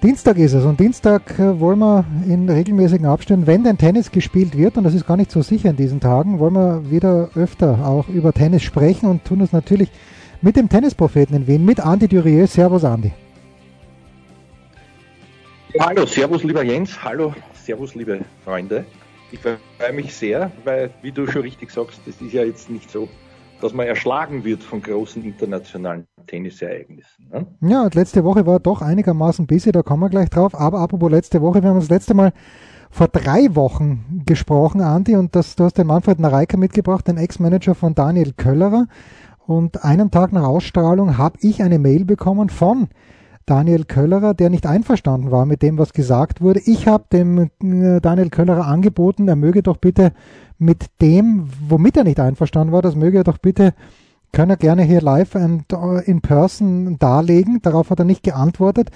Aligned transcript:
Dienstag 0.00 0.38
ist 0.38 0.52
es 0.52 0.64
und 0.64 0.78
Dienstag 0.78 1.40
äh, 1.40 1.58
wollen 1.58 1.80
wir 1.80 2.04
in 2.28 2.48
regelmäßigen 2.48 3.04
Abständen, 3.04 3.48
wenn 3.48 3.64
denn 3.64 3.78
Tennis 3.78 4.12
gespielt 4.12 4.56
wird, 4.56 4.76
und 4.76 4.84
das 4.84 4.94
ist 4.94 5.08
gar 5.08 5.16
nicht 5.16 5.32
so 5.32 5.42
sicher 5.42 5.70
in 5.70 5.76
diesen 5.76 5.98
Tagen, 5.98 6.38
wollen 6.38 6.54
wir 6.54 6.88
wieder 6.88 7.30
öfter 7.34 7.84
auch 7.84 8.08
über 8.08 8.32
Tennis 8.32 8.62
sprechen 8.62 9.06
und 9.06 9.24
tun 9.24 9.40
es 9.40 9.50
natürlich 9.50 9.90
mit 10.40 10.54
dem 10.54 10.68
Tennispropheten 10.68 11.34
in 11.34 11.48
Wien, 11.48 11.64
mit 11.64 11.80
Andi 11.80 12.06
Durier. 12.06 12.46
Servus 12.46 12.84
Andi. 12.84 13.10
Hallo, 15.80 16.06
Servus 16.06 16.44
lieber 16.44 16.62
Jens, 16.62 17.02
hallo, 17.02 17.34
Servus 17.54 17.96
liebe 17.96 18.20
Freunde. 18.44 18.84
Ich 19.32 19.40
freue 19.40 19.92
mich 19.92 20.14
sehr, 20.14 20.52
weil, 20.62 20.90
wie 21.02 21.10
du 21.10 21.26
schon 21.26 21.42
richtig 21.42 21.72
sagst, 21.72 22.00
das 22.06 22.20
ist 22.20 22.32
ja 22.32 22.44
jetzt 22.44 22.70
nicht 22.70 22.88
so 22.88 23.08
dass 23.60 23.72
man 23.72 23.86
erschlagen 23.86 24.44
wird 24.44 24.62
von 24.62 24.82
großen 24.82 25.22
internationalen 25.24 26.06
Tennisereignissen. 26.26 27.28
Ne? 27.30 27.46
Ja, 27.62 27.84
und 27.84 27.94
letzte 27.94 28.24
Woche 28.24 28.46
war 28.46 28.60
doch 28.60 28.82
einigermaßen 28.82 29.46
busy, 29.46 29.72
da 29.72 29.82
kommen 29.82 30.02
wir 30.02 30.10
gleich 30.10 30.30
drauf. 30.30 30.54
Aber 30.54 30.80
apropos 30.80 31.10
letzte 31.10 31.40
Woche, 31.42 31.62
wir 31.62 31.70
haben 31.70 31.80
das 31.80 31.90
letzte 31.90 32.14
Mal 32.14 32.32
vor 32.90 33.08
drei 33.08 33.54
Wochen 33.54 34.22
gesprochen, 34.24 34.80
Andi, 34.80 35.16
und 35.16 35.34
das, 35.36 35.56
du 35.56 35.64
hast 35.64 35.76
den 35.76 35.86
Manfred 35.86 36.18
Nareika 36.18 36.56
mitgebracht, 36.56 37.06
den 37.06 37.18
Ex-Manager 37.18 37.74
von 37.74 37.94
Daniel 37.94 38.32
Köllerer. 38.32 38.86
Und 39.46 39.84
einen 39.84 40.10
Tag 40.10 40.32
nach 40.32 40.44
Ausstrahlung 40.44 41.16
habe 41.18 41.38
ich 41.40 41.62
eine 41.62 41.78
Mail 41.78 42.04
bekommen 42.04 42.50
von 42.50 42.88
Daniel 43.48 43.84
Köllerer, 43.84 44.34
der 44.34 44.50
nicht 44.50 44.66
einverstanden 44.66 45.30
war 45.30 45.46
mit 45.46 45.62
dem, 45.62 45.78
was 45.78 45.92
gesagt 45.92 46.40
wurde. 46.40 46.60
Ich 46.64 46.86
habe 46.86 47.04
dem 47.12 47.50
äh, 47.62 48.00
Daniel 48.00 48.30
Köllerer 48.30 48.66
angeboten, 48.66 49.28
er 49.28 49.36
möge 49.36 49.62
doch 49.62 49.78
bitte 49.78 50.12
mit 50.58 50.86
dem, 51.00 51.48
womit 51.68 51.96
er 51.96 52.04
nicht 52.04 52.20
einverstanden 52.20 52.72
war, 52.72 52.82
das 52.82 52.96
möge 52.96 53.18
er 53.18 53.24
doch 53.24 53.38
bitte, 53.38 53.74
kann 54.32 54.50
er 54.50 54.56
gerne 54.56 54.82
hier 54.82 55.00
live 55.00 55.36
and 55.36 55.64
in 56.04 56.20
person 56.20 56.98
darlegen. 56.98 57.60
Darauf 57.62 57.90
hat 57.90 57.98
er 57.98 58.04
nicht 58.04 58.22
geantwortet. 58.22 58.90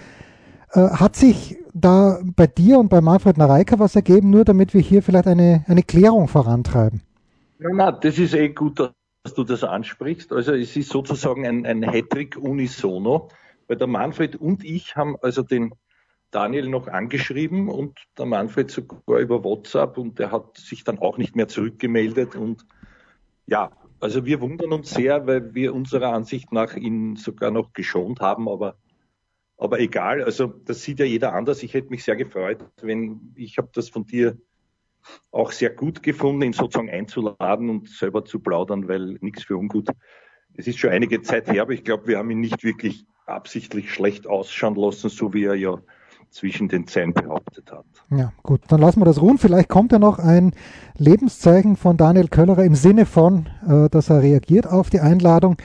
Äh, 0.72 0.80
hat 0.88 1.16
sich 1.16 1.56
da 1.74 2.20
bei 2.36 2.46
dir 2.46 2.78
und 2.78 2.88
bei 2.88 3.00
Manfred 3.00 3.38
Nareika 3.38 3.78
was 3.78 3.96
ergeben, 3.96 4.30
nur 4.30 4.44
damit 4.44 4.74
wir 4.74 4.80
hier 4.80 5.02
vielleicht 5.02 5.26
eine, 5.26 5.64
eine 5.68 5.82
Klärung 5.82 6.28
vorantreiben? 6.28 7.00
Ja, 7.58 7.68
na, 7.72 7.92
das 7.92 8.18
ist 8.18 8.34
eh 8.34 8.48
gut, 8.50 8.78
dass 8.78 9.34
du 9.34 9.44
das 9.44 9.64
ansprichst. 9.64 10.32
Also 10.32 10.52
es 10.52 10.76
ist 10.76 10.90
sozusagen 10.90 11.46
ein, 11.46 11.64
ein 11.64 11.84
Hattrick 11.84 12.36
unisono, 12.36 13.28
weil 13.72 13.78
der 13.78 13.86
Manfred 13.86 14.36
und 14.36 14.64
ich 14.64 14.96
haben 14.96 15.16
also 15.22 15.42
den 15.42 15.74
Daniel 16.30 16.68
noch 16.68 16.88
angeschrieben 16.88 17.70
und 17.70 17.98
der 18.18 18.26
Manfred 18.26 18.70
sogar 18.70 19.18
über 19.18 19.42
WhatsApp 19.44 19.96
und 19.96 20.18
der 20.18 20.30
hat 20.30 20.58
sich 20.58 20.84
dann 20.84 20.98
auch 20.98 21.16
nicht 21.16 21.36
mehr 21.36 21.48
zurückgemeldet 21.48 22.36
und 22.36 22.66
ja, 23.46 23.72
also 23.98 24.26
wir 24.26 24.42
wundern 24.42 24.74
uns 24.74 24.90
sehr, 24.90 25.26
weil 25.26 25.54
wir 25.54 25.74
unserer 25.74 26.12
Ansicht 26.12 26.52
nach 26.52 26.76
ihn 26.76 27.16
sogar 27.16 27.50
noch 27.50 27.72
geschont 27.72 28.20
haben, 28.20 28.46
aber 28.46 28.76
aber 29.56 29.80
egal, 29.80 30.22
also 30.22 30.48
das 30.48 30.82
sieht 30.82 30.98
ja 30.98 31.06
jeder 31.06 31.32
anders. 31.32 31.62
Ich 31.62 31.72
hätte 31.72 31.88
mich 31.88 32.04
sehr 32.04 32.16
gefreut, 32.16 32.62
wenn 32.82 33.32
ich 33.36 33.56
habe 33.56 33.70
das 33.72 33.88
von 33.88 34.04
dir 34.04 34.36
auch 35.30 35.50
sehr 35.50 35.70
gut 35.70 36.02
gefunden, 36.02 36.42
ihn 36.42 36.52
sozusagen 36.52 36.90
einzuladen 36.90 37.70
und 37.70 37.88
selber 37.88 38.22
zu 38.26 38.38
plaudern, 38.38 38.86
weil 38.86 39.16
nichts 39.22 39.44
für 39.44 39.56
ungut. 39.56 39.88
Es 40.58 40.66
ist 40.66 40.78
schon 40.78 40.90
einige 40.90 41.22
Zeit 41.22 41.50
her, 41.50 41.62
aber 41.62 41.72
ich 41.72 41.84
glaube, 41.84 42.08
wir 42.08 42.18
haben 42.18 42.30
ihn 42.30 42.40
nicht 42.40 42.62
wirklich 42.62 43.06
absichtlich 43.32 43.92
schlecht 43.92 44.26
ausschauen 44.26 44.76
lassen, 44.76 45.10
so 45.10 45.32
wie 45.34 45.44
er 45.44 45.54
ja 45.54 45.78
zwischen 46.32 46.68
den 46.68 46.86
Zähnen 46.86 47.12
behauptet 47.12 47.70
hat. 47.70 47.84
Ja, 48.10 48.32
gut, 48.42 48.62
dann 48.68 48.80
lassen 48.80 49.00
wir 49.00 49.04
das 49.04 49.20
ruhen. 49.20 49.38
Vielleicht 49.38 49.68
kommt 49.68 49.92
ja 49.92 49.98
noch 49.98 50.18
ein 50.18 50.52
Lebenszeichen 50.96 51.76
von 51.76 51.96
Daniel 51.96 52.28
Köllerer 52.28 52.64
im 52.64 52.74
Sinne 52.74 53.06
von, 53.06 53.46
äh, 53.68 53.88
dass 53.88 54.10
er 54.10 54.22
reagiert 54.22 54.66
auf 54.66 54.90
die 54.90 55.00
Einladung. 55.00 55.56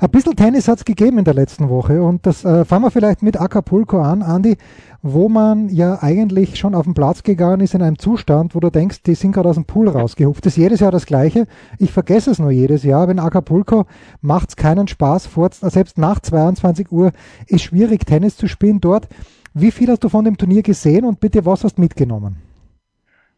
Ein 0.00 0.10
bisschen 0.10 0.34
Tennis 0.36 0.66
hat 0.66 0.78
es 0.78 0.84
gegeben 0.84 1.18
in 1.18 1.24
der 1.24 1.34
letzten 1.34 1.68
Woche 1.68 2.02
und 2.02 2.26
das 2.26 2.44
äh, 2.44 2.64
fangen 2.64 2.84
wir 2.84 2.90
vielleicht 2.90 3.22
mit 3.22 3.40
Acapulco 3.40 4.00
an, 4.00 4.22
Andi, 4.22 4.58
wo 5.02 5.28
man 5.28 5.68
ja 5.68 6.02
eigentlich 6.02 6.56
schon 6.56 6.74
auf 6.74 6.84
den 6.84 6.94
Platz 6.94 7.22
gegangen 7.22 7.60
ist 7.60 7.74
in 7.74 7.82
einem 7.82 7.98
Zustand, 7.98 8.54
wo 8.54 8.60
du 8.60 8.70
denkst, 8.70 9.02
die 9.02 9.14
sind 9.14 9.32
gerade 9.32 9.48
aus 9.48 9.54
dem 9.54 9.66
Pool 9.66 9.88
rausgehupft. 9.88 10.44
Das 10.44 10.54
ist 10.54 10.56
jedes 10.56 10.80
Jahr 10.80 10.90
das 10.90 11.06
Gleiche. 11.06 11.46
Ich 11.78 11.92
vergesse 11.92 12.30
es 12.30 12.38
nur 12.38 12.50
jedes 12.50 12.82
Jahr. 12.82 13.06
Wenn 13.08 13.18
Acapulco 13.18 13.86
macht 14.20 14.50
es 14.50 14.56
keinen 14.56 14.88
Spaß, 14.88 15.26
vor, 15.26 15.50
selbst 15.52 15.96
nach 15.96 16.20
22 16.20 16.90
Uhr 16.90 17.12
ist 17.46 17.62
schwierig 17.62 18.04
Tennis 18.06 18.36
zu 18.36 18.48
spielen 18.48 18.80
dort. 18.80 19.08
Wie 19.56 19.70
viel 19.70 19.88
hast 19.88 20.02
du 20.02 20.08
von 20.08 20.24
dem 20.24 20.36
Turnier 20.36 20.62
gesehen 20.62 21.04
und 21.04 21.20
bitte 21.20 21.46
was 21.46 21.62
hast 21.62 21.78
du 21.78 21.82
mitgenommen? 21.82 22.36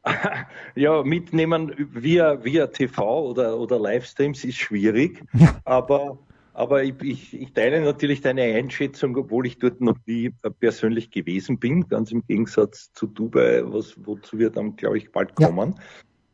Ja, 0.75 1.03
mitnehmen 1.03 1.73
via, 1.93 2.45
via 2.45 2.67
TV 2.67 3.31
oder, 3.31 3.59
oder 3.59 3.79
Livestreams 3.79 4.45
ist 4.45 4.59
schwierig, 4.59 5.25
aber, 5.65 6.19
aber 6.53 6.85
ich, 6.85 6.95
ich, 7.01 7.41
ich 7.41 7.53
teile 7.55 7.81
natürlich 7.81 8.21
deine 8.21 8.43
Einschätzung, 8.43 9.17
obwohl 9.17 9.47
ich 9.47 9.59
dort 9.59 9.81
noch 9.81 9.97
nie 10.05 10.33
persönlich 10.61 11.11
gewesen 11.11 11.59
bin, 11.59 11.89
ganz 11.89 12.13
im 12.13 12.23
Gegensatz 12.27 12.93
zu 12.93 13.07
Dubai, 13.07 13.63
was, 13.65 13.95
wozu 14.05 14.39
wir 14.39 14.51
dann, 14.51 14.77
glaube 14.77 14.99
ich, 14.99 15.11
bald 15.13 15.35
kommen. 15.35 15.77
Ja. 15.77 15.85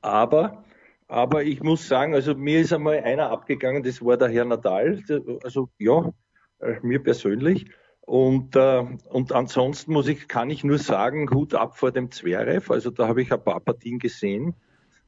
Aber, 0.03 0.65
aber 1.07 1.45
ich 1.45 1.63
muss 1.63 1.87
sagen, 1.87 2.15
also 2.15 2.35
mir 2.35 2.61
ist 2.61 2.73
einmal 2.73 2.99
einer 2.99 3.31
abgegangen, 3.31 3.85
das 3.85 4.05
war 4.05 4.17
der 4.17 4.29
Herr 4.29 4.45
Nadal, 4.45 5.05
also 5.45 5.69
ja, 5.79 6.13
äh, 6.59 6.75
mir 6.83 7.01
persönlich. 7.01 7.67
Und, 8.05 8.57
äh, 8.57 8.85
und 9.11 9.33
ansonsten 9.33 9.93
muss 9.93 10.09
ich, 10.09 10.29
kann 10.29 10.51
ich 10.51 10.65
nur 10.65 10.79
sagen, 10.79 11.31
Hut 11.31 11.55
ab 11.55 11.79
vor 11.79 11.93
dem 11.93 12.11
Zverev. 12.11 12.71
Also 12.73 12.91
da 12.91 13.09
habe 13.09 13.23
ich 13.23 13.33
ein 13.33 13.43
paar 13.43 13.61
Partien 13.61 13.99
gesehen. 13.99 14.55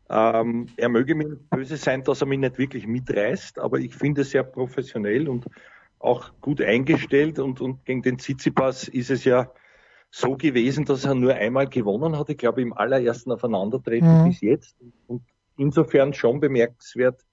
Ähm, 0.08 0.68
er 0.76 0.88
möge 0.88 1.14
mir 1.14 1.36
böse 1.50 1.76
sein, 1.76 2.04
dass 2.04 2.20
er 2.20 2.26
mich 2.26 2.38
nicht 2.38 2.58
wirklich 2.58 2.86
mitreißt, 2.86 3.58
aber 3.58 3.78
ich 3.78 3.94
finde 3.94 4.20
es 4.20 4.30
sehr 4.30 4.44
professionell 4.44 5.28
und 5.28 5.46
auch 5.98 6.30
gut 6.40 6.60
eingestellt. 6.60 7.38
Und, 7.38 7.60
und 7.60 7.84
gegen 7.84 8.02
den 8.02 8.18
Tsitsipas 8.18 8.88
ist 8.88 9.10
es 9.10 9.24
ja 9.24 9.50
so 10.10 10.36
gewesen, 10.36 10.84
dass 10.84 11.04
er 11.04 11.14
nur 11.14 11.34
einmal 11.34 11.68
gewonnen 11.68 12.16
hat. 12.16 12.28
Ich 12.28 12.38
glaube, 12.38 12.62
im 12.62 12.72
allerersten 12.72 13.32
Aufeinandertreten 13.32 14.22
mhm. 14.22 14.28
bis 14.28 14.40
jetzt. 14.40 14.76
Und 15.08 15.22
insofern 15.56 16.14
schon 16.14 16.38
bemerkenswert, 16.38 17.24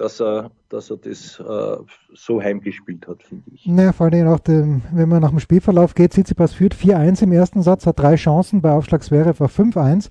dass 0.00 0.18
er, 0.18 0.50
dass 0.70 0.90
er 0.90 0.96
das 0.96 1.38
äh, 1.38 1.76
so 2.14 2.40
heimgespielt 2.40 3.06
hat, 3.06 3.22
finde 3.22 3.44
ich. 3.52 3.66
Naja, 3.66 3.92
vor 3.92 4.06
allem 4.06 4.28
auch, 4.28 4.38
dem, 4.38 4.80
wenn 4.92 5.10
man 5.10 5.20
nach 5.20 5.30
dem 5.30 5.40
Spielverlauf 5.40 5.94
geht, 5.94 6.12
Tsitsipas 6.12 6.54
führt 6.54 6.74
4-1 6.74 7.22
im 7.22 7.32
ersten 7.32 7.62
Satz, 7.62 7.86
hat 7.86 7.98
drei 7.98 8.16
Chancen, 8.16 8.62
bei 8.62 8.72
Aufschlag 8.72 9.02
Zverev 9.02 9.38
war 9.40 9.48
5-1, 9.48 10.08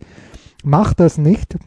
macht 0.63 0.99
das 0.99 1.17
nicht. 1.17 1.57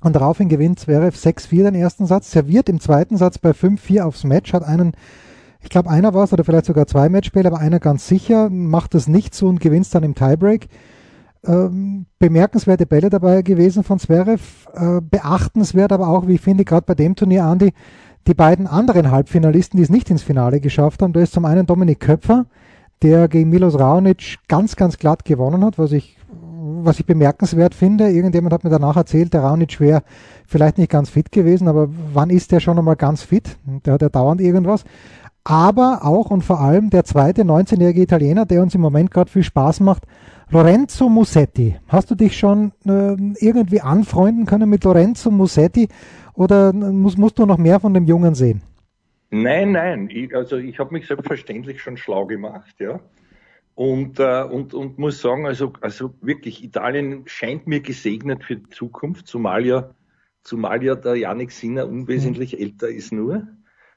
Und 0.00 0.16
daraufhin 0.16 0.48
gewinnt 0.48 0.80
Zverev 0.80 1.16
6-4 1.16 1.62
den 1.62 1.74
ersten 1.76 2.06
Satz, 2.06 2.32
serviert 2.32 2.68
im 2.68 2.80
zweiten 2.80 3.16
Satz 3.16 3.38
bei 3.38 3.50
5-4 3.50 4.02
aufs 4.02 4.24
Match, 4.24 4.52
hat 4.52 4.64
einen 4.64 4.92
ich 5.62 5.70
glaube, 5.70 5.88
einer 5.88 6.12
war 6.12 6.24
es 6.24 6.32
oder 6.34 6.44
vielleicht 6.44 6.66
sogar 6.66 6.86
zwei 6.86 7.08
Matchspiele, 7.08 7.46
aber 7.48 7.58
einer 7.58 7.80
ganz 7.80 8.06
sicher, 8.06 8.50
macht 8.50 8.92
das 8.92 9.08
nicht 9.08 9.34
so 9.34 9.48
und 9.48 9.60
gewinnt 9.60 9.94
dann 9.94 10.02
im 10.02 10.14
Tiebreak 10.14 10.68
ähm, 11.46 12.06
bemerkenswerte 12.18 12.86
Bälle 12.86 13.10
dabei 13.10 13.42
gewesen 13.42 13.84
von 13.84 13.98
Zverev. 13.98 14.66
Äh, 14.74 15.00
beachtenswert 15.00 15.92
aber 15.92 16.08
auch, 16.08 16.26
wie 16.26 16.34
ich 16.34 16.40
finde, 16.40 16.64
gerade 16.64 16.86
bei 16.86 16.94
dem 16.94 17.14
Turnier, 17.14 17.44
Andi, 17.44 17.72
die 18.26 18.34
beiden 18.34 18.66
anderen 18.66 19.10
Halbfinalisten, 19.10 19.76
die 19.76 19.82
es 19.82 19.90
nicht 19.90 20.10
ins 20.10 20.22
Finale 20.22 20.60
geschafft 20.60 21.02
haben. 21.02 21.12
Da 21.12 21.20
ist 21.20 21.32
zum 21.32 21.44
einen 21.44 21.66
Dominik 21.66 22.00
Köpfer, 22.00 22.46
der 23.02 23.28
gegen 23.28 23.50
Milos 23.50 23.78
Raonic 23.78 24.38
ganz, 24.48 24.76
ganz 24.76 24.96
glatt 24.96 25.24
gewonnen 25.24 25.64
hat, 25.64 25.78
was 25.78 25.92
ich, 25.92 26.16
was 26.82 26.98
ich 26.98 27.06
bemerkenswert 27.06 27.74
finde. 27.74 28.08
Irgendjemand 28.08 28.54
hat 28.54 28.64
mir 28.64 28.70
danach 28.70 28.96
erzählt, 28.96 29.34
der 29.34 29.42
Raonic 29.42 29.78
wäre 29.80 30.02
vielleicht 30.46 30.78
nicht 30.78 30.90
ganz 30.90 31.10
fit 31.10 31.30
gewesen, 31.30 31.68
aber 31.68 31.88
wann 32.12 32.30
ist 32.30 32.52
der 32.52 32.60
schon 32.60 32.78
einmal 32.78 32.96
ganz 32.96 33.22
fit? 33.22 33.58
Der 33.84 33.94
hat 33.94 34.02
ja 34.02 34.08
dauernd 34.08 34.40
irgendwas. 34.40 34.84
Aber 35.44 36.00
auch 36.02 36.30
und 36.30 36.42
vor 36.42 36.60
allem 36.60 36.88
der 36.88 37.04
zweite 37.04 37.42
19-jährige 37.42 38.00
Italiener, 38.00 38.46
der 38.46 38.62
uns 38.62 38.74
im 38.74 38.80
Moment 38.80 39.10
gerade 39.10 39.30
viel 39.30 39.42
Spaß 39.42 39.80
macht, 39.80 40.04
Lorenzo 40.50 41.08
Musetti. 41.08 41.76
Hast 41.88 42.10
du 42.10 42.14
dich 42.14 42.38
schon 42.38 42.72
äh, 42.86 43.16
irgendwie 43.38 43.80
anfreunden 43.80 44.46
können 44.46 44.68
mit 44.68 44.84
Lorenzo 44.84 45.30
Musetti 45.30 45.88
oder 46.34 46.72
musst, 46.72 47.18
musst 47.18 47.38
du 47.38 47.46
noch 47.46 47.58
mehr 47.58 47.80
von 47.80 47.94
dem 47.94 48.04
Jungen 48.04 48.34
sehen? 48.34 48.62
Nein, 49.30 49.72
nein. 49.72 50.08
Ich, 50.10 50.34
also 50.34 50.56
ich 50.56 50.78
habe 50.78 50.92
mich 50.92 51.06
selbstverständlich 51.06 51.80
schon 51.80 51.96
schlau 51.96 52.26
gemacht, 52.26 52.76
ja. 52.78 53.00
Und, 53.74 54.20
äh, 54.20 54.44
und, 54.44 54.72
und 54.72 54.98
muss 54.98 55.20
sagen, 55.20 55.46
also, 55.46 55.72
also 55.80 56.14
wirklich, 56.20 56.62
Italien 56.62 57.24
scheint 57.26 57.66
mir 57.66 57.80
gesegnet 57.80 58.44
für 58.44 58.56
die 58.56 58.68
Zukunft, 58.68 59.26
zumal 59.26 59.66
ja, 59.66 59.90
zumal 60.44 60.84
ja 60.84 60.94
der 60.94 61.16
Janik 61.16 61.50
Sinner 61.50 61.88
unwesentlich 61.88 62.52
mhm. 62.52 62.62
älter 62.62 62.88
ist 62.88 63.12
nur. 63.12 63.48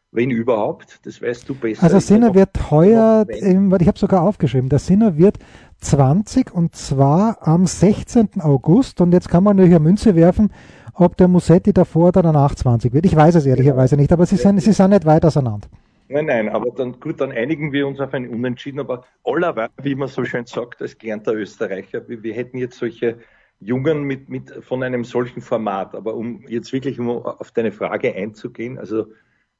Wenn 0.09 0.31
überhaupt, 0.31 1.05
das 1.05 1.21
weißt 1.21 1.47
du 1.47 1.53
besser. 1.53 1.83
Also 1.83 1.99
Sinner 1.99 2.33
wird 2.33 2.71
heuer, 2.71 3.27
ich 3.29 3.87
habe 3.87 3.99
sogar 3.99 4.23
aufgeschrieben, 4.23 4.69
der 4.69 4.79
Sinner 4.79 5.17
wird 5.17 5.37
20 5.79 6.53
und 6.53 6.75
zwar 6.75 7.37
am 7.47 7.65
16. 7.65 8.41
August 8.41 9.01
und 9.01 9.13
jetzt 9.13 9.29
kann 9.29 9.43
man 9.43 9.57
natürlich 9.57 9.75
eine 9.75 9.83
Münze 9.83 10.15
werfen, 10.15 10.51
ob 10.93 11.17
der 11.17 11.27
Musetti 11.27 11.73
davor 11.73 12.09
oder 12.09 12.23
danach 12.23 12.55
20 12.55 12.93
wird. 12.93 13.05
Ich 13.05 13.15
weiß 13.15 13.35
es 13.35 13.45
ehrlicherweise 13.45 13.95
nicht, 13.95 14.11
aber 14.11 14.25
sie 14.25 14.37
sind, 14.37 14.59
sie 14.59 14.73
sind 14.73 14.89
nicht 14.89 15.05
weit 15.05 15.23
auseinander. 15.25 15.67
Nein, 16.09 16.27
nein, 16.27 16.49
aber 16.49 16.71
dann 16.71 16.99
gut, 16.99 17.19
dann 17.19 17.31
einigen 17.31 17.73
wir 17.73 17.85
uns 17.85 17.99
auf 17.99 18.13
ein 18.13 18.29
Unentschieden. 18.29 18.79
Aber 18.79 19.05
allerweil, 19.25 19.69
wie 19.81 19.95
man 19.95 20.07
so 20.07 20.23
schön 20.23 20.45
sagt, 20.45 20.81
als 20.81 20.97
gelernter 20.97 21.33
Österreicher, 21.33 22.07
wir, 22.07 22.23
wir 22.23 22.33
hätten 22.33 22.57
jetzt 22.57 22.77
solche 22.77 23.19
Jungen 23.59 24.03
mit, 24.03 24.29
mit 24.29 24.51
von 24.63 24.83
einem 24.83 25.03
solchen 25.03 25.41
Format. 25.41 25.95
Aber 25.95 26.15
um 26.15 26.47
jetzt 26.47 26.71
wirklich 26.71 26.99
auf 26.99 27.51
deine 27.51 27.73
Frage 27.73 28.15
einzugehen, 28.15 28.77
also 28.77 29.07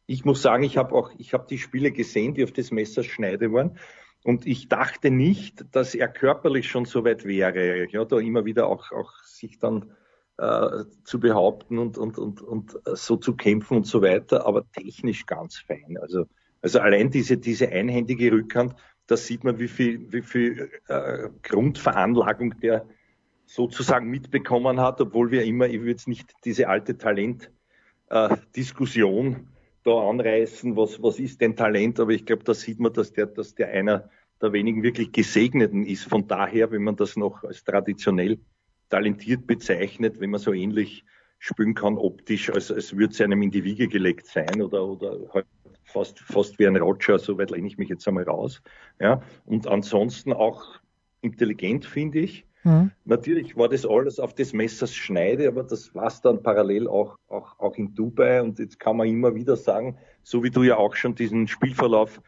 ich 0.06 0.24
muss 0.24 0.42
sagen, 0.42 0.64
ich 0.64 0.78
habe 0.78 0.96
auch, 0.96 1.12
ich 1.18 1.34
habe 1.34 1.48
die 1.50 1.58
Spiele 1.58 1.92
gesehen, 1.92 2.34
die 2.34 2.46
auf 2.46 2.54
des 2.54 2.72
Messers 2.72 3.06
Schneide 3.06 3.52
waren. 3.52 3.78
Und 4.28 4.46
ich 4.46 4.68
dachte 4.68 5.10
nicht, 5.10 5.74
dass 5.74 5.96
er 5.96 6.10
körperlich 6.10 6.70
schon 6.70 6.84
so 6.84 7.06
weit 7.06 7.24
wäre, 7.24 7.90
ja, 7.90 8.04
da 8.04 8.20
immer 8.20 8.44
wieder 8.44 8.68
auch, 8.68 8.92
auch 8.92 9.14
sich 9.24 9.58
dann 9.58 9.94
äh, 10.38 10.84
zu 11.06 11.22
behaupten 11.22 11.78
und, 11.78 11.98
und, 11.98 12.18
und, 12.18 12.42
und 12.42 12.78
so 12.84 13.16
zu 13.16 13.38
kämpfen 13.38 13.78
und 13.78 13.88
so 13.88 14.02
weiter, 14.02 14.46
aber 14.46 14.70
technisch 14.74 15.26
ganz 15.28 15.60
fein. 15.60 15.98
Also, 16.02 16.26
also 16.62 16.82
allein 16.82 17.10
diese, 17.10 17.38
diese 17.38 17.70
einhändige 17.70 18.34
Rückhand, 18.34 18.76
da 19.06 19.16
sieht 19.16 19.46
man, 19.46 19.60
wie 19.60 19.70
viel, 19.70 20.12
wie 20.12 20.24
viel 20.24 20.72
äh, 20.90 21.30
Grundveranlagung 21.42 22.60
der 22.60 22.86
sozusagen 23.46 24.10
mitbekommen 24.10 24.82
hat, 24.82 25.00
obwohl 25.00 25.32
wir 25.32 25.46
immer, 25.46 25.68
ich 25.68 25.80
würde 25.80 25.92
jetzt 25.92 26.10
nicht 26.10 26.34
diese 26.44 26.68
alte 26.68 26.98
Talent-Diskussion 26.98 29.36
äh, 29.36 29.38
da 29.86 30.10
anreißen, 30.10 30.76
was, 30.76 31.02
was 31.02 31.18
ist 31.18 31.40
denn 31.40 31.56
Talent, 31.56 32.02
aber 32.02 32.12
ich 32.12 32.26
glaube, 32.26 32.44
da 32.44 32.54
sieht 32.54 32.82
man, 32.82 32.92
dass 32.92 33.14
der, 33.14 33.28
dass 33.28 33.56
der 33.56 33.70
einer 33.70 34.10
der 34.42 34.54
wenigen 34.54 34.84
wirklich 34.84 35.12
Gesegneten 35.12 35.86
ist. 35.86 36.04
Von 36.04 36.28
daher, 36.28 36.72
wenn 36.72 36.84
man 36.84 36.96
das 36.96 37.16
noch 37.16 37.44
als 37.44 37.64
traditionell 37.64 38.40
talentiert 38.90 39.48
bezeichnet, 39.48 40.20
wenn 40.20 40.30
man 40.30 40.40
so 40.40 40.54
ähnlich 40.54 41.04
spielen 41.40 41.76
kann 41.76 41.98
optisch, 41.98 42.50
als, 42.50 42.72
als 42.72 42.96
würde 42.98 43.14
es 43.14 43.22
einem 43.22 43.42
in 43.42 43.52
die 43.52 43.64
Wiege 43.64 43.88
gelegt 43.88 44.28
sein 44.28 44.62
oder, 44.62 44.84
oder 44.84 45.20
halt 45.34 45.46
fast, 45.84 46.20
fast 46.20 46.58
wie 46.60 46.68
ein 46.68 46.76
Roger, 46.78 47.20
so 47.20 47.38
weit 47.38 47.52
lehne 47.52 47.68
ich 47.68 47.78
mich 47.78 47.90
jetzt 47.90 48.08
einmal 48.08 48.24
raus. 48.24 48.62
Ja. 49.00 49.22
Und 49.46 49.68
ansonsten 49.68 50.34
auch 50.34 50.80
intelligent, 51.22 51.86
finde 51.86 52.20
ich. 52.20 52.46
Mhm. 52.64 52.92
Natürlich 53.06 53.56
war 53.56 53.70
das 53.70 53.86
alles 53.86 54.20
auf 54.20 54.34
des 54.34 54.54
Messers 54.54 54.94
Schneide, 54.94 55.48
aber 55.48 55.64
das 55.64 55.94
war 55.96 56.08
es 56.08 56.22
dann 56.22 56.42
parallel 56.42 56.88
auch, 56.88 57.18
auch, 57.28 57.60
auch 57.60 57.76
in 57.76 57.94
Dubai. 57.94 58.42
Und 58.42 58.60
jetzt 58.60 58.80
kann 58.80 58.98
man 58.98 59.08
immer 59.08 59.36
wieder 59.36 59.56
sagen, 59.56 59.98
so 60.24 60.44
wie 60.44 60.50
du 60.50 60.64
ja 60.64 60.78
auch 60.78 60.96
schon 60.96 61.16
diesen 61.16 61.48
Spielverlauf 61.48 62.22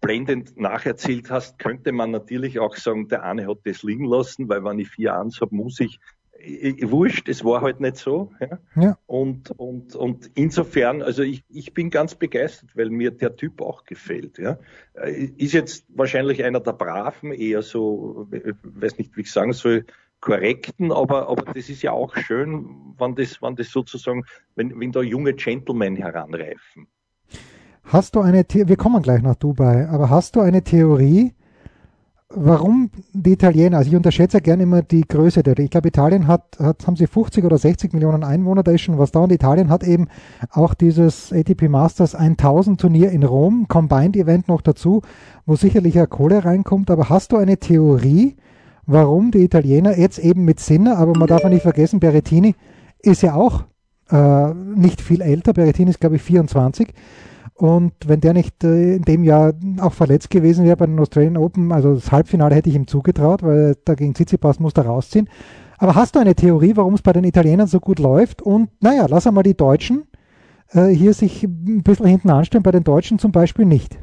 blendend 0.00 0.56
nacherzählt 0.58 1.30
hast, 1.30 1.58
könnte 1.58 1.92
man 1.92 2.10
natürlich 2.10 2.58
auch 2.58 2.76
sagen, 2.76 3.08
der 3.08 3.24
eine 3.24 3.46
hat 3.46 3.58
das 3.64 3.82
liegen 3.82 4.04
lassen, 4.04 4.48
weil 4.48 4.64
wenn 4.64 4.78
ich 4.78 4.88
vier 4.88 5.14
Ans 5.14 5.40
habe, 5.40 5.54
muss 5.54 5.80
ich 5.80 5.98
wurscht, 6.44 7.28
es 7.28 7.44
war 7.44 7.60
halt 7.60 7.80
nicht 7.80 7.96
so. 7.96 8.32
Ja? 8.40 8.58
ja. 8.76 8.98
Und, 9.06 9.50
und, 9.52 9.94
und 9.94 10.30
insofern, 10.34 11.02
also 11.02 11.22
ich, 11.22 11.44
ich 11.48 11.74
bin 11.74 11.90
ganz 11.90 12.14
begeistert, 12.14 12.76
weil 12.76 12.90
mir 12.90 13.10
der 13.10 13.36
Typ 13.36 13.60
auch 13.60 13.84
gefällt. 13.84 14.38
Ja? 14.38 14.58
Äh, 14.94 15.30
ist 15.36 15.52
jetzt 15.52 15.86
wahrscheinlich 15.88 16.42
einer 16.44 16.60
der 16.60 16.72
Braven, 16.72 17.32
eher 17.32 17.62
so, 17.62 18.26
weiß 18.62 18.98
nicht, 18.98 19.16
wie 19.16 19.22
ich 19.22 19.30
sagen 19.30 19.52
soll, 19.52 19.84
korrekten, 20.20 20.92
aber, 20.92 21.28
aber 21.28 21.52
das 21.52 21.68
ist 21.68 21.82
ja 21.82 21.92
auch 21.92 22.16
schön, 22.16 22.94
wenn 22.96 23.14
das, 23.14 23.42
wenn 23.42 23.56
das 23.56 23.70
sozusagen, 23.70 24.24
wenn, 24.54 24.78
wenn 24.78 24.92
da 24.92 25.02
junge 25.02 25.34
Gentlemen 25.34 25.96
heranreifen. 25.96 26.86
Hast 27.92 28.16
du 28.16 28.20
eine, 28.20 28.46
The 28.50 28.68
wir 28.68 28.76
kommen 28.76 29.02
gleich 29.02 29.20
nach 29.20 29.34
Dubai, 29.34 29.86
aber 29.86 30.08
hast 30.08 30.34
du 30.34 30.40
eine 30.40 30.62
Theorie, 30.62 31.34
warum 32.30 32.90
die 33.12 33.32
Italiener, 33.32 33.76
also 33.76 33.90
ich 33.90 33.96
unterschätze 33.96 34.40
gerne 34.40 34.62
immer 34.62 34.80
die 34.80 35.02
Größe 35.02 35.42
der, 35.42 35.58
ich 35.58 35.68
glaube 35.68 35.88
Italien 35.88 36.26
hat, 36.26 36.58
hat, 36.58 36.86
haben 36.86 36.96
sie 36.96 37.06
50 37.06 37.44
oder 37.44 37.58
60 37.58 37.92
Millionen 37.92 38.24
Einwohner, 38.24 38.62
da 38.62 38.72
ist 38.72 38.80
schon 38.80 38.96
was 38.96 39.12
da. 39.12 39.20
Und 39.20 39.30
Italien 39.30 39.68
hat 39.68 39.84
eben 39.84 40.08
auch 40.50 40.72
dieses 40.72 41.34
ATP 41.34 41.68
Masters 41.68 42.14
1000 42.14 42.80
Turnier 42.80 43.10
in 43.10 43.24
Rom, 43.24 43.66
Combined 43.68 44.16
Event 44.16 44.48
noch 44.48 44.62
dazu, 44.62 45.02
wo 45.44 45.56
sicherlich 45.56 45.92
ja 45.92 46.06
Kohle 46.06 46.46
reinkommt, 46.46 46.90
aber 46.90 47.10
hast 47.10 47.32
du 47.32 47.36
eine 47.36 47.58
Theorie, 47.58 48.36
warum 48.86 49.32
die 49.32 49.44
Italiener 49.44 49.98
jetzt 49.98 50.18
eben 50.18 50.46
mit 50.46 50.60
Sinner, 50.60 50.96
aber 50.96 51.12
man 51.12 51.28
darf 51.28 51.42
ja 51.42 51.50
nicht 51.50 51.60
vergessen, 51.60 52.00
Berettini 52.00 52.54
ist 53.02 53.20
ja 53.20 53.34
auch 53.34 53.64
äh, 54.10 54.54
nicht 54.54 55.02
viel 55.02 55.20
älter, 55.20 55.52
Berettini 55.52 55.90
ist 55.90 56.00
glaube 56.00 56.16
ich 56.16 56.22
24, 56.22 56.94
und 57.54 57.92
wenn 58.06 58.20
der 58.20 58.32
nicht 58.32 58.64
äh, 58.64 58.96
in 58.96 59.02
dem 59.02 59.24
Jahr 59.24 59.54
auch 59.80 59.92
verletzt 59.92 60.30
gewesen 60.30 60.64
wäre 60.64 60.76
bei 60.76 60.86
den 60.86 60.98
Australian 60.98 61.36
Open, 61.36 61.72
also 61.72 61.94
das 61.94 62.10
Halbfinale 62.10 62.54
hätte 62.54 62.70
ich 62.70 62.76
ihm 62.76 62.86
zugetraut, 62.86 63.42
weil 63.42 63.76
dagegen 63.84 64.14
Tsitsipas 64.14 64.58
muss 64.58 64.74
da 64.74 64.82
rausziehen. 64.82 65.28
Aber 65.78 65.94
hast 65.94 66.14
du 66.14 66.20
eine 66.20 66.34
Theorie, 66.34 66.76
warum 66.76 66.94
es 66.94 67.02
bei 67.02 67.12
den 67.12 67.24
Italienern 67.24 67.66
so 67.66 67.80
gut 67.80 67.98
läuft? 67.98 68.40
Und 68.40 68.70
naja, 68.80 69.06
lass 69.08 69.26
einmal 69.26 69.42
die 69.42 69.56
Deutschen 69.56 70.04
äh, 70.70 70.88
hier 70.88 71.12
sich 71.12 71.42
ein 71.42 71.82
bisschen 71.82 72.06
hinten 72.06 72.30
anstellen, 72.30 72.62
bei 72.62 72.70
den 72.70 72.84
Deutschen 72.84 73.18
zum 73.18 73.32
Beispiel 73.32 73.64
nicht. 73.66 73.98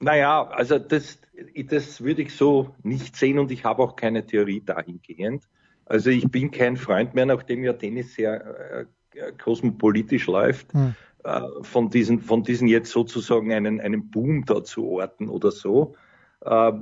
Naja, 0.00 0.48
also 0.48 0.78
das, 0.78 1.18
das 1.66 2.02
würde 2.02 2.22
ich 2.22 2.34
so 2.34 2.74
nicht 2.82 3.16
sehen 3.16 3.38
und 3.38 3.50
ich 3.50 3.64
habe 3.64 3.82
auch 3.82 3.96
keine 3.96 4.26
Theorie 4.26 4.62
dahingehend. 4.64 5.44
Also 5.86 6.10
ich 6.10 6.30
bin 6.30 6.50
kein 6.50 6.76
Freund 6.76 7.14
mehr, 7.14 7.26
nachdem 7.26 7.62
ja 7.62 7.74
Tennis 7.74 8.14
sehr 8.14 8.86
äh, 9.14 9.32
kosmopolitisch 9.42 10.26
läuft, 10.26 10.72
hm. 10.72 10.94
Äh, 11.24 11.40
von 11.62 11.88
diesen, 11.88 12.20
von 12.20 12.42
diesen 12.42 12.68
jetzt 12.68 12.90
sozusagen 12.90 13.50
einen, 13.50 13.80
einen 13.80 14.10
Boom 14.10 14.44
da 14.44 14.62
zu 14.62 14.86
orten 14.86 15.30
oder 15.30 15.50
so, 15.50 15.94
äh, 16.42 16.72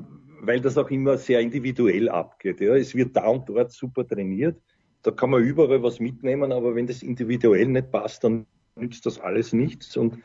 weil 0.40 0.60
das 0.60 0.76
auch 0.76 0.90
immer 0.90 1.16
sehr 1.16 1.38
individuell 1.40 2.08
abgeht. 2.08 2.60
Ja. 2.60 2.74
Es 2.74 2.96
wird 2.96 3.14
da 3.16 3.28
und 3.28 3.48
dort 3.48 3.70
super 3.70 4.04
trainiert, 4.04 4.60
da 5.02 5.12
kann 5.12 5.30
man 5.30 5.44
überall 5.44 5.80
was 5.84 6.00
mitnehmen, 6.00 6.50
aber 6.50 6.74
wenn 6.74 6.88
das 6.88 7.04
individuell 7.04 7.66
nicht 7.66 7.92
passt, 7.92 8.24
dann 8.24 8.44
nützt 8.74 9.06
das 9.06 9.20
alles 9.20 9.52
nichts. 9.52 9.96
Und, 9.96 10.18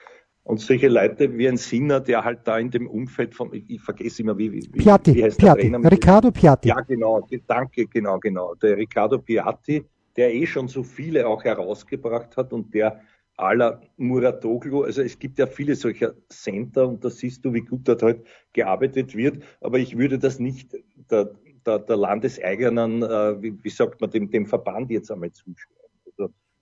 und 0.43 0.61
solche 0.61 0.87
Leute 0.87 1.37
wie 1.37 1.47
ein 1.47 1.57
Sinner, 1.57 1.99
der 1.99 2.23
halt 2.23 2.39
da 2.45 2.57
in 2.57 2.71
dem 2.71 2.87
Umfeld 2.87 3.35
von, 3.35 3.53
ich, 3.53 3.69
ich 3.69 3.81
vergesse 3.81 4.23
immer, 4.23 4.35
wie, 4.39 4.51
wie, 4.51 4.61
Piatti, 4.61 5.13
wie 5.13 5.25
heißt 5.25 5.37
Piatti, 5.37 5.61
der 5.61 5.71
Trainer? 5.73 5.91
Riccardo 5.91 6.31
Piatti. 6.31 6.69
Ja, 6.69 6.79
genau, 6.81 7.27
danke, 7.45 7.85
genau, 7.85 8.17
genau. 8.17 8.55
Der 8.55 8.77
Riccardo 8.77 9.19
Piatti, 9.19 9.85
der 10.15 10.33
eh 10.33 10.47
schon 10.47 10.67
so 10.67 10.81
viele 10.81 11.27
auch 11.27 11.43
herausgebracht 11.43 12.35
hat 12.35 12.51
und 12.51 12.73
der 12.73 12.99
aller 13.37 13.81
Muratoglu. 13.97 14.83
Also 14.83 15.01
es 15.01 15.17
gibt 15.17 15.39
ja 15.39 15.45
viele 15.45 15.75
solcher 15.75 16.13
Center 16.29 16.87
und 16.87 17.05
da 17.05 17.09
siehst 17.09 17.45
du, 17.45 17.53
wie 17.53 17.61
gut 17.61 17.87
dort 17.87 18.03
halt 18.03 18.25
gearbeitet 18.53 19.15
wird. 19.15 19.43
Aber 19.61 19.77
ich 19.77 19.97
würde 19.97 20.19
das 20.19 20.39
nicht 20.39 20.75
der, 21.11 21.31
der, 21.65 21.79
der 21.79 21.97
landeseigenen, 21.97 23.03
äh, 23.03 23.41
wie, 23.41 23.63
wie, 23.63 23.69
sagt 23.69 24.01
man, 24.01 24.09
dem, 24.09 24.29
dem 24.31 24.47
Verband 24.47 24.89
jetzt 24.89 25.11
einmal 25.11 25.31
zuschreiben. 25.31 25.77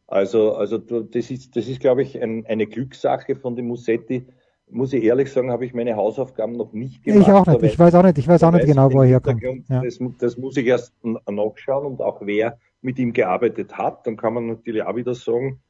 Also, 0.07 0.55
also, 0.55 0.77
also 0.77 1.01
das 1.01 1.31
ist, 1.31 1.55
das 1.55 1.67
ist, 1.67 1.79
glaube 1.79 2.03
ich, 2.03 2.21
ein, 2.21 2.45
eine 2.45 2.67
Glückssache 2.67 3.35
von 3.35 3.55
dem 3.55 3.67
Musetti. 3.67 4.27
Muss 4.69 4.93
ich 4.93 5.03
ehrlich 5.03 5.31
sagen, 5.31 5.51
habe 5.51 5.65
ich 5.65 5.73
meine 5.73 5.95
Hausaufgaben 5.95 6.53
noch 6.53 6.73
nicht 6.73 7.03
gemacht. 7.03 7.27
Ich 7.27 7.33
auch 7.33 7.45
nicht. 7.45 7.63
Ich 7.63 7.79
weiß 7.79 7.95
auch 7.95 8.03
nicht. 8.03 8.17
Ich 8.17 8.27
weiß 8.27 8.43
auch 8.43 8.51
nicht 8.51 8.65
genau, 8.65 8.91
wo 8.91 9.01
er 9.01 9.07
herkommt. 9.07 9.41
Ja. 9.69 9.81
Das, 9.81 9.99
das 10.19 10.37
muss 10.37 10.57
ich 10.57 10.65
erst 10.65 10.93
nachschauen 11.03 11.85
und 11.85 12.01
auch 12.01 12.21
wer 12.21 12.57
mit 12.81 12.99
ihm 12.99 13.13
gearbeitet 13.13 13.77
hat. 13.77 14.05
Dann 14.05 14.17
kann 14.17 14.33
man 14.33 14.47
natürlich 14.47 14.83
auch 14.83 14.95
wieder 14.95 15.13
sagen, 15.13 15.61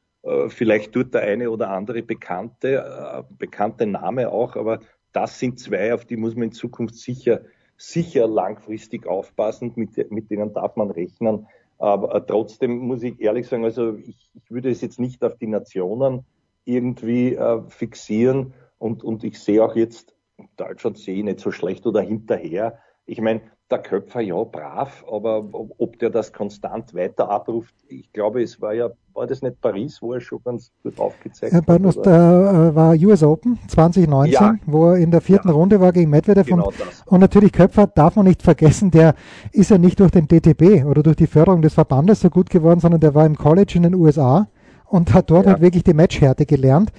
vielleicht 0.48 0.92
tut 0.92 1.14
der 1.14 1.22
eine 1.22 1.50
oder 1.50 1.70
andere 1.70 2.02
bekannte, 2.02 2.84
äh, 2.84 3.22
bekannte 3.38 3.86
Name 3.86 4.30
auch, 4.30 4.56
aber 4.56 4.80
das 5.12 5.38
sind 5.38 5.58
zwei, 5.58 5.94
auf 5.94 6.04
die 6.04 6.16
muss 6.16 6.34
man 6.34 6.44
in 6.44 6.52
Zukunft 6.52 6.96
sicher, 6.96 7.42
sicher 7.76 8.26
langfristig 8.26 9.06
aufpassen, 9.06 9.72
mit, 9.76 10.10
mit 10.10 10.30
denen 10.30 10.52
darf 10.52 10.76
man 10.76 10.90
rechnen. 10.90 11.46
Aber 11.78 12.14
äh, 12.14 12.22
trotzdem 12.26 12.78
muss 12.78 13.02
ich 13.02 13.20
ehrlich 13.20 13.48
sagen, 13.48 13.64
also 13.64 13.96
ich, 13.96 14.30
ich 14.34 14.50
würde 14.50 14.70
es 14.70 14.80
jetzt 14.80 14.98
nicht 14.98 15.22
auf 15.22 15.36
die 15.36 15.46
Nationen 15.46 16.24
irgendwie 16.64 17.34
äh, 17.34 17.62
fixieren 17.68 18.54
und, 18.78 19.04
und 19.04 19.24
ich 19.24 19.38
sehe 19.38 19.64
auch 19.64 19.76
jetzt, 19.76 20.14
Deutschland 20.56 20.98
sehe 20.98 21.16
ich 21.16 21.24
nicht 21.24 21.40
so 21.40 21.50
schlecht 21.50 21.86
oder 21.86 22.00
hinterher. 22.00 22.78
Ich 23.06 23.20
meine, 23.20 23.40
der 23.70 23.78
Köpfer 23.78 24.20
ja 24.20 24.42
brav, 24.44 25.04
aber 25.10 25.44
ob 25.78 25.98
der 25.98 26.10
das 26.10 26.32
konstant 26.32 26.94
weiter 26.94 27.28
abruft, 27.28 27.74
ich 27.88 28.12
glaube, 28.12 28.42
es 28.42 28.60
war 28.60 28.74
ja, 28.74 28.90
war 29.12 29.26
das 29.26 29.42
nicht 29.42 29.60
Paris, 29.60 30.00
wo 30.00 30.12
er 30.12 30.20
schon 30.20 30.40
ganz 30.44 30.70
gut 30.82 30.98
aufgezeigt 31.00 31.52
ja, 31.52 31.66
hat? 31.66 31.80
Uns, 31.80 31.96
da 32.00 32.68
äh, 32.68 32.74
war 32.74 32.94
US 32.94 33.22
Open 33.24 33.58
2019, 33.68 34.32
ja. 34.32 34.54
wo 34.66 34.90
er 34.90 34.98
in 34.98 35.10
der 35.10 35.20
vierten 35.20 35.48
ja. 35.48 35.54
Runde 35.54 35.80
war 35.80 35.92
gegen 35.92 36.10
Medvedev. 36.10 36.46
Genau 36.46 36.66
und, 36.66 36.74
und, 37.06 37.20
natürlich 37.20 37.52
Köpfer 37.52 37.88
darf 37.88 38.14
man 38.14 38.26
nicht 38.26 38.42
vergessen, 38.42 38.90
der 38.92 39.14
ist 39.52 39.70
ja 39.70 39.78
nicht 39.78 39.98
durch 39.98 40.12
den 40.12 40.28
DTB 40.28 40.84
oder 40.84 41.02
durch 41.02 41.16
die 41.16 41.26
Förderung 41.26 41.62
des 41.62 41.74
Verbandes 41.74 42.20
so 42.20 42.30
gut 42.30 42.50
geworden, 42.50 42.78
sondern 42.78 43.00
der 43.00 43.14
war 43.14 43.26
im 43.26 43.36
College 43.36 43.72
in 43.76 43.82
den 43.82 43.94
USA 43.94 44.48
und 44.84 45.12
hat 45.12 45.30
dort 45.30 45.46
halt 45.46 45.60
wirklich 45.60 45.82
die 45.82 45.94
Matchhärte 45.94 46.46
gelernt. 46.46 46.92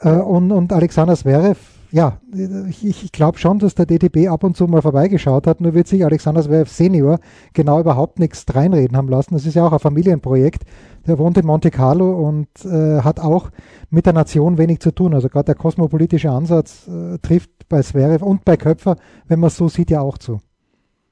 Äh, 0.00 0.10
und, 0.10 0.50
und 0.50 0.72
Alexander 0.72 1.14
Zverev 1.14 1.75
ja, 1.90 2.20
ich, 2.68 2.84
ich 2.84 3.12
glaube 3.12 3.38
schon, 3.38 3.58
dass 3.58 3.74
der 3.74 3.86
DTB 3.86 4.28
ab 4.28 4.44
und 4.44 4.56
zu 4.56 4.66
mal 4.66 4.82
vorbeigeschaut 4.82 5.46
hat, 5.46 5.60
nur 5.60 5.74
wird 5.74 5.86
sich 5.86 6.04
Alexander 6.04 6.42
Zverev 6.42 6.70
Senior 6.70 7.18
genau 7.52 7.80
überhaupt 7.80 8.18
nichts 8.18 8.44
reinreden 8.54 8.96
haben 8.96 9.08
lassen. 9.08 9.34
Das 9.34 9.46
ist 9.46 9.54
ja 9.54 9.66
auch 9.66 9.72
ein 9.72 9.78
Familienprojekt. 9.78 10.62
Der 11.06 11.18
wohnt 11.18 11.38
in 11.38 11.46
Monte 11.46 11.70
Carlo 11.70 12.26
und 12.26 12.48
äh, 12.64 13.00
hat 13.02 13.20
auch 13.20 13.50
mit 13.90 14.06
der 14.06 14.12
Nation 14.12 14.58
wenig 14.58 14.80
zu 14.80 14.90
tun. 14.90 15.14
Also 15.14 15.28
gerade 15.28 15.46
der 15.46 15.54
kosmopolitische 15.54 16.30
Ansatz 16.30 16.88
äh, 16.88 17.18
trifft 17.18 17.50
bei 17.68 17.82
Zverev 17.82 18.24
und 18.24 18.44
bei 18.44 18.56
Köpfer, 18.56 18.96
wenn 19.28 19.40
man 19.40 19.48
es 19.48 19.56
so 19.56 19.68
sieht, 19.68 19.90
ja 19.90 20.00
auch 20.00 20.18
zu. 20.18 20.40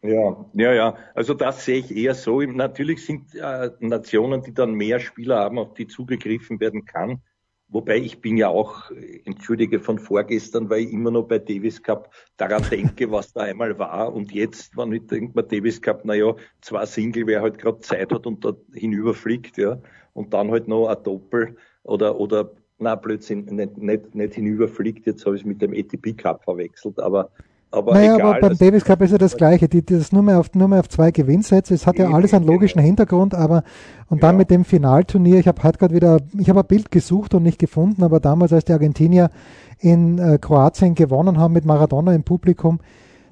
Ja, 0.02 0.45
ja, 0.52 0.73
ja. 0.73 0.97
Also 1.14 1.33
das 1.33 1.64
sehe 1.64 1.78
ich 1.78 1.97
eher 1.97 2.14
so. 2.14 2.43
Natürlich 2.43 3.07
sind 3.07 3.35
äh, 3.35 3.71
Nationen, 3.81 4.43
die 4.43 4.52
dann 4.52 4.75
mehr 4.75 5.00
Spieler 5.00 5.37
haben, 5.38 5.59
auf 5.59 5.75
die 5.75 5.87
zugegriffen 5.87 6.61
werden 6.61 6.85
kann. 6.85 7.23
Wobei 7.68 7.97
ich 7.97 8.21
bin 8.21 8.37
ja 8.37 8.49
auch, 8.49 8.90
entschuldige, 9.25 9.80
von 9.80 9.99
vorgestern, 9.99 10.71
weil 10.71 10.83
ich 10.83 10.92
immer 10.92 11.11
noch 11.11 11.25
bei 11.25 11.38
Davis 11.38 11.83
Cup 11.83 12.12
daran 12.37 12.62
denke, 12.71 13.11
was 13.11 13.33
da 13.33 13.42
einmal 13.42 13.78
war. 13.78 14.12
Und 14.12 14.33
jetzt, 14.33 14.76
wenn 14.76 14.92
ich 14.92 15.06
denke, 15.06 15.33
bei 15.33 15.42
Davis 15.42 15.80
Cup, 15.80 16.04
naja, 16.04 16.35
zwei 16.61 16.87
Single, 16.87 17.26
wer 17.26 17.42
halt 17.42 17.59
gerade 17.59 17.80
Zeit 17.80 18.12
hat 18.12 18.26
und 18.26 18.44
da 18.44 18.52
hinüberfliegt, 18.73 19.56
ja. 19.56 19.80
Und 20.12 20.33
dann 20.33 20.50
halt 20.50 20.68
noch 20.68 20.88
ein 20.88 21.02
Doppel 21.02 21.56
oder, 21.83 22.21
oder, 22.21 22.52
na 22.78 22.94
Blödsinn, 22.94 23.47
nicht, 23.47 23.76
nicht, 23.78 24.14
nicht 24.14 24.35
hinüberfliegt. 24.35 25.06
Jetzt 25.06 25.26
habe 25.26 25.35
ich 25.35 25.42
es 25.42 25.47
mit 25.47 25.61
dem 25.61 25.73
ATP 25.73 26.16
Cup 26.16 26.44
verwechselt, 26.44 27.00
aber 27.00 27.30
aber 27.75 27.95
naja, 27.95 28.16
egal, 28.16 28.31
aber 28.37 28.49
beim 28.49 28.59
Davis 28.59 28.85
Cup 28.85 29.00
ist 29.02 29.11
ja 29.11 29.19
das 29.19 29.37
Gleiche. 29.37 29.69
Die, 29.69 29.85
das 29.85 30.12
nur 30.12 30.23
mehr 30.23 30.40
auf, 30.40 30.54
nur 30.54 30.69
mehr 30.69 30.81
auf 30.81 30.88
zwei 30.88 31.11
Gewinnsätze. 31.11 31.75
Es 31.75 31.87
hat 31.87 31.99
ja 31.99 32.11
alles 32.11 32.35
einen 32.35 32.47
logischen 32.47 32.81
Hintergrund, 32.81 33.35
aber 33.35 33.62
und 34.09 34.23
dann 34.23 34.35
ja. 34.35 34.38
mit 34.38 34.50
dem 34.50 34.64
Finalturnier, 34.64 35.38
ich 35.38 35.49
habe 35.49 35.62
heute 35.62 35.78
gerade 35.78 35.95
wieder, 35.95 36.19
ich 36.38 36.49
habe 36.49 36.61
ein 36.61 36.66
Bild 36.66 36.90
gesucht 36.90 37.35
und 37.35 37.43
nicht 37.43 37.59
gefunden, 37.59 38.02
aber 38.02 38.21
damals, 38.21 38.52
als 38.52 38.64
die 38.64 38.73
Argentinier 38.73 39.31
in 39.78 40.19
äh, 40.19 40.38
Kroatien 40.40 40.95
gewonnen 40.95 41.38
haben 41.38 41.52
mit 41.52 41.64
Maradona 41.64 42.14
im 42.14 42.23
Publikum, 42.23 42.81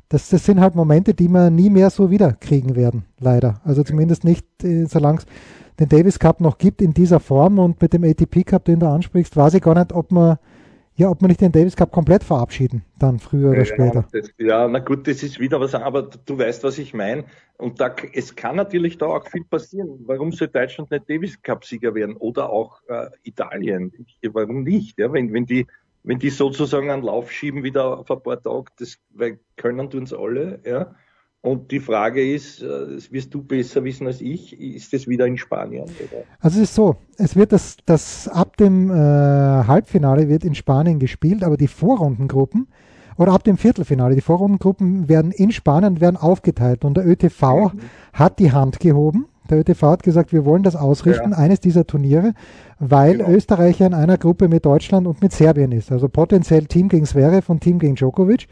das, 0.09 0.29
das 0.29 0.45
sind 0.45 0.61
halt 0.61 0.75
Momente, 0.75 1.15
die 1.15 1.29
wir 1.29 1.51
nie 1.51 1.71
mehr 1.71 1.91
so 1.91 2.11
wieder 2.11 2.33
kriegen 2.33 2.77
werden, 2.77 3.05
leider. 3.19 3.61
Also 3.65 3.83
zumindest 3.83 4.25
nicht, 4.25 4.47
äh, 4.63 4.85
solange 4.85 5.19
es 5.19 5.27
den 5.81 5.89
Davis 5.89 6.19
Cup 6.19 6.41
noch 6.41 6.59
gibt 6.59 6.83
in 6.83 6.93
dieser 6.93 7.21
Form 7.21 7.59
und 7.59 7.81
mit 7.81 7.93
dem 7.93 8.05
ATP 8.05 8.45
Cup, 8.45 8.65
den 8.67 8.81
du 8.81 8.89
ansprichst, 8.89 9.37
weiß 9.37 9.55
ich 9.55 9.63
gar 9.63 9.75
nicht, 9.75 9.93
ob 9.93 10.13
man 10.13 10.39
ja, 10.97 11.09
ob 11.09 11.23
man 11.23 11.29
nicht 11.29 11.41
den 11.41 11.53
Davis 11.53 11.75
Cup 11.75 11.91
komplett 11.91 12.23
verabschieden, 12.23 12.85
dann 12.99 13.19
früher 13.19 13.51
oder 13.51 13.61
ja, 13.61 13.65
später. 13.65 14.05
Das, 14.13 14.31
ja, 14.39 14.69
na 14.69 14.79
gut, 14.79 15.09
das 15.09 15.23
ist 15.23 15.41
wieder 15.41 15.59
was, 15.61 15.75
aber 15.75 16.03
du 16.03 16.39
weißt, 16.39 16.65
was 16.65 16.79
ich 16.79 16.93
meine. 16.93 17.25
Und 17.57 17.81
da, 17.81 17.95
es 18.13 18.37
kann 18.37 18.57
natürlich 18.57 18.99
da 18.99 19.07
auch 19.07 19.27
viel 19.27 19.45
passieren. 19.45 20.01
Warum 20.07 20.33
soll 20.33 20.49
Deutschland 20.49 20.91
nicht 20.91 21.09
Davis 21.09 21.41
Cup-Sieger 21.41 21.95
werden 21.95 22.17
oder 22.17 22.51
auch 22.51 22.83
äh, 22.89 23.09
Italien? 23.23 23.93
Warum 24.33 24.65
nicht? 24.65 24.99
Ja, 24.99 25.13
wenn, 25.13 25.33
wenn 25.33 25.47
die, 25.47 25.67
wenn 26.03 26.19
die 26.19 26.31
sozusagen 26.31 26.91
einen 26.91 27.03
Lauf 27.03 27.31
schieben 27.31 27.63
wieder 27.63 27.99
auf 27.99 28.11
ein 28.11 28.23
paar 28.23 28.43
Tage, 28.43 28.67
das 28.79 28.99
weil 29.11 29.39
können 29.57 29.89
tun 29.89 30.03
es 30.03 30.13
alle, 30.13 30.61
ja. 30.65 30.95
Und 31.43 31.73
die 31.73 31.81
Frage 31.81 32.35
ist, 32.35 32.63
äh, 32.63 32.95
das 32.95 33.11
wirst 33.11 33.35
du 33.35 33.43
besser 33.43 33.83
wissen 33.83 34.07
als 34.07 34.21
ich, 34.21 34.59
ist 34.59 34.95
es 34.95 35.09
wieder 35.09 35.27
in 35.27 35.37
Spanien? 35.37 35.83
Oder? 35.83 36.23
Also 36.39 36.59
es 36.59 36.71
ist 36.71 36.75
so, 36.77 36.95
es 37.19 37.35
wird 37.35 37.53
das, 37.53 37.79
das 37.85 38.29
ab 38.29 38.57
dem 38.57 38.91
äh, 38.91 38.95
Halbfinale 38.95 40.29
wird 40.29 40.45
in 40.45 40.55
Spanien 40.55 41.01
gespielt, 41.01 41.43
aber 41.43 41.57
die 41.57 41.67
Vorrundengruppen 41.67 42.69
oder 43.19 43.33
ab 43.33 43.43
dem 43.43 43.59
Viertelfinale, 43.59 44.15
die 44.15 44.21
Vorrundengruppen 44.21 45.09
werden 45.09 45.33
in 45.33 45.51
Spanien 45.51 46.01
werden 46.01 46.17
aufgeteilt 46.17 46.85
und 46.85 46.97
der 46.97 47.07
ÖTV 47.07 47.73
mhm. 47.75 47.81
hat 48.13 48.39
die 48.39 48.53
Hand 48.53 48.79
gehoben. 48.79 49.27
Der 49.51 49.59
ÖTV 49.59 49.83
hat 49.83 50.03
gesagt, 50.05 50.33
wir 50.33 50.45
wollen 50.45 50.63
das 50.63 50.77
ausrichten, 50.77 51.33
ja. 51.33 51.37
eines 51.37 51.59
dieser 51.59 51.89
Turniere, 51.89 52.35
weil 52.79 53.19
genau. 53.19 53.31
Österreich 53.31 53.81
in 53.81 53.95
einer 53.95 54.17
Gruppe 54.17 54.47
mit 54.47 54.65
Deutschland 54.65 55.09
und 55.09 55.21
mit 55.21 55.33
Serbien 55.33 55.73
ist. 55.73 55.91
Also 55.91 56.09
potenziell 56.09 56.67
Team 56.67 56.89
gegen 56.89 57.05
Zverev 57.05 57.51
und 57.51 57.61
Team 57.61 57.81
gegen 57.81 57.97
Djokovic. 57.97 58.47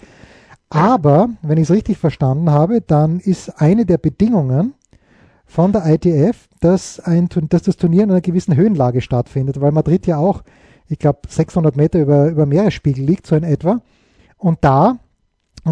Aber, 0.70 1.30
wenn 1.42 1.58
ich 1.58 1.64
es 1.64 1.70
richtig 1.72 1.98
verstanden 1.98 2.50
habe, 2.50 2.80
dann 2.80 3.18
ist 3.18 3.60
eine 3.60 3.84
der 3.84 3.98
Bedingungen 3.98 4.74
von 5.44 5.72
der 5.72 5.84
ITF, 5.84 6.48
dass, 6.60 7.00
ein, 7.00 7.28
dass 7.48 7.62
das 7.62 7.76
Turnier 7.76 8.04
in 8.04 8.10
einer 8.10 8.20
gewissen 8.20 8.54
Höhenlage 8.54 9.00
stattfindet, 9.00 9.60
weil 9.60 9.72
Madrid 9.72 10.06
ja 10.06 10.16
auch, 10.16 10.42
ich 10.88 11.00
glaube, 11.00 11.20
600 11.28 11.76
Meter 11.76 12.00
über, 12.00 12.28
über 12.28 12.46
Meeresspiegel 12.46 13.04
liegt, 13.04 13.26
so 13.26 13.34
in 13.34 13.42
etwa. 13.42 13.80
Und 14.38 14.58
da 14.62 14.98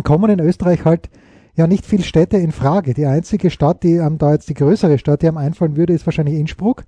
kommen 0.02 0.30
in 0.30 0.40
Österreich 0.40 0.84
halt 0.84 1.08
ja 1.54 1.68
nicht 1.68 1.86
viele 1.86 2.02
Städte 2.02 2.36
in 2.36 2.50
Frage. 2.50 2.92
Die 2.92 3.06
einzige 3.06 3.50
Stadt, 3.50 3.84
die 3.84 4.00
am 4.00 4.18
da 4.18 4.32
jetzt 4.32 4.48
die 4.48 4.54
größere 4.54 4.98
Stadt, 4.98 5.22
die 5.22 5.28
am 5.28 5.36
einfallen 5.36 5.76
würde, 5.76 5.92
ist 5.92 6.06
wahrscheinlich 6.06 6.38
Innsbruck. 6.38 6.84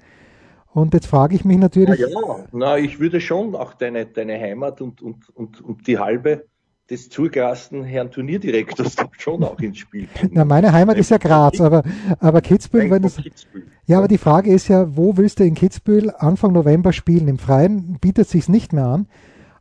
Und 0.73 0.95
jetzt 0.95 1.07
frage 1.07 1.37
ich 1.37 1.45
mich 1.45 1.59
natürlich. 1.59 2.01
Na 2.01 2.07
ja, 2.07 2.45
na, 2.53 2.79
ich 2.79 2.99
würde 2.99 3.21
schon 3.21 3.55
auch 3.55 3.75
deine, 3.75 4.07
deine 4.07 4.39
Heimat 4.41 4.81
und, 4.81 5.01
und, 5.01 5.29
und, 5.31 5.61
und 5.61 5.87
die 5.87 5.99
halbe 5.99 6.47
des 6.91 7.09
zugerasten 7.09 7.85
Herrn 7.85 8.11
Turnierdirektors 8.11 8.97
da 8.97 9.09
schon 9.19 9.45
auch 9.45 9.61
ins 9.61 9.79
Spiel 9.79 10.09
kommen. 10.13 10.33
Na, 10.35 10.45
meine 10.45 10.73
Heimat 10.73 10.99
ist 10.99 11.11
ja 11.11 11.19
Graz, 11.19 11.61
aber, 11.61 11.85
aber 12.19 12.41
Kitzbühel, 12.41 12.91
wenn 12.91 13.03
das, 13.03 13.17
Kitzbühel. 13.17 13.67
ja, 13.87 13.99
aber 13.99 14.09
die 14.09 14.19
Frage 14.19 14.53
ist 14.53 14.69
ja, 14.69 14.97
wo 14.97 15.17
willst 15.17 15.39
du 15.39 15.45
in 15.45 15.55
Kitzbühel 15.55 16.13
Anfang 16.19 16.53
November 16.53 16.93
spielen? 16.93 17.29
Im 17.29 17.39
Freien 17.39 17.99
bietet 18.01 18.29
sich's 18.29 18.49
nicht 18.49 18.73
mehr 18.73 18.87
an. 18.87 19.07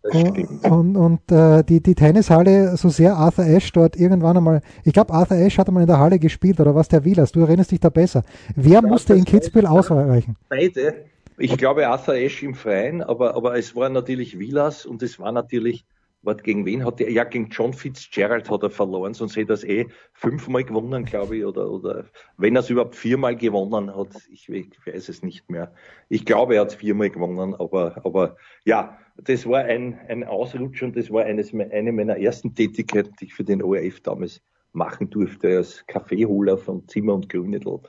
Und, 0.01 0.63
und, 0.63 0.95
und 0.95 1.31
äh, 1.31 1.63
die, 1.63 1.83
die 1.83 1.93
Tennishalle, 1.93 2.77
so 2.77 2.89
sehr 2.89 3.15
Arthur 3.17 3.45
Ashe 3.45 3.71
dort 3.73 3.97
irgendwann 3.97 4.37
einmal, 4.37 4.61
ich 4.85 4.93
glaube, 4.93 5.13
Arthur 5.13 5.37
Ashe 5.37 5.57
hat 5.57 5.67
einmal 5.67 5.83
in 5.83 5.87
der 5.87 5.99
Halle 5.99 6.19
gespielt, 6.19 6.59
oder 6.59 6.73
was 6.73 6.87
der 6.87 7.03
Wielas, 7.03 7.33
du 7.33 7.41
erinnerst 7.41 7.71
dich 7.71 7.81
da 7.81 7.89
besser. 7.89 8.23
Wer 8.55 8.81
musste 8.81 9.13
in 9.13 9.25
Kitzbühel 9.25 9.65
ausweichen? 9.65 10.35
Beide. 10.47 11.05
Ich 11.37 11.57
glaube 11.57 11.87
Arthur 11.87 12.15
Ashe 12.15 12.45
im 12.45 12.55
Freien, 12.55 13.01
aber, 13.01 13.35
aber 13.35 13.57
es 13.57 13.75
war 13.75 13.89
natürlich 13.89 14.39
Wielas 14.39 14.85
und 14.85 15.03
es 15.03 15.19
war 15.19 15.31
natürlich 15.31 15.85
Warte, 16.21 16.43
gegen 16.43 16.65
wen 16.65 16.83
hat 16.83 16.99
er? 16.99 17.09
Ja, 17.09 17.23
gegen 17.23 17.47
John 17.49 17.71
Fitzgerald 17.71 18.49
hat 18.49 18.63
er 18.63 18.69
verloren, 18.69 19.13
sonst 19.13 19.37
hätte 19.37 19.53
er 19.53 19.55
es 19.55 19.63
eh 19.63 19.87
fünfmal 20.11 20.65
gewonnen, 20.65 21.05
glaube 21.05 21.37
ich, 21.37 21.45
oder, 21.45 21.71
oder 21.71 22.05
wenn 22.37 22.57
er 22.57 22.59
es 22.59 22.69
überhaupt 22.69 22.95
viermal 22.95 23.37
gewonnen 23.37 23.95
hat, 23.95 24.09
ich, 24.29 24.49
ich 24.49 24.85
weiß 24.85 25.07
es 25.07 25.23
nicht 25.23 25.49
mehr. 25.49 25.73
Ich 26.09 26.25
glaube, 26.25 26.55
er 26.55 26.61
hat 26.61 26.69
es 26.69 26.75
viermal 26.75 27.09
gewonnen, 27.09 27.55
aber, 27.55 28.01
aber 28.03 28.35
ja, 28.65 28.97
das 29.15 29.47
war 29.47 29.63
ein, 29.63 29.97
ein 30.09 30.25
Ausrutsch 30.25 30.83
und 30.83 30.97
das 30.97 31.09
war 31.09 31.23
eines, 31.23 31.53
eine 31.53 31.91
meiner 31.93 32.17
ersten 32.17 32.53
Tätigkeiten, 32.53 33.15
die 33.19 33.25
ich 33.25 33.33
für 33.33 33.45
den 33.45 33.63
ORF 33.63 34.01
damals 34.01 34.41
machen 34.73 35.09
durfte, 35.09 35.57
als 35.57 35.85
Kaffeeholer 35.87 36.57
von 36.57 36.85
Zimmer 36.87 37.13
und 37.13 37.29
Grünedel 37.29 37.79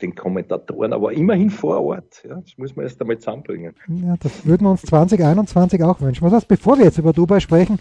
den 0.00 0.14
Kommentatoren, 0.14 0.92
aber 0.92 1.12
immerhin 1.12 1.50
vor 1.50 1.80
Ort. 1.82 2.24
Ja, 2.28 2.36
das 2.36 2.56
muss 2.56 2.76
man 2.76 2.84
erst 2.84 3.00
einmal 3.00 3.18
zusammenbringen. 3.18 3.74
Ja, 3.88 4.16
das 4.18 4.44
würden 4.44 4.64
wir 4.64 4.70
uns 4.70 4.82
2021 4.82 5.82
auch 5.82 6.00
wünschen. 6.00 6.24
Was 6.24 6.32
heißt, 6.32 6.48
bevor 6.48 6.78
wir 6.78 6.84
jetzt 6.84 6.98
über 6.98 7.12
Dubai 7.12 7.40
sprechen, 7.40 7.78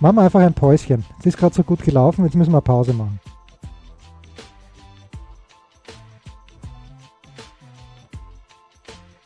machen 0.00 0.16
wir 0.16 0.22
einfach 0.22 0.40
ein 0.40 0.54
Päuschen. 0.54 1.04
Es 1.20 1.26
ist 1.26 1.38
gerade 1.38 1.54
so 1.54 1.62
gut 1.62 1.82
gelaufen, 1.82 2.24
jetzt 2.24 2.34
müssen 2.34 2.52
wir 2.52 2.60
Pause 2.60 2.92
machen. 2.92 3.20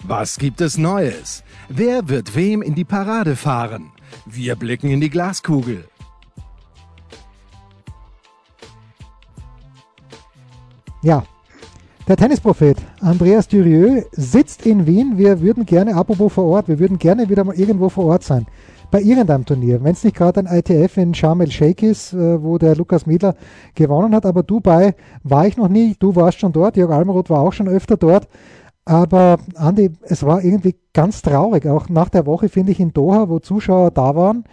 Was 0.05 0.39
gibt 0.39 0.63
es 0.63 0.79
Neues? 0.79 1.45
Wer 1.69 2.09
wird 2.09 2.35
wem 2.35 2.63
in 2.63 2.75
die 2.75 2.85
Parade 2.85 3.37
fahren? 3.37 3.93
Wir 4.25 4.57
blicken 4.57 4.89
in 4.89 5.03
die 5.03 5.11
Glaskugel. 5.11 5.85
Ja, 11.03 11.25
der 12.09 12.17
Tennisprophet 12.17 12.79
Andreas 13.00 13.49
Dürieu 13.49 14.00
sitzt 14.12 14.65
in 14.65 14.87
Wien. 14.87 15.19
Wir 15.19 15.43
würden 15.43 15.67
gerne, 15.67 15.95
apropos 15.95 16.33
vor 16.33 16.45
Ort, 16.45 16.67
wir 16.67 16.79
würden 16.79 16.99
gerne 16.99 17.29
wieder 17.29 17.45
mal 17.45 17.55
irgendwo 17.55 17.91
vor 17.91 18.07
Ort 18.07 18.25
sein. 18.25 18.47
Bei 18.91 19.03
irgendeinem 19.03 19.45
Turnier. 19.45 19.85
Wenn 19.85 19.93
es 19.93 20.05
nicht 20.05 20.17
gerade 20.17 20.41
ein 20.41 20.47
ITF 20.47 20.97
in 20.97 21.12
Sharm 21.12 21.43
el-Sheikh 21.43 21.87
ist, 21.87 22.15
äh, 22.15 22.43
wo 22.43 22.57
der 22.57 22.75
Lukas 22.77 23.05
Miedler 23.05 23.35
gewonnen 23.75 24.15
hat. 24.15 24.25
Aber 24.25 24.43
Dubai 24.43 24.95
war 25.23 25.47
ich 25.47 25.59
noch 25.59 25.69
nie. 25.69 25.97
Du 25.99 26.17
warst 26.17 26.41
schon 26.41 26.53
dort. 26.53 26.79
Jörg 26.79 26.91
Almeroth 26.91 27.29
war 27.29 27.41
auch 27.41 27.53
schon 27.53 27.69
öfter 27.69 27.99
dort. 27.99 28.27
Aber 28.87 29.37
Andi, 29.57 29.91
es 30.00 30.23
war 30.23 30.43
irgendwie 30.43 30.77
ganz 30.95 31.21
traurig. 31.21 31.67
Auch 31.67 31.91
nach 31.91 32.09
der 32.09 32.25
Woche, 32.25 32.49
finde 32.49 32.73
ich, 32.73 32.81
in 32.81 32.95
Doha, 32.95 33.29
wo 33.29 33.38
Zuschauer 33.38 33.91
da 33.91 34.17
waren, 34.17 34.45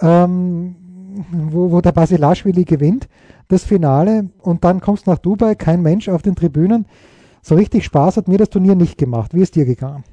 ähm, 0.00 0.76
wo, 1.32 1.72
wo 1.72 1.80
der 1.80 1.90
Basilashvili 1.90 2.62
gewinnt 2.62 3.08
das 3.48 3.64
Finale 3.64 4.30
und 4.38 4.64
dann 4.64 4.80
kommst 4.80 5.06
du 5.06 5.10
nach 5.10 5.18
Dubai, 5.18 5.54
kein 5.54 5.82
Mensch 5.82 6.08
auf 6.08 6.22
den 6.22 6.34
Tribünen. 6.34 6.86
So 7.42 7.54
richtig 7.54 7.84
Spaß 7.84 8.16
hat 8.16 8.28
mir 8.28 8.38
das 8.38 8.50
Turnier 8.50 8.74
nicht 8.74 8.98
gemacht. 8.98 9.34
Wie 9.34 9.42
ist 9.42 9.54
dir 9.54 9.64
gegangen? 9.64 10.04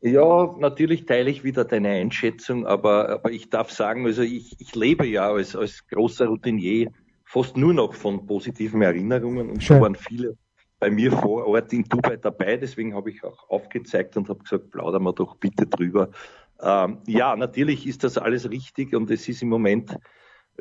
Ja, 0.00 0.54
natürlich 0.58 1.06
teile 1.06 1.30
ich 1.30 1.42
wieder 1.42 1.64
deine 1.64 1.88
Einschätzung, 1.88 2.66
aber, 2.66 3.08
aber 3.08 3.32
ich 3.32 3.50
darf 3.50 3.70
sagen, 3.70 4.06
also 4.06 4.22
ich, 4.22 4.54
ich 4.60 4.74
lebe 4.74 5.06
ja 5.06 5.32
als, 5.32 5.56
als 5.56 5.86
großer 5.88 6.26
Routinier 6.26 6.92
fast 7.24 7.56
nur 7.56 7.74
noch 7.74 7.94
von 7.94 8.26
positiven 8.26 8.82
Erinnerungen 8.82 9.50
und 9.50 9.62
Schön. 9.62 9.78
da 9.78 9.82
waren 9.82 9.94
viele 9.96 10.36
bei 10.78 10.90
mir 10.90 11.10
vor 11.10 11.46
Ort 11.46 11.72
in 11.72 11.84
Dubai 11.84 12.16
dabei, 12.18 12.56
deswegen 12.56 12.94
habe 12.94 13.10
ich 13.10 13.24
auch 13.24 13.48
aufgezeigt 13.48 14.16
und 14.16 14.28
habe 14.28 14.40
gesagt, 14.40 14.70
plaudern 14.70 15.02
wir 15.02 15.12
doch 15.12 15.36
bitte 15.36 15.66
drüber. 15.66 16.10
Ähm, 16.60 16.98
ja, 17.06 17.34
natürlich 17.34 17.86
ist 17.86 18.04
das 18.04 18.18
alles 18.18 18.50
richtig 18.50 18.94
und 18.94 19.10
es 19.10 19.28
ist 19.28 19.42
im 19.42 19.48
Moment 19.48 19.96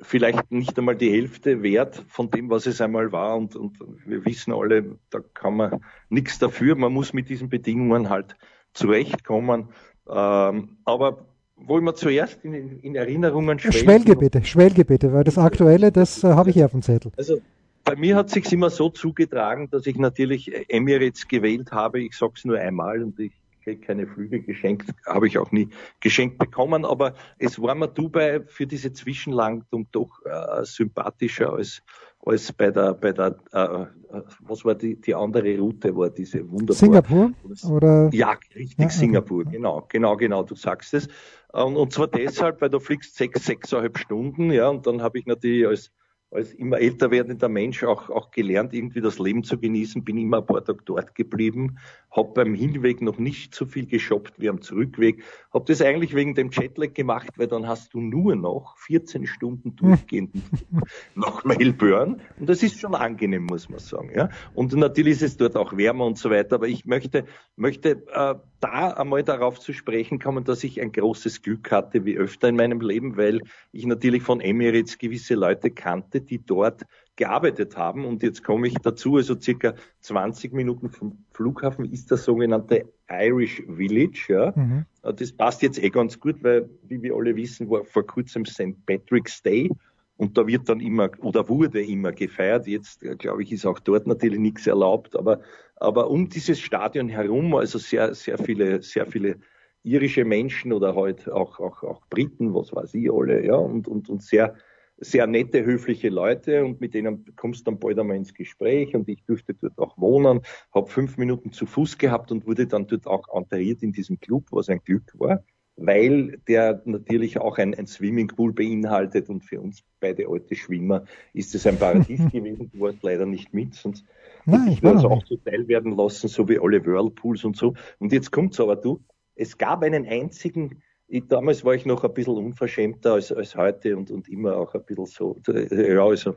vielleicht 0.02 0.52
nicht 0.52 0.78
einmal 0.78 0.96
die 0.96 1.12
Hälfte 1.12 1.64
wert 1.64 2.04
von 2.08 2.30
dem, 2.30 2.50
was 2.50 2.66
es 2.66 2.82
einmal 2.82 3.12
war. 3.12 3.38
Und, 3.38 3.56
und 3.56 3.78
wir 4.06 4.26
wissen 4.26 4.54
alle, 4.54 4.98
da 5.10 5.20
kann 5.34 5.56
man 5.56 5.82
nichts 6.10 6.40
dafür. 6.40 6.76
Man 6.76 6.94
muss 6.94 7.14
mit 7.14 7.30
diesen 7.30 7.50
Bedingungen 7.50 8.10
halt 8.10 8.36
zurechtkommen. 8.74 9.70
Ähm, 10.08 10.78
aber 10.86 11.26
wollen 11.56 11.84
wir 11.84 11.96
zuerst 11.96 12.44
in, 12.44 12.80
in 12.80 12.96
Erinnerungen 12.96 13.60
schwelgen? 13.60 13.80
Schwelge 13.80 14.16
bitte, 14.16 14.44
schwelge 14.44 14.86
bitte, 14.86 15.14
weil 15.14 15.24
das 15.24 15.38
Aktuelle, 15.38 15.92
das 15.92 16.24
äh, 16.24 16.28
habe 16.28 16.50
ich 16.50 16.56
hier 16.56 16.66
auf 16.66 16.72
dem 16.72 16.82
Zettel. 16.82 17.12
Also 17.18 17.42
bei 17.84 17.96
mir 17.96 18.16
hat 18.16 18.30
sich 18.30 18.52
immer 18.52 18.70
so 18.70 18.90
zugetragen, 18.90 19.70
dass 19.70 19.86
ich 19.88 19.96
natürlich 19.96 20.52
Emirates 20.70 21.28
gewählt 21.28 21.72
habe. 21.72 22.02
Ich 22.02 22.18
sage 22.18 22.34
es 22.36 22.44
nur 22.44 22.58
einmal 22.58 23.02
und 23.02 23.20
ich 23.20 23.34
kriege 23.66 23.82
keine 23.82 24.08
Flüge 24.08 24.42
geschenkt, 24.42 24.94
habe 25.08 25.28
ich 25.28 25.38
auch 25.38 25.52
nie 25.52 25.70
geschenkt 26.00 26.38
bekommen, 26.38 26.86
aber 26.86 27.16
es 27.40 27.60
war 27.60 27.74
mir 27.76 27.88
Dubai 27.88 28.42
für 28.46 28.68
diese 28.68 28.94
Zwischenlandung 28.94 29.88
doch 29.92 30.22
äh, 30.24 30.64
sympathischer 30.64 31.54
als 31.54 31.82
als 32.24 32.52
bei 32.54 32.72
der 32.72 32.94
bei 32.94 33.12
der 33.12 33.38
äh, 33.52 34.22
was 34.40 34.66
war 34.66 34.76
die 34.76 35.00
die 35.00 35.14
andere 35.14 35.58
Route 35.58 35.96
war 35.96 36.10
diese 36.10 36.50
wunderbare 36.50 36.76
Singapur 36.76 37.32
oder 37.70 38.10
ja 38.14 38.38
richtig 38.56 38.80
ja, 38.80 38.90
Singapur 38.90 39.42
okay. 39.42 39.52
genau 39.52 39.86
genau 39.90 40.16
genau 40.16 40.44
du 40.44 40.56
sagst 40.56 40.94
es 40.94 41.08
und, 41.54 41.76
und 41.76 41.92
zwar 41.92 42.08
deshalb 42.08 42.62
weil 42.62 42.70
du 42.70 42.80
fliegst 42.80 43.16
sechs 43.16 43.46
sechseinhalb 43.46 43.98
Stunden 43.98 44.52
ja 44.52 44.70
und 44.70 44.88
dann 44.88 45.02
habe 45.02 45.20
ich 45.20 45.26
natürlich 45.28 45.68
als 45.68 45.92
als 46.36 46.54
immer 46.54 46.80
älter 46.80 47.12
werdender 47.12 47.50
Mensch 47.50 47.84
auch, 47.84 48.10
auch 48.10 48.32
gelernt, 48.32 48.74
irgendwie 48.74 49.02
das 49.02 49.20
Leben 49.20 49.44
zu 49.44 49.58
genießen, 49.58 50.04
bin 50.04 50.18
immer 50.18 50.38
ein 50.38 50.46
paar 50.46 50.64
Tage 50.64 50.80
dort 50.86 51.16
geblieben, 51.16 51.78
habe 52.12 52.34
beim 52.34 52.54
Hinweg 52.54 53.02
noch 53.02 53.18
nicht 53.18 53.56
so 53.56 53.66
viel 53.66 53.86
geshoppt 53.86 54.34
wie 54.38 54.50
am 54.50 54.62
Zurückweg, 54.62 55.24
habe 55.54 55.66
das 55.68 55.82
eigentlich 55.82 56.14
wegen 56.14 56.36
dem 56.36 56.50
Jetlag 56.52 56.94
gemacht, 56.94 57.30
weil 57.38 57.48
dann 57.48 57.68
hast 57.68 57.94
du 57.94 58.02
nur 58.02 58.36
noch 58.36 58.78
14 58.78 59.26
Stunden 59.26 59.76
durchgehend 59.76 60.32
nach 61.16 61.44
Melbourne 61.44 62.18
und 62.40 62.50
das 62.50 62.62
ist 62.64 62.80
schon 62.80 62.96
angenehm, 62.96 63.46
muss 63.46 63.70
man 63.70 63.80
sagen. 63.80 64.12
Ja? 64.16 64.30
Und 64.54 64.74
natürlich 64.74 65.14
ist 65.14 65.22
es 65.24 65.38
dort 65.38 65.56
auch 65.56 65.76
wärmer 65.76 66.06
und 66.06 66.18
so 66.18 66.30
weiter, 66.30 66.56
aber 66.56 66.68
ich 66.68 66.86
möchte, 66.86 67.26
möchte 67.56 68.04
äh, 68.14 68.36
da 68.66 68.92
einmal 68.92 69.24
darauf 69.24 69.60
zu 69.60 69.74
sprechen 69.74 70.20
kommen, 70.20 70.44
dass 70.44 70.64
ich 70.64 70.82
ein 70.82 70.92
großes 70.92 71.42
Glück 71.42 71.72
hatte, 71.72 72.06
wie 72.06 72.18
öfter 72.18 72.50
in 72.50 72.56
meinem 72.56 72.82
Leben, 72.82 73.18
weil 73.18 73.42
ich 73.72 73.86
natürlich 73.86 74.24
von 74.24 74.42
Emirates 74.42 74.98
gewisse 74.98 75.36
Leute 75.36 75.72
kannte, 75.72 76.22
die 76.22 76.44
dort 76.44 76.84
gearbeitet 77.16 77.78
haben. 77.78 78.06
Und 78.06 78.24
jetzt 78.24 78.44
komme 78.44 78.68
ich 78.68 78.76
dazu, 78.82 79.18
also 79.18 79.40
circa 79.40 79.76
20 80.02 80.54
Minuten 80.54 80.90
vom 80.90 81.26
Flughafen 81.32 81.86
ist 81.86 82.12
das 82.12 82.26
sogenannte 82.26 82.92
Irish 83.10 83.62
Village. 83.68 84.26
Ja. 84.30 84.54
Mhm. 84.56 84.86
Das 85.02 85.32
passt 85.32 85.62
jetzt 85.62 85.82
eh 85.82 85.90
ganz 85.90 86.20
gut, 86.20 86.44
weil, 86.44 86.70
wie 86.84 87.02
wir 87.02 87.16
alle 87.16 87.36
wissen, 87.36 87.70
war 87.70 87.86
vor 87.86 88.06
kurzem 88.06 88.46
St. 88.46 88.76
Patrick's 88.86 89.42
Day. 89.44 89.70
Und 90.18 90.38
da 90.38 90.48
wird 90.48 90.70
dann 90.70 90.80
immer 90.80 91.10
oder 91.20 91.48
wurde 91.50 91.84
immer 91.84 92.14
gefeiert. 92.14 92.68
Jetzt, 92.68 93.04
äh, 93.04 93.16
glaube 93.16 93.44
ich, 93.44 93.52
ist 93.52 93.66
auch 93.66 93.80
dort 93.80 94.08
natürlich 94.08 94.40
nichts 94.40 94.66
erlaubt. 94.66 95.16
Aber, 95.16 95.42
aber 95.76 96.10
um 96.10 96.30
dieses 96.30 96.60
Stadion 96.60 97.10
herum, 97.10 97.56
also 97.56 97.78
sehr, 97.78 98.14
sehr 98.14 98.38
viele, 98.38 98.82
sehr 98.82 99.06
viele 99.06 99.38
irische 99.84 100.26
Menschen 100.26 100.74
oder 100.74 100.96
halt 100.96 101.30
auch, 101.30 101.60
auch, 101.60 101.84
auch 101.84 102.02
Briten, 102.10 102.54
was 102.54 102.74
weiß 102.74 102.94
ich 102.96 103.12
alle, 103.12 103.46
ja, 103.46 103.56
und, 103.56 103.88
und, 103.88 104.10
und 104.10 104.24
sehr, 104.24 104.56
sehr 104.98 105.28
nette, 105.28 105.64
höfliche 105.64 106.10
Leute 106.10 106.64
und 106.64 106.82
mit 106.82 106.94
denen 106.94 107.26
kommst 107.36 107.62
du 107.62 107.72
dann 107.72 107.80
bald 107.80 108.00
einmal 108.00 108.18
ins 108.18 108.34
Gespräch 108.34 108.96
und 108.96 109.08
ich 109.10 109.24
durfte 109.26 109.54
dort 109.54 109.78
auch 109.78 109.98
wohnen, 109.98 110.42
habe 110.74 110.90
fünf 110.90 111.18
Minuten 111.18 111.52
zu 111.52 111.66
Fuß 111.66 111.98
gehabt 111.98 112.32
und 112.32 112.48
wurde 112.48 112.66
dann 112.66 112.88
dort 112.88 113.06
auch 113.06 113.28
enteriert 113.36 113.84
in 113.84 113.92
diesem 113.92 114.20
Club, 114.20 114.46
was 114.52 114.70
ein 114.70 114.80
Glück 114.84 115.14
war 115.20 115.44
weil 115.78 116.40
der 116.48 116.82
natürlich 116.86 117.40
auch 117.40 117.58
ein, 117.58 117.74
ein 117.74 117.88
Swimmingpool 117.88 118.54
beinhaltet 118.54 119.30
und 119.30 119.44
für 119.44 119.60
uns 119.60 119.84
beide 120.00 120.28
alte 120.30 120.56
Schwimmer 120.56 121.06
ist 121.34 121.54
es 121.54 121.68
ein 121.68 121.78
Paradies 121.78 122.22
gewesen. 122.32 122.72
Du 122.74 122.80
warst 122.80 123.04
leider 123.04 123.26
nicht 123.26 123.54
mit, 123.54 123.74
sonst 123.74 124.06
Nein, 124.46 124.68
ich 124.72 124.84
würde 124.84 125.00
es 125.00 125.06
auch 125.06 125.24
zuteil 125.24 125.68
werden 125.68 125.98
lassen, 125.98 126.28
so 126.28 126.48
wie 126.48 126.60
alle 126.60 126.86
Whirlpools 126.86 127.44
und 127.46 127.58
so. 127.58 127.74
Und 128.00 128.12
jetzt 128.14 128.32
kommt's 128.32 128.60
aber 128.60 128.76
du, 128.76 129.04
es 129.36 129.58
gab 129.58 129.82
einen 129.84 130.06
einzigen, 130.06 130.84
ich, 131.08 131.28
damals 131.28 131.66
war 131.66 131.74
ich 131.74 131.86
noch 131.86 132.04
ein 132.04 132.14
bisschen 132.14 132.38
unverschämter 132.38 133.14
als, 133.14 133.32
als 133.32 133.56
heute 133.56 133.98
und, 133.98 134.12
und 134.12 134.28
immer 134.30 134.56
auch 134.58 134.74
ein 134.76 134.86
bisschen 134.86 135.06
so, 135.06 135.38
ja, 135.48 136.06
also 136.06 136.36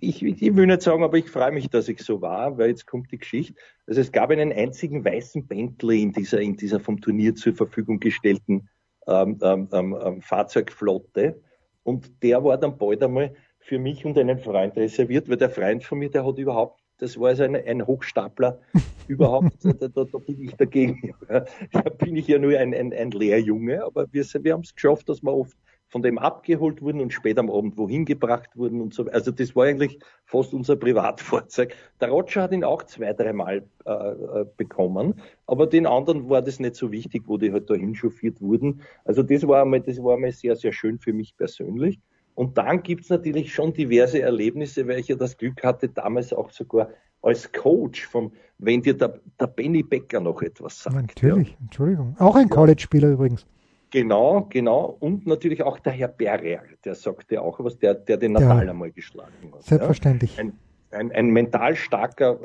ich, 0.00 0.22
ich 0.22 0.56
will 0.56 0.66
nicht 0.66 0.82
sagen, 0.82 1.02
aber 1.02 1.18
ich 1.18 1.28
freue 1.28 1.52
mich, 1.52 1.68
dass 1.68 1.88
ich 1.88 2.00
so 2.00 2.20
war, 2.20 2.56
weil 2.56 2.68
jetzt 2.68 2.86
kommt 2.86 3.10
die 3.10 3.18
Geschichte. 3.18 3.54
Also 3.86 4.00
es 4.00 4.12
gab 4.12 4.30
einen 4.30 4.52
einzigen 4.52 5.04
weißen 5.04 5.46
Bentley 5.46 6.02
in 6.02 6.12
dieser, 6.12 6.40
in 6.40 6.56
dieser 6.56 6.78
vom 6.80 7.00
Turnier 7.00 7.34
zur 7.34 7.54
Verfügung 7.54 7.98
gestellten 7.98 8.68
ähm, 9.08 9.38
ähm, 9.42 9.68
ähm, 9.72 9.98
ähm, 10.00 10.20
Fahrzeugflotte. 10.20 11.40
Und 11.82 12.22
der 12.22 12.42
war 12.44 12.58
dann 12.58 12.78
bald 12.78 13.02
einmal 13.02 13.34
für 13.58 13.78
mich 13.78 14.04
und 14.04 14.18
einen 14.18 14.38
Freund 14.38 14.76
reserviert, 14.76 15.28
weil 15.28 15.36
der 15.36 15.50
Freund 15.50 15.84
von 15.84 15.98
mir, 15.98 16.10
der 16.10 16.24
hat 16.24 16.38
überhaupt, 16.38 16.80
das 16.98 17.18
war 17.18 17.28
also 17.28 17.42
ein, 17.42 17.56
ein 17.56 17.86
Hochstapler, 17.86 18.60
überhaupt, 19.08 19.64
da, 19.64 19.88
da, 19.88 20.04
da, 20.04 20.18
bin 20.18 20.42
ich 20.42 20.54
dagegen. 20.54 21.14
Da 21.72 21.80
bin 21.80 22.16
ich 22.16 22.28
ja 22.28 22.38
nur 22.38 22.58
ein, 22.58 22.72
ein, 22.72 22.92
ein 22.92 23.10
Lehrjunge, 23.10 23.84
aber 23.84 24.06
wir, 24.12 24.24
wir 24.24 24.52
haben 24.52 24.62
es 24.62 24.74
geschafft, 24.74 25.08
dass 25.08 25.22
wir 25.22 25.32
oft 25.32 25.56
von 25.88 26.02
dem 26.02 26.18
abgeholt 26.18 26.82
wurden 26.82 27.00
und 27.00 27.12
später 27.12 27.40
am 27.40 27.50
Abend 27.50 27.76
wohin 27.78 28.04
gebracht 28.04 28.50
wurden 28.56 28.80
und 28.80 28.92
so. 28.92 29.06
Also 29.06 29.30
das 29.30 29.54
war 29.54 29.66
eigentlich 29.66 29.98
fast 30.24 30.52
unser 30.52 30.76
Privatfahrzeug. 30.76 31.74
Der 32.00 32.08
Roger 32.08 32.42
hat 32.42 32.52
ihn 32.52 32.64
auch 32.64 32.82
zwei, 32.82 33.12
dreimal 33.12 33.64
äh, 33.84 33.90
äh, 33.90 34.46
bekommen, 34.56 35.20
aber 35.46 35.66
den 35.66 35.86
anderen 35.86 36.28
war 36.28 36.42
das 36.42 36.58
nicht 36.58 36.74
so 36.74 36.90
wichtig, 36.90 37.24
wo 37.26 37.38
die 37.38 37.52
halt 37.52 37.70
dahin 37.70 37.94
chauffiert 37.94 38.40
wurden. 38.40 38.82
Also 39.04 39.22
das 39.22 39.46
war 39.46 39.62
einmal, 39.62 39.80
das 39.80 40.02
war 40.02 40.14
einmal 40.14 40.32
sehr, 40.32 40.56
sehr 40.56 40.72
schön 40.72 40.98
für 40.98 41.12
mich 41.12 41.36
persönlich. 41.36 42.00
Und 42.34 42.58
dann 42.58 42.82
gibt's 42.82 43.08
natürlich 43.08 43.54
schon 43.54 43.72
diverse 43.72 44.20
Erlebnisse, 44.20 44.86
weil 44.86 44.98
ich 44.98 45.08
ja 45.08 45.16
das 45.16 45.38
Glück 45.38 45.64
hatte, 45.64 45.88
damals 45.88 46.34
auch 46.34 46.50
sogar 46.50 46.90
als 47.22 47.50
Coach, 47.50 48.06
vom, 48.06 48.32
wenn 48.58 48.82
dir 48.82 48.94
der, 48.94 49.20
der 49.40 49.46
Benny 49.46 49.82
Becker 49.82 50.20
noch 50.20 50.42
etwas 50.42 50.82
sagt. 50.82 50.94
Natürlich, 50.94 51.50
ja. 51.52 51.56
Entschuldigung. 51.62 52.14
Auch 52.18 52.36
ein 52.36 52.50
College-Spieler 52.50 53.10
übrigens. 53.10 53.46
Genau, 53.90 54.46
genau. 54.50 54.96
Und 55.00 55.26
natürlich 55.26 55.62
auch 55.62 55.78
der 55.78 55.92
Herr 55.92 56.08
Berger, 56.08 56.62
der 56.84 56.94
sagt 56.94 57.30
ja 57.30 57.40
auch 57.40 57.58
was, 57.60 57.78
der, 57.78 57.94
der 57.94 58.16
den 58.16 58.32
Natal 58.32 58.64
ja, 58.64 58.70
einmal 58.70 58.90
geschlagen 58.90 59.52
hat. 59.52 59.62
Selbstverständlich. 59.62 60.36
Ja. 60.36 60.42
Ein, 60.42 60.52
ein, 60.90 61.12
ein, 61.12 61.26
mental 61.28 61.76
starker 61.76 62.38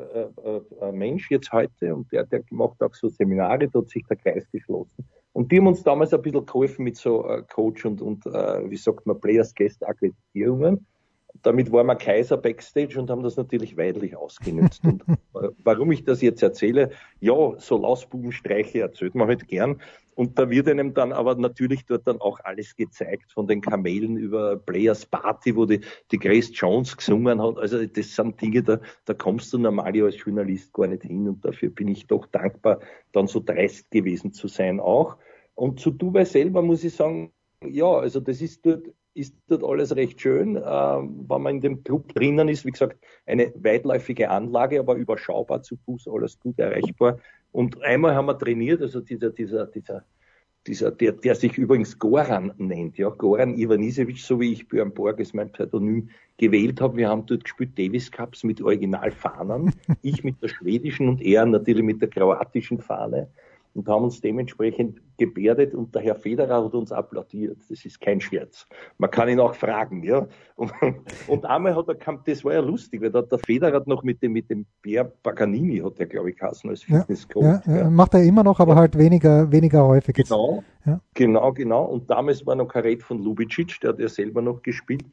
äh, 0.44 0.84
äh, 0.86 0.92
Mensch 0.92 1.30
jetzt 1.30 1.52
heute 1.52 1.94
und 1.94 2.10
der, 2.12 2.24
der 2.24 2.42
macht 2.50 2.82
auch 2.82 2.94
so 2.94 3.08
Seminare, 3.08 3.68
da 3.68 3.80
hat 3.80 3.88
sich 3.88 4.04
der 4.08 4.16
Kreis 4.16 4.44
geschlossen. 4.50 5.04
Und 5.32 5.50
die 5.50 5.58
haben 5.58 5.66
uns 5.66 5.82
damals 5.82 6.12
ein 6.12 6.22
bisschen 6.22 6.44
geholfen 6.44 6.84
mit 6.84 6.96
so 6.96 7.26
äh, 7.26 7.42
Coach 7.50 7.84
und, 7.86 8.02
und 8.02 8.26
äh, 8.26 8.70
wie 8.70 8.76
sagt 8.76 9.06
man, 9.06 9.20
Players 9.20 9.54
Guest 9.54 9.86
Akkreditierungen 9.86 10.86
damit 11.42 11.72
waren 11.72 11.86
wir 11.86 11.96
Kaiser 11.96 12.36
backstage 12.36 12.98
und 12.98 13.10
haben 13.10 13.22
das 13.22 13.36
natürlich 13.36 13.76
weidlich 13.76 14.16
ausgenutzt. 14.16 14.84
und 14.84 15.04
warum 15.64 15.92
ich 15.92 16.04
das 16.04 16.20
jetzt 16.20 16.42
erzähle, 16.42 16.90
ja, 17.20 17.54
so 17.58 17.78
Lausbubenstreiche 17.78 18.80
erzählt 18.80 19.14
man 19.14 19.28
halt 19.28 19.48
gern. 19.48 19.80
Und 20.14 20.38
da 20.38 20.50
wird 20.50 20.68
einem 20.68 20.92
dann 20.92 21.12
aber 21.12 21.34
natürlich 21.36 21.86
dort 21.86 22.06
dann 22.06 22.20
auch 22.20 22.38
alles 22.44 22.76
gezeigt, 22.76 23.32
von 23.32 23.46
den 23.46 23.62
Kamelen 23.62 24.18
über 24.18 24.56
Players 24.56 25.06
Party, 25.06 25.56
wo 25.56 25.64
die, 25.64 25.80
die 26.10 26.18
Grace 26.18 26.50
Jones 26.52 26.96
gesungen 26.96 27.40
hat. 27.42 27.56
Also 27.58 27.84
das 27.86 28.14
sind 28.14 28.40
Dinge, 28.40 28.62
da, 28.62 28.78
da 29.06 29.14
kommst 29.14 29.52
du 29.52 29.58
normal 29.58 30.02
als 30.02 30.22
Journalist 30.22 30.72
gar 30.74 30.86
nicht 30.86 31.02
hin. 31.02 31.28
Und 31.28 31.44
dafür 31.44 31.70
bin 31.70 31.88
ich 31.88 32.06
doch 32.06 32.26
dankbar, 32.26 32.80
dann 33.12 33.26
so 33.26 33.40
dreist 33.40 33.90
gewesen 33.90 34.32
zu 34.32 34.48
sein 34.48 34.80
auch. 34.80 35.16
Und 35.54 35.80
zu 35.80 35.90
Dubai 35.90 36.24
selber 36.24 36.60
muss 36.60 36.84
ich 36.84 36.94
sagen, 36.94 37.32
ja, 37.64 37.86
also 37.86 38.20
das 38.20 38.42
ist 38.42 38.66
dort 38.66 38.88
ist 39.14 39.34
dort 39.48 39.64
alles 39.64 39.94
recht 39.96 40.20
schön. 40.20 40.56
Ähm, 40.56 41.26
wenn 41.28 41.42
man 41.42 41.56
in 41.56 41.60
dem 41.60 41.84
Club 41.84 42.12
drinnen 42.14 42.48
ist, 42.48 42.64
wie 42.64 42.70
gesagt, 42.70 42.98
eine 43.26 43.52
weitläufige 43.56 44.30
Anlage, 44.30 44.80
aber 44.80 44.94
überschaubar 44.94 45.62
zu 45.62 45.76
Fuß, 45.76 46.08
alles 46.08 46.38
gut 46.38 46.58
erreichbar. 46.58 47.18
Und 47.52 47.82
einmal 47.82 48.14
haben 48.14 48.26
wir 48.26 48.38
trainiert, 48.38 48.80
also 48.80 49.00
dieser, 49.00 49.30
dieser, 49.30 49.66
dieser, 49.66 50.04
dieser, 50.66 50.90
der, 50.92 51.12
der 51.12 51.34
sich 51.34 51.58
übrigens 51.58 51.98
Goran 51.98 52.52
nennt, 52.56 52.96
ja, 52.96 53.10
Goran 53.10 53.58
Ivanisevic, 53.58 54.18
so 54.18 54.40
wie 54.40 54.52
ich 54.52 54.68
Björn 54.68 54.94
Borges 54.94 55.34
mein 55.34 55.52
Pseudonym 55.52 56.08
gewählt 56.38 56.80
habe. 56.80 56.96
Wir 56.96 57.08
haben 57.08 57.26
dort 57.26 57.44
gespielt 57.44 57.78
Davis 57.78 58.10
Cups 58.10 58.44
mit 58.44 58.62
Originalfahnen, 58.62 59.74
ich 60.02 60.24
mit 60.24 60.42
der 60.42 60.48
schwedischen 60.48 61.08
und 61.08 61.20
er 61.20 61.44
natürlich 61.44 61.84
mit 61.84 62.00
der 62.00 62.08
kroatischen 62.08 62.80
Fahne 62.80 63.28
und 63.74 63.88
haben 63.88 64.04
uns 64.04 64.20
dementsprechend 64.20 65.00
gebärdet 65.16 65.74
und 65.74 65.94
der 65.94 66.02
Herr 66.02 66.14
Federer 66.14 66.64
hat 66.64 66.74
uns 66.74 66.92
applaudiert. 66.92 67.58
Das 67.68 67.84
ist 67.84 68.00
kein 68.00 68.20
Scherz. 68.20 68.66
Man 68.98 69.10
kann 69.10 69.28
ihn 69.28 69.40
auch 69.40 69.54
fragen, 69.54 70.02
ja. 70.02 70.26
Und, 70.56 70.72
und 71.28 71.44
einmal 71.46 71.74
hat 71.74 71.88
er, 71.88 71.96
das 72.24 72.44
war 72.44 72.52
ja 72.52 72.60
lustig, 72.60 73.00
weil 73.02 73.10
da 73.10 73.22
der 73.22 73.38
Federer 73.38 73.82
noch 73.86 74.02
mit 74.02 74.22
dem, 74.22 74.32
mit 74.32 74.50
dem 74.50 74.66
Bär 74.82 75.04
Paganini 75.04 75.78
hat 75.78 75.98
er, 75.98 76.06
glaube 76.06 76.30
ich, 76.30 76.38
geheißen 76.38 76.68
als 76.68 76.82
Fitnesscoach. 76.82 77.42
Ja, 77.42 77.62
ja, 77.66 77.76
ja, 77.78 77.90
macht 77.90 78.14
er 78.14 78.22
immer 78.22 78.42
noch, 78.42 78.60
aber 78.60 78.74
halt 78.74 78.96
weniger, 78.96 79.50
weniger 79.50 79.86
häufig. 79.86 80.14
Genau, 80.16 80.62
genau, 81.14 81.52
genau. 81.52 81.84
Und 81.84 82.10
damals 82.10 82.44
war 82.46 82.54
noch 82.54 82.68
Karet 82.68 83.02
von 83.02 83.22
Lubicic, 83.22 83.80
der 83.80 83.90
hat 83.90 83.98
ja 83.98 84.08
selber 84.08 84.42
noch 84.42 84.62
gespielt. 84.62 85.04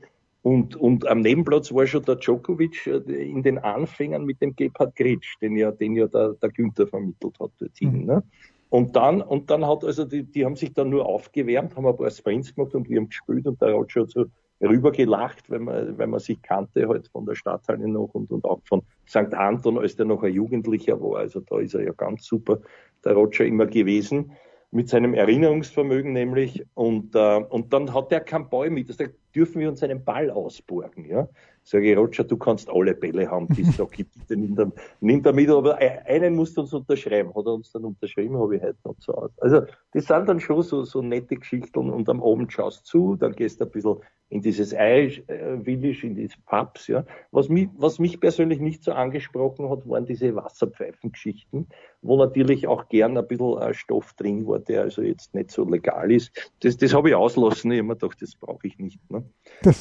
Und, 0.41 0.75
und 0.78 1.06
am 1.08 1.19
Nebenplatz 1.19 1.73
war 1.73 1.86
schon 1.86 2.04
der 2.04 2.15
Djokovic 2.15 2.88
äh, 2.88 2.97
in 3.30 3.43
den 3.43 3.58
Anfängern 3.58 4.25
mit 4.25 4.41
dem 4.41 4.56
Gebhard 4.56 4.95
Gritsch, 4.95 5.36
den 5.41 5.56
ja, 5.56 5.71
den 5.71 5.95
ja 5.95 6.08
der, 6.08 6.34
der 6.41 6.49
Günther 6.49 6.88
vermittelt 6.88 7.38
hat 7.39 7.52
dorthin. 7.60 8.02
Mhm. 8.02 8.06
Ne? 8.06 8.23
Und 8.69 8.95
dann, 8.95 9.21
und 9.21 9.49
dann 9.49 9.67
hat 9.67 9.84
also 9.84 10.06
die, 10.06 10.23
die 10.23 10.45
haben 10.45 10.56
sich 10.56 10.73
dann 10.73 10.89
nur 10.89 11.06
aufgewärmt, 11.06 11.75
haben 11.75 11.88
ein 11.88 11.97
paar 11.97 12.12
Sprints 12.12 12.54
gemacht 12.54 12.75
und 12.75 12.88
wir 12.88 12.97
haben 12.97 13.10
gespielt 13.10 13.47
und 13.47 13.62
der 13.62 13.71
Roger 13.73 14.02
hat 14.02 14.12
so 14.12 14.25
rübergelacht, 14.62 15.49
weil 15.49 15.60
man, 15.60 15.97
weil 15.97 16.08
man 16.08 16.19
sich 16.19 16.41
kannte 16.41 16.88
halt 16.88 17.08
von 17.08 17.25
der 17.25 17.36
Stadthalle 17.36 17.88
noch 17.88 18.10
und, 18.13 18.32
und 18.32 18.45
auch 18.45 18.62
von 18.65 18.82
St. 19.08 19.34
Anton, 19.34 19.80
als 19.80 19.95
der 19.95 20.06
noch 20.06 20.23
ein 20.23 20.34
Jugendlicher 20.34 21.02
war. 21.02 21.19
Also 21.19 21.39
da 21.39 21.60
ist 21.60 21.73
er 21.73 21.84
ja 21.84 21.93
ganz 21.93 22.25
super, 22.25 22.60
der 23.04 23.13
Roger 23.13 23.45
immer 23.45 23.65
gewesen. 23.65 24.32
Mit 24.71 24.89
seinem 24.89 25.13
Erinnerungsvermögen 25.13 26.13
nämlich. 26.13 26.65
Und, 26.73 27.15
äh, 27.15 27.38
und 27.38 27.73
dann 27.73 27.93
hat 27.93 28.12
er 28.12 28.21
keinen 28.21 28.49
Ball 28.49 28.69
mit. 28.69 28.89
Also, 28.89 29.05
dürfen 29.36 29.62
wir 29.62 29.69
uns 29.69 29.84
einen 29.84 30.03
Ball 30.03 30.29
ausborgen. 30.29 31.05
Ja? 31.05 31.27
Sage 31.69 31.91
ich, 31.91 31.95
Roger, 31.95 32.23
du 32.23 32.36
kannst 32.36 32.67
alle 32.67 32.95
Bälle 32.95 33.29
haben, 33.29 33.47
die 33.49 33.62
es 33.62 33.77
da 33.77 33.86
gibt. 33.91 34.12
Bitte 34.17 34.36
nimm, 34.36 34.55
da, 34.55 34.71
nimm 35.01 35.21
da 35.21 35.32
mit. 35.32 35.51
Aber 35.51 35.77
einen 35.77 36.36
musst 36.36 36.58
du 36.58 36.62
uns 36.62 36.73
unterschreiben. 36.73 37.29
Hat 37.36 37.45
er 37.45 37.53
uns 37.53 37.71
dann 37.71 37.86
unterschrieben, 37.86 38.39
habe 38.39 38.55
ich 38.55 38.63
heute 38.63 38.79
noch 38.86 38.97
zu 38.97 39.13
Hause. 39.13 39.34
Also 39.38 39.62
das 39.91 40.05
sind 40.05 40.27
dann 40.27 40.39
schon 40.39 40.63
so, 40.63 40.84
so 40.84 41.03
nette 41.03 41.36
Geschichten. 41.36 41.91
Und 41.91 42.10
am 42.10 42.23
Abend 42.23 42.51
schaust 42.51 42.88
zu, 42.88 43.15
dann 43.17 43.34
gehst 43.34 43.62
du 43.62 43.65
ein 43.65 43.71
bisschen 43.71 43.97
in 44.29 44.41
dieses 44.41 44.73
Irish 44.73 45.21
äh, 45.27 45.60
Village, 45.60 46.08
in 46.08 46.15
diese 46.15 46.38
Pubs. 46.47 46.88
Ja? 46.88 47.05
Was, 47.29 47.49
mich, 47.49 47.69
was 47.77 47.99
mich 47.99 48.19
persönlich 48.19 48.60
nicht 48.60 48.84
so 48.84 48.93
angesprochen 48.93 49.69
hat, 49.69 49.88
waren 49.88 50.08
diese 50.08 50.36
Wasserpfeifengeschichten, 50.36 51.67
wo 52.01 52.17
natürlich 52.17 52.67
auch 52.67 52.89
gern 52.89 53.15
ein 53.15 53.27
bisschen 53.27 53.62
äh, 53.62 53.75
Stoff 53.75 54.13
drin 54.13 54.47
war, 54.47 54.58
der 54.58 54.82
also 54.82 55.03
jetzt 55.03 55.36
nicht 55.36 55.51
so 55.51 55.69
legal 55.69 56.12
ist. 56.12 56.32
Das, 56.62 56.77
das 56.77 56.95
habe 56.95 57.10
ich 57.10 57.15
auslassen. 57.15 57.71
Ich 57.71 57.77
habe 57.77 57.89
mir 57.89 57.95
gedacht, 57.95 58.19
das 58.23 58.36
brauche 58.36 58.65
ich 58.65 58.79
nicht. 58.79 58.99
Ne? 59.12 59.23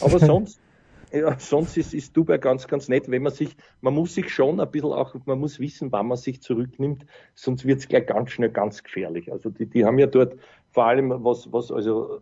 Aber 0.03 0.19
sonst 0.19 0.61
sonst 1.39 1.77
ist, 1.77 1.95
ist 1.95 2.17
Dubai 2.17 2.39
ganz, 2.39 2.67
ganz 2.69 2.89
nett, 2.89 3.11
wenn 3.11 3.23
man 3.23 3.33
sich, 3.33 3.57
man 3.81 3.95
muss 3.95 4.15
sich 4.15 4.31
schon 4.31 4.61
ein 4.61 4.71
bisschen 4.71 4.93
auch, 4.93 5.15
man 5.25 5.39
muss 5.39 5.59
wissen, 5.59 5.93
wann 5.93 6.09
man 6.09 6.17
sich 6.17 6.43
zurücknimmt, 6.43 7.07
sonst 7.35 7.65
wird 7.67 7.81
es 7.81 7.89
gleich 7.89 8.07
ganz 8.07 8.31
schnell 8.31 8.51
ganz 8.51 8.83
gefährlich. 8.83 9.33
Also 9.33 9.51
die, 9.51 9.67
die 9.67 9.85
haben 9.85 9.99
ja 9.99 10.07
dort 10.07 10.37
vor 10.71 10.85
allem 10.85 11.25
was, 11.25 11.53
was, 11.53 11.73
also 11.73 12.21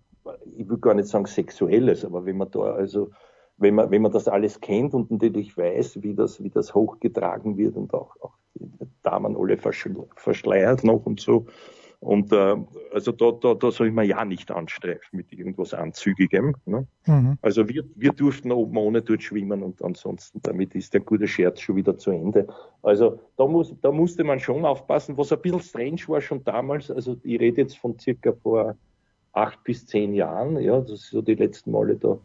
ich 0.57 0.69
will 0.69 0.79
gar 0.79 0.95
nicht 0.95 1.09
sagen 1.09 1.27
Sexuelles, 1.27 2.05
aber 2.05 2.27
wenn 2.27 2.37
man 2.37 2.51
da, 2.51 2.61
also 2.61 3.11
wenn 3.59 3.75
man, 3.75 3.91
wenn 3.91 4.03
man 4.03 4.13
das 4.13 4.29
alles 4.29 4.61
kennt 4.61 4.95
und 4.95 5.11
natürlich 5.11 5.57
weiß, 5.57 6.03
wie 6.03 6.15
das, 6.15 6.43
wie 6.43 6.51
das 6.51 6.75
hochgetragen 6.75 7.57
wird 7.57 7.77
und 7.77 7.95
auch, 7.95 8.15
auch 8.21 8.35
die 8.55 8.69
Damen 9.03 9.37
alle 9.37 9.57
verschleiert 9.57 10.85
noch 10.85 11.07
und 11.07 11.21
so, 11.21 11.47
und 12.01 12.33
äh, 12.33 12.57
also 12.93 13.13
da, 13.13 13.33
da, 13.33 13.55
da 13.55 13.71
soll 13.71 13.91
man 13.91 14.07
ja 14.07 14.25
nicht 14.25 14.51
anstreifen 14.51 15.17
mit 15.17 15.33
irgendwas 15.33 15.75
Anzügigem. 15.75 16.55
Ne? 16.65 16.87
Mhm. 17.07 17.39
Also 17.43 17.69
wir, 17.69 17.85
wir 17.95 18.13
durften 18.13 18.53
oben 18.53 18.77
ohne 18.77 19.03
dort 19.03 19.23
schwimmen 19.23 19.63
und 19.63 19.83
ansonsten 19.83 20.41
damit 20.43 20.75
ist 20.75 20.95
der 20.95 21.01
gute 21.01 21.27
Scherz 21.27 21.61
schon 21.61 21.77
wieder 21.77 21.97
zu 21.99 22.11
Ende. 22.11 22.47
Also 22.83 23.21
da, 23.37 23.47
muss, 23.47 23.75
da 23.81 23.91
musste 23.91 24.25
man 24.25 24.41
schon 24.41 24.65
aufpassen, 24.65 25.17
was 25.17 25.33
ein 25.33 25.41
bisschen 25.41 25.61
strange 25.61 26.03
war 26.09 26.21
schon 26.21 26.45
damals. 26.45 26.91
Also 26.91 27.17
ich 27.23 27.41
rede 27.41 27.63
jetzt 27.63 27.79
von 27.79 27.99
circa 27.99 28.33
vor 28.33 28.77
acht 29.33 29.63
bis 29.65 29.87
zehn 29.87 30.15
Jahren, 30.15 30.59
ja, 30.61 30.81
das 30.81 30.93
ist 30.93 31.11
so 31.11 31.23
die 31.23 31.35
letzten 31.35 31.71
Male 31.71 31.97
da 31.97 32.19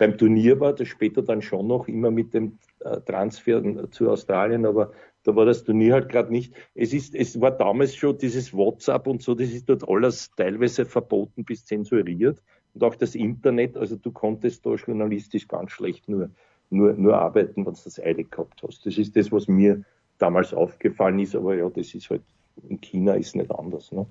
beim 0.00 0.16
Turnier 0.16 0.58
war, 0.58 0.72
das 0.72 0.88
später 0.88 1.20
dann 1.20 1.42
schon 1.42 1.66
noch 1.66 1.86
immer 1.86 2.10
mit 2.10 2.32
dem 2.32 2.58
äh, 2.80 3.02
Transfer 3.02 3.62
zu 3.90 4.10
Australien, 4.10 4.64
aber 4.64 4.92
da 5.24 5.36
war 5.36 5.44
das 5.44 5.64
Turnier 5.64 5.94
halt 5.94 6.08
gerade 6.08 6.32
nicht. 6.32 6.54
Es 6.74 6.92
ist, 6.92 7.14
es 7.14 7.40
war 7.40 7.50
damals 7.50 7.94
schon 7.94 8.16
dieses 8.18 8.54
WhatsApp 8.54 9.06
und 9.06 9.22
so, 9.22 9.34
das 9.34 9.50
ist 9.50 9.68
dort 9.68 9.88
alles 9.88 10.30
teilweise 10.36 10.86
verboten 10.86 11.44
bis 11.44 11.64
zensuriert. 11.64 12.42
Und 12.74 12.84
auch 12.84 12.94
das 12.94 13.14
Internet, 13.14 13.76
also 13.76 13.96
du 13.96 14.10
konntest 14.12 14.64
da 14.64 14.74
journalistisch 14.74 15.48
ganz 15.48 15.72
schlecht 15.72 16.08
nur, 16.08 16.30
nur, 16.70 16.94
nur 16.94 17.18
arbeiten, 17.18 17.66
wenn 17.66 17.74
du 17.74 17.80
das 17.84 18.00
eilig 18.00 18.30
gehabt 18.30 18.62
hast. 18.62 18.86
Das 18.86 18.96
ist 18.96 19.16
das, 19.16 19.30
was 19.32 19.48
mir 19.48 19.84
damals 20.18 20.54
aufgefallen 20.54 21.18
ist, 21.18 21.34
aber 21.34 21.56
ja, 21.56 21.68
das 21.68 21.94
ist 21.94 22.10
halt, 22.10 22.22
in 22.68 22.80
China 22.80 23.14
ist 23.14 23.34
nicht 23.34 23.50
anders. 23.50 23.90
Ne? 23.92 24.06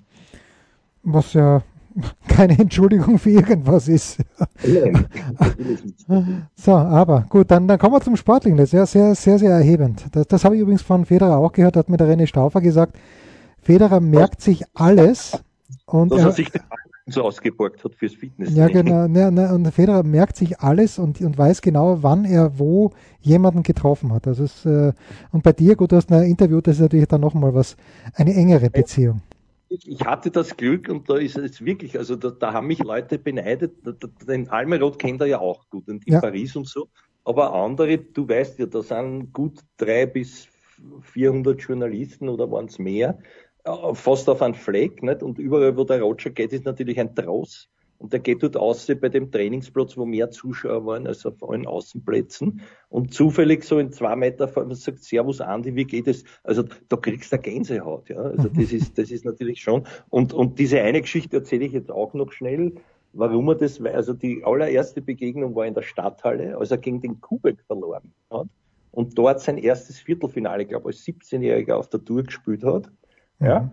Was 1.02 1.32
ja 1.32 1.62
keine 2.28 2.58
Entschuldigung 2.58 3.18
für 3.18 3.30
irgendwas 3.30 3.88
ist. 3.88 4.18
so, 6.54 6.72
aber 6.72 7.26
gut, 7.28 7.50
dann, 7.50 7.68
dann 7.68 7.78
kommen 7.78 7.94
wir 7.94 8.00
zum 8.00 8.16
Sportlichen. 8.16 8.58
Das 8.58 8.68
ist 8.68 8.72
ja 8.72 8.86
sehr, 8.86 9.14
sehr, 9.14 9.38
sehr 9.38 9.52
erhebend. 9.52 10.04
Das, 10.12 10.26
das 10.26 10.44
habe 10.44 10.56
ich 10.56 10.62
übrigens 10.62 10.82
von 10.82 11.04
Federer 11.04 11.38
auch 11.38 11.52
gehört, 11.52 11.76
hat 11.76 11.88
mir 11.88 11.96
der 11.96 12.08
René 12.08 12.26
Staufer 12.26 12.60
gesagt. 12.60 12.96
Federer 13.60 14.00
merkt 14.00 14.40
sich 14.40 14.64
alles. 14.74 15.38
Und 15.86 16.12
Dass 16.12 16.20
er, 16.20 16.26
er 16.26 16.32
sich 16.32 16.50
so 17.06 17.22
ausgeborgt 17.22 17.82
hat 17.82 17.94
fürs 17.94 18.14
Fitness. 18.14 18.54
Ja, 18.54 18.68
genau. 18.68 19.08
Ne, 19.08 19.32
ne, 19.32 19.52
und 19.52 19.66
Federer 19.72 20.04
merkt 20.04 20.36
sich 20.36 20.60
alles 20.60 20.98
und, 20.98 21.20
und 21.20 21.36
weiß 21.36 21.60
genau, 21.60 22.02
wann 22.02 22.24
er 22.24 22.58
wo 22.58 22.92
jemanden 23.20 23.64
getroffen 23.64 24.12
hat. 24.12 24.28
Also 24.28 24.44
es, 24.44 24.64
äh, 24.64 24.92
und 25.32 25.42
bei 25.42 25.52
dir, 25.52 25.74
gut, 25.74 25.90
du 25.90 25.96
hast 25.96 26.12
ein 26.12 26.22
Interview, 26.22 26.60
das 26.60 26.76
ist 26.76 26.82
natürlich 26.82 27.08
dann 27.08 27.20
nochmal 27.20 27.52
was, 27.52 27.76
eine 28.14 28.32
engere 28.34 28.70
Beziehung 28.70 29.22
ich 29.70 30.04
hatte 30.04 30.30
das 30.30 30.56
Glück 30.56 30.88
und 30.88 31.08
da 31.08 31.16
ist 31.16 31.38
es 31.38 31.64
wirklich, 31.64 31.96
also 31.96 32.16
da, 32.16 32.30
da 32.30 32.52
haben 32.52 32.66
mich 32.66 32.80
Leute 32.80 33.18
beneidet, 33.18 33.76
den 34.26 34.48
Almeroth 34.48 34.98
kennt 34.98 35.20
er 35.20 35.28
ja 35.28 35.38
auch 35.38 35.68
gut 35.70 35.88
und 35.88 36.06
in 36.06 36.14
ja. 36.14 36.20
Paris 36.20 36.56
und 36.56 36.66
so, 36.66 36.88
aber 37.24 37.54
andere, 37.54 37.98
du 37.98 38.28
weißt 38.28 38.58
ja, 38.58 38.66
da 38.66 38.82
sind 38.82 39.32
gut 39.32 39.60
drei 39.76 40.06
bis 40.06 40.48
400 41.02 41.60
Journalisten 41.60 42.28
oder 42.28 42.50
waren 42.50 42.66
es 42.66 42.78
mehr, 42.78 43.18
äh, 43.64 43.94
fast 43.94 44.28
auf 44.28 44.42
einen 44.42 44.54
Fleck, 44.54 45.02
nicht? 45.02 45.22
und 45.22 45.38
überall, 45.38 45.76
wo 45.76 45.84
der 45.84 46.02
Roger 46.02 46.30
geht, 46.30 46.52
ist 46.52 46.64
natürlich 46.64 46.98
ein 46.98 47.14
Tross 47.14 47.68
und 48.00 48.14
der 48.14 48.20
geht 48.20 48.42
dort 48.42 48.56
aus 48.56 48.86
bei 48.86 49.10
dem 49.10 49.30
Trainingsplatz, 49.30 49.98
wo 49.98 50.06
mehr 50.06 50.30
Zuschauer 50.30 50.86
waren 50.86 51.06
als 51.06 51.26
auf 51.26 51.46
allen 51.46 51.66
Außenplätzen. 51.66 52.62
Und 52.88 53.12
zufällig 53.12 53.62
so 53.62 53.78
in 53.78 53.92
zwei 53.92 54.16
Meter 54.16 54.48
vor 54.48 54.64
mir 54.64 54.74
sagt, 54.74 55.04
Servus 55.04 55.42
Andi, 55.42 55.74
wie 55.74 55.84
geht 55.84 56.08
es? 56.08 56.24
Also 56.42 56.64
da 56.88 56.96
kriegst 56.96 57.30
du 57.30 57.36
eine 57.36 57.42
Gänsehaut, 57.42 58.08
ja. 58.08 58.16
Also 58.16 58.48
das 58.54 58.72
ist, 58.72 58.96
das 58.96 59.10
ist 59.10 59.26
natürlich 59.26 59.60
schon. 59.60 59.86
Und, 60.08 60.32
und 60.32 60.58
diese 60.58 60.80
eine 60.80 61.02
Geschichte 61.02 61.36
erzähle 61.36 61.66
ich 61.66 61.72
jetzt 61.72 61.90
auch 61.90 62.14
noch 62.14 62.32
schnell. 62.32 62.72
Warum 63.12 63.48
er 63.48 63.56
das, 63.56 63.78
also 63.82 64.14
die 64.14 64.44
allererste 64.44 65.02
Begegnung 65.02 65.54
war 65.54 65.66
in 65.66 65.74
der 65.74 65.82
Stadthalle, 65.82 66.56
als 66.56 66.70
er 66.70 66.78
gegen 66.78 67.02
den 67.02 67.20
Kubek 67.20 67.60
verloren 67.66 68.14
hat 68.30 68.48
und 68.92 69.18
dort 69.18 69.40
sein 69.40 69.58
erstes 69.58 69.98
Viertelfinale, 69.98 70.62
ich 70.62 70.68
glaube, 70.70 70.86
als 70.86 71.04
17-Jähriger 71.04 71.74
auf 71.74 71.90
der 71.90 72.02
Tour 72.02 72.22
gespielt 72.22 72.64
hat. 72.64 72.90
Ja. 73.40 73.70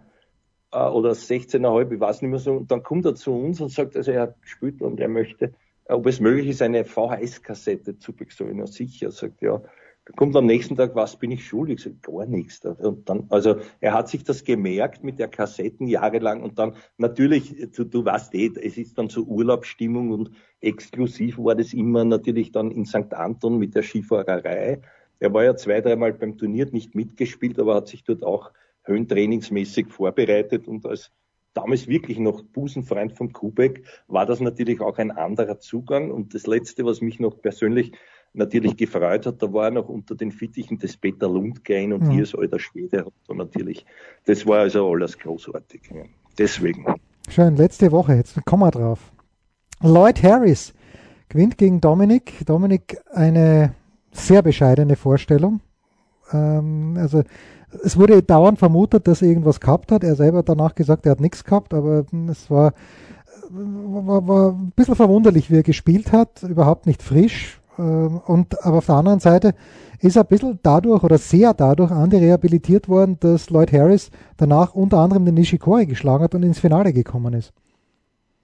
Äh, 0.71 0.79
oder 0.79 1.11
16,5, 1.11 1.93
ich 1.93 1.99
weiß 1.99 2.21
nicht 2.21 2.31
mehr 2.31 2.39
so. 2.39 2.53
Und 2.53 2.71
dann 2.71 2.83
kommt 2.83 3.05
er 3.05 3.15
zu 3.15 3.31
uns 3.33 3.61
und 3.61 3.71
sagt, 3.71 3.95
also 3.95 4.11
er 4.11 4.21
hat 4.23 4.41
gespielt 4.41 4.81
und 4.81 4.99
er 4.99 5.07
möchte, 5.07 5.53
ob 5.85 6.05
es 6.05 6.19
möglich 6.19 6.47
ist, 6.47 6.61
eine 6.61 6.83
VHS-Kassette 6.85 7.97
zu 7.97 8.13
bekommen. 8.13 8.59
Ja, 8.59 8.67
sicher, 8.67 9.11
sagt 9.11 9.41
ja. 9.41 9.61
Dann 10.05 10.15
kommt 10.15 10.35
am 10.37 10.45
nächsten 10.45 10.77
Tag, 10.77 10.95
was 10.95 11.17
bin 11.17 11.31
ich 11.31 11.45
schuldig? 11.45 11.81
Sag, 11.81 12.01
gar 12.01 12.25
nichts. 12.25 12.65
Und 12.65 13.09
dann, 13.09 13.25
also 13.29 13.57
er 13.81 13.93
hat 13.93 14.07
sich 14.07 14.23
das 14.23 14.43
gemerkt 14.45 15.03
mit 15.03 15.19
der 15.19 15.27
Kassetten 15.27 15.87
jahrelang 15.87 16.43
und 16.43 16.59
dann 16.59 16.75
natürlich, 16.97 17.71
du, 17.75 17.83
du 17.83 18.05
weißt 18.05 18.33
eh, 18.35 18.51
es 18.61 18.77
ist 18.77 18.97
dann 18.97 19.09
so 19.09 19.23
Urlaubsstimmung 19.23 20.11
und 20.11 20.31
exklusiv 20.61 21.37
war 21.37 21.55
das 21.55 21.73
immer 21.73 22.05
natürlich 22.05 22.53
dann 22.53 22.71
in 22.71 22.85
St. 22.85 23.13
Anton 23.13 23.57
mit 23.57 23.75
der 23.75 23.83
Skifahrerei. 23.83 24.81
Er 25.19 25.33
war 25.33 25.43
ja 25.43 25.55
zwei, 25.57 25.81
dreimal 25.81 26.13
beim 26.13 26.37
Turnier 26.37 26.67
nicht 26.71 26.95
mitgespielt, 26.95 27.59
aber 27.59 27.75
hat 27.75 27.87
sich 27.87 28.03
dort 28.03 28.23
auch 28.23 28.51
höhentrainingsmäßig 28.87 29.87
vorbereitet 29.89 30.67
und 30.67 30.85
als 30.85 31.11
damals 31.53 31.87
wirklich 31.87 32.19
noch 32.19 32.43
Busenfreund 32.43 33.13
von 33.13 33.33
Kubek 33.33 33.83
war 34.07 34.25
das 34.25 34.39
natürlich 34.39 34.79
auch 34.79 34.97
ein 34.99 35.11
anderer 35.11 35.59
Zugang. 35.59 36.11
Und 36.11 36.35
das 36.35 36.45
Letzte, 36.45 36.85
was 36.85 37.01
mich 37.01 37.19
noch 37.19 37.41
persönlich 37.41 37.93
natürlich 38.33 38.77
gefreut 38.77 39.25
hat, 39.25 39.41
da 39.41 39.51
war 39.51 39.65
er 39.65 39.71
noch 39.71 39.89
unter 39.89 40.15
den 40.15 40.31
Fittichen 40.31 40.77
des 40.77 40.95
Peter 40.97 41.27
Lundgren 41.27 41.93
und 41.93 42.03
mhm. 42.03 42.11
hier 42.11 42.23
ist 42.23 42.37
alter 42.37 42.59
Schwede. 42.59 43.07
Und 43.27 43.37
natürlich, 43.37 43.85
das 44.25 44.45
war 44.45 44.59
also 44.59 44.87
alles 44.87 45.17
großartig. 45.17 45.81
Deswegen. 46.37 46.85
Schön, 47.29 47.55
letzte 47.55 47.91
Woche, 47.91 48.13
jetzt 48.13 48.37
kommen 48.45 48.63
wir 48.63 48.71
drauf. 48.71 49.11
Lloyd 49.81 50.21
Harris 50.23 50.73
gewinnt 51.29 51.57
gegen 51.57 51.81
Dominik. 51.81 52.45
Dominik 52.45 52.97
eine 53.11 53.73
sehr 54.11 54.43
bescheidene 54.43 54.95
Vorstellung. 54.95 55.61
Ähm, 56.31 56.97
also 56.99 57.23
es 57.83 57.97
wurde 57.97 58.23
dauernd 58.23 58.59
vermutet, 58.59 59.07
dass 59.07 59.21
er 59.21 59.29
irgendwas 59.29 59.59
gehabt 59.59 59.91
hat. 59.91 60.03
Er 60.03 60.15
selber 60.15 60.39
hat 60.39 60.49
danach 60.49 60.75
gesagt, 60.75 61.05
er 61.05 61.11
hat 61.11 61.19
nichts 61.19 61.43
gehabt, 61.43 61.73
aber 61.73 62.05
es 62.29 62.49
war, 62.49 62.73
war, 63.49 64.27
war 64.27 64.51
ein 64.51 64.71
bisschen 64.75 64.95
verwunderlich, 64.95 65.51
wie 65.51 65.57
er 65.57 65.63
gespielt 65.63 66.11
hat, 66.11 66.43
überhaupt 66.43 66.85
nicht 66.85 67.03
frisch. 67.03 67.59
Ähm, 67.77 68.21
und 68.25 68.63
aber 68.65 68.77
auf 68.77 68.85
der 68.85 68.95
anderen 68.95 69.19
Seite 69.19 69.53
ist 69.99 70.15
er 70.15 70.23
ein 70.23 70.27
bisschen 70.27 70.59
dadurch 70.63 71.03
oder 71.03 71.17
sehr 71.17 71.53
dadurch 71.53 71.91
Andi 71.91 72.17
rehabilitiert 72.17 72.87
worden, 72.87 73.17
dass 73.19 73.49
Lloyd 73.49 73.73
Harris 73.73 74.11
danach 74.37 74.73
unter 74.73 74.99
anderem 74.99 75.25
den 75.25 75.35
Nishikori 75.35 75.85
geschlagen 75.85 76.23
hat 76.23 76.35
und 76.35 76.43
ins 76.43 76.59
Finale 76.59 76.93
gekommen 76.93 77.33
ist. 77.33 77.53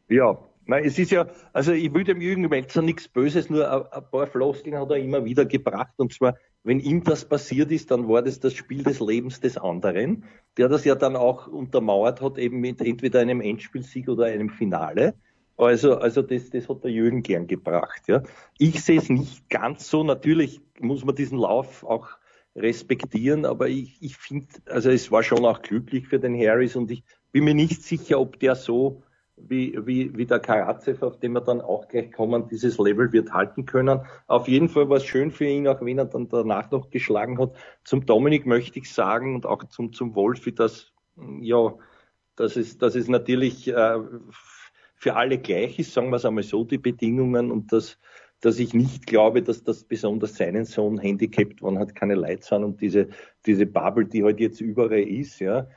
Ja, 0.10 0.38
Nein, 0.66 0.86
es 0.86 0.98
ist 0.98 1.12
ja, 1.12 1.28
also 1.52 1.74
ich 1.74 1.94
will 1.94 2.04
dem 2.06 2.22
Jürgen 2.22 2.48
Melzer 2.48 2.82
nichts 2.82 3.08
Böses, 3.08 3.50
nur 3.50 3.70
ein, 3.70 3.82
ein, 3.92 4.10
paar 4.10 4.28
Floskeln 4.28 4.78
hat 4.78 4.90
er 4.92 4.98
immer 4.98 5.26
wieder 5.26 5.46
gebracht. 5.46 5.94
Und 5.98 6.14
zwar, 6.14 6.38
wenn 6.64 6.80
ihm 6.80 7.04
das 7.04 7.26
passiert 7.26 7.72
ist, 7.72 7.92
dann 7.92 8.08
war 8.08 8.22
das 8.22 8.40
das 8.40 8.54
Spiel 8.54 8.84
des 8.84 9.00
Lebens 9.02 9.42
des 9.42 9.58
anderen, 9.58 10.24
der 10.58 10.70
das 10.70 10.86
ja 10.86 10.96
dann 10.96 11.16
auch 11.16 11.48
untermauert 11.48 12.22
hat, 12.22 12.38
eben 12.38 12.60
mit 12.60 12.82
entweder 12.82 13.20
einem 13.20 13.42
Endspielsieg 13.42 14.08
oder 14.08 14.26
einem 14.26 14.50
Finale. 14.50 15.16
Also, 15.58 15.98
also 15.98 16.22
das, 16.22 16.50
das 16.50 16.70
hat 16.70 16.84
der 16.84 16.92
Jürgen 16.92 17.24
gern 17.24 17.48
gebracht. 17.48 18.04
Ja. 18.08 18.24
Ich 18.58 18.84
sehe 18.84 19.00
es 19.00 19.10
nicht 19.10 19.50
ganz 19.50 19.90
so. 19.90 20.04
Natürlich 20.04 20.62
muss 20.80 21.04
man 21.04 21.16
diesen 21.16 21.38
Lauf 21.38 21.84
auch 21.84 22.08
respektieren, 22.56 23.46
aber 23.46 23.68
ich, 23.68 23.98
ich 24.02 24.16
finde, 24.16 24.48
also 24.68 24.90
es 24.90 25.12
war 25.12 25.24
schon 25.24 25.46
auch 25.46 25.62
glücklich 25.62 26.08
für 26.08 26.20
den 26.20 26.40
Harris 26.40 26.76
und 26.76 26.90
ich 26.92 27.04
bin 27.32 27.44
mir 27.46 27.56
nicht 27.56 27.84
sicher, 27.84 28.20
ob 28.20 28.40
der 28.40 28.56
so 28.56 29.04
wie, 29.36 29.78
wie, 29.86 30.16
wie 30.16 30.26
der 30.26 30.40
Karatsev, 30.40 31.04
auf 31.04 31.20
den 31.20 31.34
wir 31.34 31.42
dann 31.42 31.62
auch 31.62 31.88
gleich 31.88 32.12
kommen, 32.12 32.48
dieses 32.48 32.78
Level 32.78 33.12
wird 33.12 33.34
halten 33.34 33.66
können. 33.66 34.02
Auf 34.28 34.48
jeden 34.48 34.70
Fall 34.70 34.90
war 34.90 34.98
es 34.98 35.06
schön 35.06 35.32
für 35.32 35.46
ihn, 35.46 35.68
auch 35.68 35.82
wenn 35.82 35.98
er 35.98 36.06
dann 36.06 36.30
danach 36.30 36.70
noch 36.72 36.90
geschlagen 36.90 37.40
hat. 37.40 37.54
Zum 37.84 38.06
Dominik 38.06 38.46
möchte 38.46 38.80
ich 38.80 38.92
sagen 38.92 39.36
und 39.36 39.46
auch 39.46 39.64
zum, 39.66 39.94
zum 39.94 40.16
Wolfi, 40.16 40.54
dass, 40.54 40.92
ja, 41.42 41.74
dass 42.36 42.56
es, 42.56 42.78
dass 42.78 42.96
es 42.96 43.08
natürlich 43.08 43.68
äh, 43.68 44.00
für 44.96 45.16
alle 45.16 45.38
gleich 45.38 45.80
ist, 45.80 45.94
sagen 45.94 46.10
wir 46.10 46.18
es 46.18 46.26
einmal 46.26 46.44
so, 46.44 46.64
die 46.64 46.78
Bedingungen 46.78 47.52
und 47.52 47.74
dass, 47.74 48.00
dass 48.40 48.60
ich 48.60 48.74
nicht 48.74 49.08
glaube, 49.08 49.42
dass 49.42 49.64
das 49.64 49.84
besonders 49.84 50.36
seinen 50.36 50.66
Sohn 50.66 51.00
handicapt, 51.00 51.62
wann 51.62 51.80
hat 51.80 51.96
keine 51.96 52.16
Leute 52.16 52.44
sind 52.44 52.64
und 52.64 52.82
diese, 52.82 53.10
diese 53.46 53.66
Bubble, 53.66 54.06
die 54.06 54.24
halt 54.24 54.40
jetzt 54.40 54.62
überall 54.62 55.02
ist, 55.02 55.40
ja, 55.40 55.68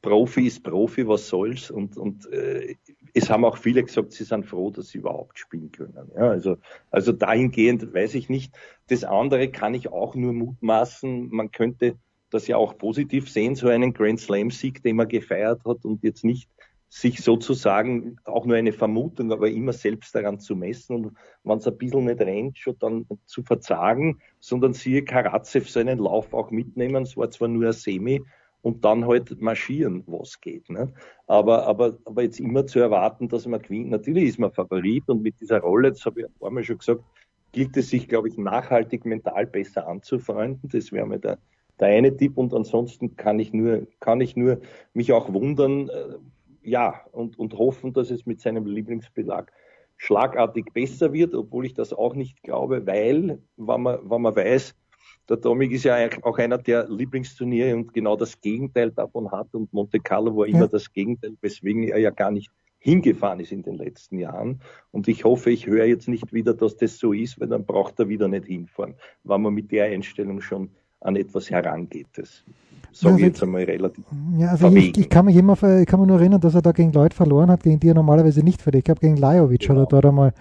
Profi 0.00 0.46
ist 0.46 0.62
Profi, 0.62 1.06
was 1.06 1.28
soll's? 1.28 1.70
Und, 1.70 1.96
und 1.96 2.30
äh, 2.32 2.76
es 3.12 3.30
haben 3.30 3.44
auch 3.44 3.58
viele 3.58 3.82
gesagt, 3.82 4.12
sie 4.12 4.24
sind 4.24 4.46
froh, 4.46 4.70
dass 4.70 4.88
sie 4.88 4.98
überhaupt 4.98 5.38
spielen 5.38 5.70
können. 5.70 6.10
Ja, 6.16 6.30
also, 6.30 6.56
also 6.90 7.12
dahingehend 7.12 7.92
weiß 7.92 8.14
ich 8.14 8.28
nicht. 8.28 8.54
Das 8.88 9.04
andere 9.04 9.48
kann 9.48 9.74
ich 9.74 9.88
auch 9.88 10.14
nur 10.14 10.32
mutmaßen. 10.32 11.28
Man 11.30 11.50
könnte 11.50 11.96
das 12.30 12.46
ja 12.46 12.56
auch 12.56 12.76
positiv 12.78 13.30
sehen, 13.30 13.54
so 13.54 13.68
einen 13.68 13.92
Grand 13.92 14.20
Slam-Sieg, 14.20 14.82
den 14.82 14.96
man 14.96 15.08
gefeiert 15.08 15.64
hat 15.64 15.84
und 15.84 16.02
jetzt 16.02 16.24
nicht 16.24 16.48
sich 16.88 17.22
sozusagen 17.22 18.18
auch 18.24 18.46
nur 18.46 18.56
eine 18.56 18.72
Vermutung, 18.72 19.32
aber 19.32 19.50
immer 19.50 19.72
selbst 19.72 20.14
daran 20.14 20.38
zu 20.38 20.54
messen 20.54 20.94
und 20.94 21.16
wenn 21.42 21.58
es 21.58 21.66
ein 21.66 21.76
bisschen 21.76 22.04
nicht 22.04 22.20
rennt, 22.20 22.56
schon 22.56 22.78
dann 22.78 23.06
zu 23.26 23.42
verzagen, 23.42 24.20
sondern 24.38 24.74
siehe 24.74 25.04
Karatsev 25.04 25.68
seinen 25.68 25.98
Lauf 25.98 26.32
auch 26.32 26.52
mitnehmen. 26.52 27.02
Es 27.02 27.16
war 27.16 27.30
zwar 27.32 27.48
nur 27.48 27.66
ein 27.66 27.72
Semi, 27.72 28.22
und 28.64 28.82
dann 28.82 29.06
halt 29.06 29.42
marschieren, 29.42 30.02
was 30.06 30.40
geht. 30.40 30.70
Ne? 30.70 30.90
Aber, 31.26 31.66
aber, 31.66 31.98
aber 32.06 32.22
jetzt 32.22 32.40
immer 32.40 32.66
zu 32.66 32.80
erwarten, 32.80 33.28
dass 33.28 33.46
man 33.46 33.60
gewinnt, 33.60 33.90
natürlich 33.90 34.24
ist 34.24 34.38
man 34.38 34.52
Favorit 34.52 35.06
und 35.06 35.22
mit 35.22 35.38
dieser 35.38 35.60
Rolle, 35.60 35.90
das 35.90 36.04
habe 36.06 36.20
ich 36.20 36.26
ein 36.26 36.32
paar 36.40 36.50
Mal 36.50 36.64
schon 36.64 36.78
gesagt, 36.78 37.02
gilt 37.52 37.76
es 37.76 37.90
sich, 37.90 38.08
glaube 38.08 38.28
ich, 38.28 38.38
nachhaltig 38.38 39.04
mental 39.04 39.46
besser 39.46 39.86
anzufreunden. 39.86 40.70
Das 40.72 40.92
wäre 40.92 41.06
mir 41.06 41.18
der, 41.18 41.38
der 41.78 41.88
eine 41.88 42.16
Tipp 42.16 42.38
und 42.38 42.54
ansonsten 42.54 43.16
kann 43.16 43.38
ich 43.38 43.52
nur, 43.52 43.86
kann 44.00 44.22
ich 44.22 44.34
nur 44.34 44.60
mich 44.94 45.12
auch 45.12 45.30
wundern, 45.30 45.90
äh, 45.90 46.16
ja, 46.62 47.02
und, 47.12 47.38
und 47.38 47.52
hoffen, 47.58 47.92
dass 47.92 48.10
es 48.10 48.24
mit 48.24 48.40
seinem 48.40 48.64
Lieblingsbelag 48.64 49.52
schlagartig 49.98 50.72
besser 50.72 51.12
wird, 51.12 51.34
obwohl 51.34 51.66
ich 51.66 51.74
das 51.74 51.92
auch 51.92 52.14
nicht 52.14 52.42
glaube, 52.42 52.86
weil, 52.86 53.40
wenn 53.58 53.82
man, 53.82 53.98
wenn 54.10 54.22
man 54.22 54.34
weiß, 54.34 54.74
der 55.28 55.38
Dominik 55.38 55.72
ist 55.76 55.84
ja 55.84 55.96
auch 56.22 56.38
einer 56.38 56.58
der 56.58 56.88
Lieblingsturniere 56.88 57.74
und 57.74 57.94
genau 57.94 58.16
das 58.16 58.40
Gegenteil 58.40 58.90
davon 58.90 59.30
hat. 59.30 59.54
Und 59.54 59.72
Monte 59.72 60.00
Carlo 60.00 60.36
war 60.36 60.46
immer 60.46 60.60
ja. 60.60 60.66
das 60.66 60.92
Gegenteil, 60.92 61.34
weswegen 61.40 61.84
er 61.84 61.98
ja 61.98 62.10
gar 62.10 62.30
nicht 62.30 62.50
hingefahren 62.78 63.40
ist 63.40 63.50
in 63.50 63.62
den 63.62 63.76
letzten 63.76 64.18
Jahren. 64.18 64.60
Und 64.90 65.08
ich 65.08 65.24
hoffe, 65.24 65.50
ich 65.50 65.66
höre 65.66 65.86
jetzt 65.86 66.06
nicht 66.06 66.34
wieder, 66.34 66.52
dass 66.52 66.76
das 66.76 66.98
so 66.98 67.14
ist, 67.14 67.40
weil 67.40 67.48
dann 67.48 67.64
braucht 67.64 67.98
er 67.98 68.08
wieder 68.08 68.28
nicht 68.28 68.44
hinfahren, 68.44 68.94
weil 69.24 69.38
man 69.38 69.54
mit 69.54 69.72
der 69.72 69.86
Einstellung 69.86 70.42
schon 70.42 70.70
an 71.00 71.16
etwas 71.16 71.50
herangeht. 71.50 72.08
Das 72.14 72.44
sage 72.92 73.16
ich 73.16 73.22
jetzt 73.22 73.42
einmal 73.42 73.64
relativ. 73.64 74.04
Ja, 74.36 74.48
also 74.48 74.68
ich, 74.68 74.96
ich, 74.98 75.08
kann 75.08 75.24
mich 75.24 75.36
immer, 75.36 75.54
ich 75.54 75.86
kann 75.86 76.00
mich 76.00 76.08
nur 76.08 76.18
erinnern, 76.18 76.40
dass 76.40 76.54
er 76.54 76.62
da 76.62 76.72
gegen 76.72 76.92
Leute 76.92 77.16
verloren 77.16 77.50
hat, 77.50 77.62
gegen 77.62 77.80
die 77.80 77.88
er 77.88 77.94
normalerweise 77.94 78.42
nicht 78.42 78.60
verliert. 78.60 78.80
Ich 78.80 78.84
glaube, 78.84 79.00
gegen 79.00 79.16
Lajovic 79.16 79.60
genau. 79.60 79.80
hat 79.80 79.86
er 79.86 79.88
dort 79.88 80.06
einmal 80.06 80.34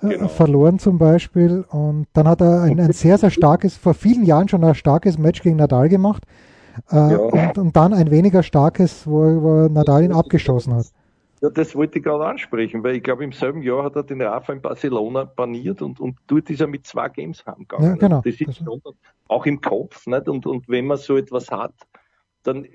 genau. 0.00 0.28
verloren 0.28 0.78
zum 0.78 0.98
Beispiel. 0.98 1.64
Und 1.70 2.06
dann 2.12 2.28
hat 2.28 2.40
er 2.40 2.62
ein, 2.62 2.80
ein, 2.80 2.92
sehr, 2.92 3.18
sehr 3.18 3.30
starkes, 3.30 3.76
vor 3.76 3.94
vielen 3.94 4.24
Jahren 4.24 4.48
schon 4.48 4.64
ein 4.64 4.74
starkes 4.74 5.18
Match 5.18 5.42
gegen 5.42 5.56
Nadal 5.56 5.88
gemacht. 5.88 6.24
Äh, 6.90 6.96
ja. 6.96 7.16
und, 7.16 7.58
und, 7.58 7.76
dann 7.76 7.94
ein 7.94 8.10
weniger 8.10 8.42
starkes, 8.42 9.06
wo, 9.06 9.42
wo 9.42 9.68
Nadal 9.68 10.04
ihn 10.04 10.12
abgeschossen 10.12 10.74
hat. 10.74 10.86
Ja, 11.42 11.50
das 11.50 11.74
wollte 11.74 11.98
ich 11.98 12.04
gerade 12.04 12.26
ansprechen, 12.26 12.82
weil 12.82 12.96
ich 12.96 13.02
glaube, 13.02 13.24
im 13.24 13.32
selben 13.32 13.62
Jahr 13.62 13.84
hat 13.84 13.96
er 13.96 14.02
den 14.02 14.22
Rafa 14.22 14.52
in 14.52 14.62
Barcelona 14.62 15.24
baniert 15.24 15.82
und, 15.82 16.00
und 16.00 16.16
dort 16.26 16.48
ist 16.48 16.60
er 16.60 16.66
mit 16.66 16.86
zwei 16.86 17.08
Games 17.08 17.44
heimgegangen. 17.46 17.90
Ja, 17.90 17.94
genau. 17.94 18.22
Das 18.24 18.40
ist 18.40 18.56
schon 18.56 18.80
auch 19.28 19.46
im 19.46 19.60
Kopf, 19.60 20.06
nicht? 20.06 20.28
Und, 20.28 20.46
und 20.46 20.68
wenn 20.68 20.86
man 20.86 20.96
so 20.96 21.16
etwas 21.16 21.50
hat, 21.50 21.74
dann 22.46 22.66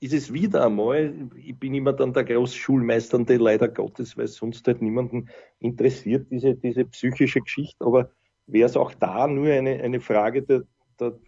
ist 0.00 0.12
es 0.12 0.32
wieder 0.32 0.64
einmal, 0.64 1.12
ich 1.36 1.58
bin 1.58 1.74
immer 1.74 1.92
dann 1.92 2.12
der 2.12 2.24
große 2.24 2.56
Schulmeister, 2.56 3.18
der 3.18 3.38
leider 3.38 3.68
Gottes, 3.68 4.16
weil 4.16 4.28
sonst 4.28 4.66
halt 4.66 4.82
niemanden 4.82 5.28
interessiert, 5.58 6.30
diese, 6.30 6.54
diese 6.54 6.84
psychische 6.84 7.40
Geschichte, 7.40 7.84
aber 7.84 8.10
wäre 8.46 8.66
es 8.66 8.76
auch 8.76 8.94
da 8.94 9.26
nur 9.26 9.48
eine, 9.48 9.82
eine 9.82 10.00
Frage 10.00 10.42
der, 10.42 10.62
der, 11.00 11.18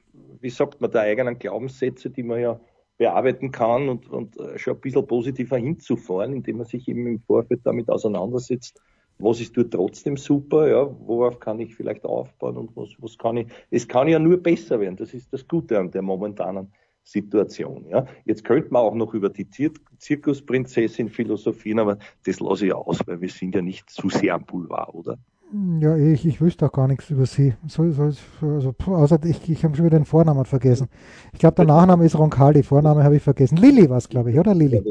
wie 0.41 0.51
sagt 0.51 0.81
man, 0.81 0.91
der 0.91 1.03
eigenen 1.03 1.39
Glaubenssätze, 1.39 2.11
die 2.11 2.23
man 2.23 2.41
ja 2.41 2.61
bearbeiten 2.99 3.51
kann 3.51 3.89
und, 3.89 4.09
und 4.09 4.37
schon 4.57 4.75
ein 4.75 4.81
bisschen 4.81 5.07
positiver 5.07 5.57
hinzufahren, 5.57 6.33
indem 6.33 6.59
man 6.59 6.67
sich 6.67 6.87
eben 6.89 7.07
im 7.07 7.21
Vorfeld 7.21 7.61
damit 7.65 7.89
auseinandersetzt, 7.89 8.81
was 9.19 9.41
ist 9.41 9.57
dort 9.57 9.73
trotzdem 9.73 10.17
super, 10.17 10.69
ja, 10.69 10.89
worauf 11.07 11.41
kann 11.41 11.59
ich 11.59 11.75
vielleicht 11.75 12.05
aufbauen 12.05 12.57
und 12.57 12.77
was, 12.77 12.91
was 12.99 13.19
kann 13.19 13.39
ich, 13.39 13.49
es 13.71 13.89
kann 13.89 14.09
ja 14.09 14.19
nur 14.19 14.37
besser 14.37 14.79
werden, 14.79 14.97
das 14.97 15.15
ist 15.15 15.33
das 15.33 15.47
Gute 15.47 15.79
an 15.79 15.91
der 15.91 16.03
momentanen 16.03 16.73
Situation. 17.09 17.87
Ja. 17.89 18.07
Jetzt 18.27 18.45
könnte 18.45 18.71
man 18.71 18.83
auch 18.83 18.95
noch 18.95 19.15
über 19.15 19.31
die 19.31 19.49
Zir 19.49 19.71
Zirkusprinzessin 19.99 21.09
philosophieren, 21.09 21.79
aber 21.79 21.99
das 22.27 22.39
lasse 22.39 22.67
ich 22.67 22.75
aus, 22.75 23.01
weil 23.07 23.21
wir 23.21 23.31
sind 23.31 23.55
ja 23.55 23.63
nicht 23.63 23.89
zu 23.89 24.11
sehr 24.11 24.35
am 24.35 24.45
Boulevard, 24.45 24.95
oder? 24.95 25.19
Ja, 25.81 25.97
ich, 25.97 26.27
ich 26.27 26.43
wüsste 26.43 26.67
auch 26.67 26.73
gar 26.73 26.87
nichts 26.87 27.09
über 27.09 27.25
sie. 27.25 27.55
So, 27.67 27.91
so, 27.91 28.11
also, 28.43 28.75
außer 28.85 29.19
ich, 29.25 29.49
ich 29.49 29.65
habe 29.65 29.75
schon 29.75 29.87
wieder 29.87 29.99
den 29.99 30.05
Vornamen 30.05 30.45
vergessen. 30.45 30.89
Ich 31.33 31.39
glaube, 31.39 31.55
der 31.55 31.65
Nachname 31.65 32.05
ist 32.05 32.19
Roncalli, 32.19 32.63
Vorname 32.63 33.03
habe 33.03 33.17
ich 33.17 33.23
vergessen. 33.23 33.57
Lilly 33.57 33.89
war 33.89 33.97
es, 33.97 34.11
glaube 34.11 34.31
ich, 34.31 34.39
oder 34.39 34.55
Lilly? 34.55 34.83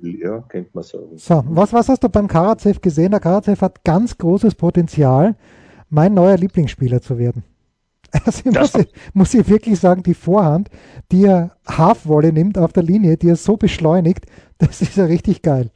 Ja, 0.00 0.40
kennt 0.48 0.74
man 0.74 0.84
so. 0.84 1.12
So, 1.16 1.44
was, 1.48 1.74
was 1.74 1.90
hast 1.90 2.02
du 2.02 2.08
beim 2.08 2.26
Karatsev 2.26 2.80
gesehen? 2.80 3.10
Der 3.10 3.20
Karatsev 3.20 3.60
hat 3.60 3.84
ganz 3.84 4.16
großes 4.16 4.54
Potenzial, 4.54 5.36
mein 5.90 6.14
neuer 6.14 6.38
Lieblingsspieler 6.38 7.02
zu 7.02 7.18
werden. 7.18 7.44
Also 8.24 8.50
muss 8.50 8.74
ich, 8.74 8.92
muss 9.12 9.34
ich 9.34 9.48
wirklich 9.48 9.78
sagen, 9.78 10.02
die 10.02 10.14
Vorhand, 10.14 10.70
die 11.12 11.24
er 11.24 11.56
Half-Volley 11.66 12.32
nimmt 12.32 12.58
auf 12.58 12.72
der 12.72 12.82
Linie, 12.82 13.16
die 13.16 13.28
er 13.28 13.36
so 13.36 13.56
beschleunigt, 13.56 14.26
das 14.58 14.82
ist 14.82 14.96
ja 14.96 15.04
richtig 15.04 15.42
geil. 15.42 15.70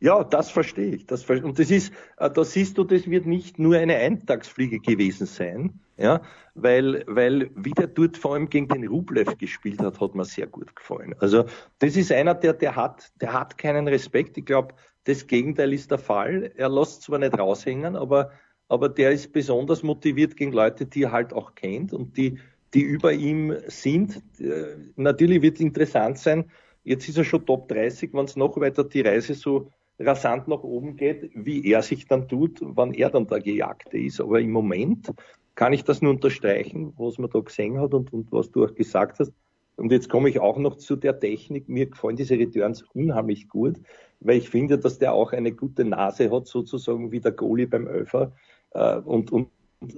Ja, 0.00 0.22
das 0.22 0.50
verstehe 0.50 0.96
ich. 0.96 1.06
Das 1.06 1.22
ver 1.22 1.42
und 1.42 1.58
das 1.58 1.70
ist, 1.70 1.92
äh, 2.18 2.28
da 2.28 2.44
siehst 2.44 2.76
du, 2.76 2.84
das 2.84 3.08
wird 3.08 3.24
nicht 3.24 3.58
nur 3.58 3.76
eine 3.76 3.96
Eintagsfliege 3.96 4.80
gewesen 4.80 5.26
sein, 5.26 5.80
ja, 5.96 6.20
weil, 6.54 7.04
weil 7.06 7.50
wie 7.54 7.70
der 7.70 7.86
dort 7.86 8.18
vor 8.18 8.34
allem 8.34 8.50
gegen 8.50 8.68
den 8.68 8.86
Rublev 8.86 9.38
gespielt 9.38 9.80
hat, 9.80 10.00
hat 10.00 10.14
mir 10.14 10.26
sehr 10.26 10.46
gut 10.46 10.76
gefallen. 10.76 11.14
Also 11.20 11.44
das 11.78 11.96
ist 11.96 12.12
einer, 12.12 12.34
der, 12.34 12.52
der 12.52 12.76
hat, 12.76 13.12
der 13.22 13.32
hat 13.32 13.56
keinen 13.56 13.88
Respekt. 13.88 14.36
Ich 14.36 14.44
glaube, 14.44 14.74
das 15.04 15.26
Gegenteil 15.26 15.72
ist 15.72 15.90
der 15.90 15.98
Fall. 15.98 16.52
Er 16.56 16.68
lässt 16.68 17.02
zwar 17.02 17.18
nicht 17.18 17.38
raushängen, 17.38 17.96
aber 17.96 18.30
aber 18.74 18.88
der 18.88 19.12
ist 19.12 19.32
besonders 19.32 19.82
motiviert 19.82 20.36
gegen 20.36 20.52
Leute, 20.52 20.84
die 20.84 21.04
er 21.04 21.12
halt 21.12 21.32
auch 21.32 21.54
kennt 21.54 21.92
und 21.92 22.16
die, 22.16 22.38
die 22.74 22.82
über 22.82 23.12
ihm 23.12 23.54
sind. 23.68 24.22
Äh, 24.38 24.76
natürlich 24.96 25.40
wird 25.42 25.56
es 25.56 25.60
interessant 25.60 26.18
sein, 26.18 26.50
jetzt 26.82 27.08
ist 27.08 27.16
er 27.16 27.24
schon 27.24 27.46
Top 27.46 27.68
30, 27.68 28.12
wenn 28.12 28.24
es 28.24 28.36
noch 28.36 28.58
weiter 28.60 28.84
die 28.84 29.00
Reise 29.00 29.34
so 29.34 29.70
rasant 29.98 30.48
nach 30.48 30.62
oben 30.62 30.96
geht, 30.96 31.30
wie 31.34 31.70
er 31.70 31.82
sich 31.82 32.06
dann 32.06 32.28
tut, 32.28 32.58
wann 32.60 32.92
er 32.92 33.10
dann 33.10 33.26
der 33.26 33.40
Gejagte 33.40 33.96
ist. 33.96 34.20
Aber 34.20 34.40
im 34.40 34.50
Moment 34.50 35.12
kann 35.54 35.72
ich 35.72 35.84
das 35.84 36.02
nur 36.02 36.12
unterstreichen, 36.12 36.92
was 36.96 37.18
man 37.18 37.30
da 37.30 37.40
gesehen 37.40 37.78
hat 37.80 37.94
und, 37.94 38.12
und 38.12 38.32
was 38.32 38.50
du 38.50 38.64
auch 38.64 38.74
gesagt 38.74 39.20
hast. 39.20 39.32
Und 39.76 39.90
jetzt 39.90 40.08
komme 40.08 40.28
ich 40.28 40.40
auch 40.40 40.58
noch 40.58 40.76
zu 40.76 40.96
der 40.96 41.18
Technik. 41.18 41.68
Mir 41.68 41.86
gefallen 41.86 42.16
diese 42.16 42.38
Returns 42.38 42.82
unheimlich 42.94 43.48
gut, 43.48 43.80
weil 44.20 44.38
ich 44.38 44.48
finde, 44.48 44.78
dass 44.78 44.98
der 44.98 45.12
auch 45.12 45.32
eine 45.32 45.52
gute 45.52 45.84
Nase 45.84 46.30
hat, 46.30 46.46
sozusagen 46.46 47.10
wie 47.12 47.20
der 47.20 47.32
Goalie 47.32 47.66
beim 47.66 47.86
Öfer 47.86 48.32
äh, 48.74 48.98
und, 48.98 49.32
und 49.32 49.48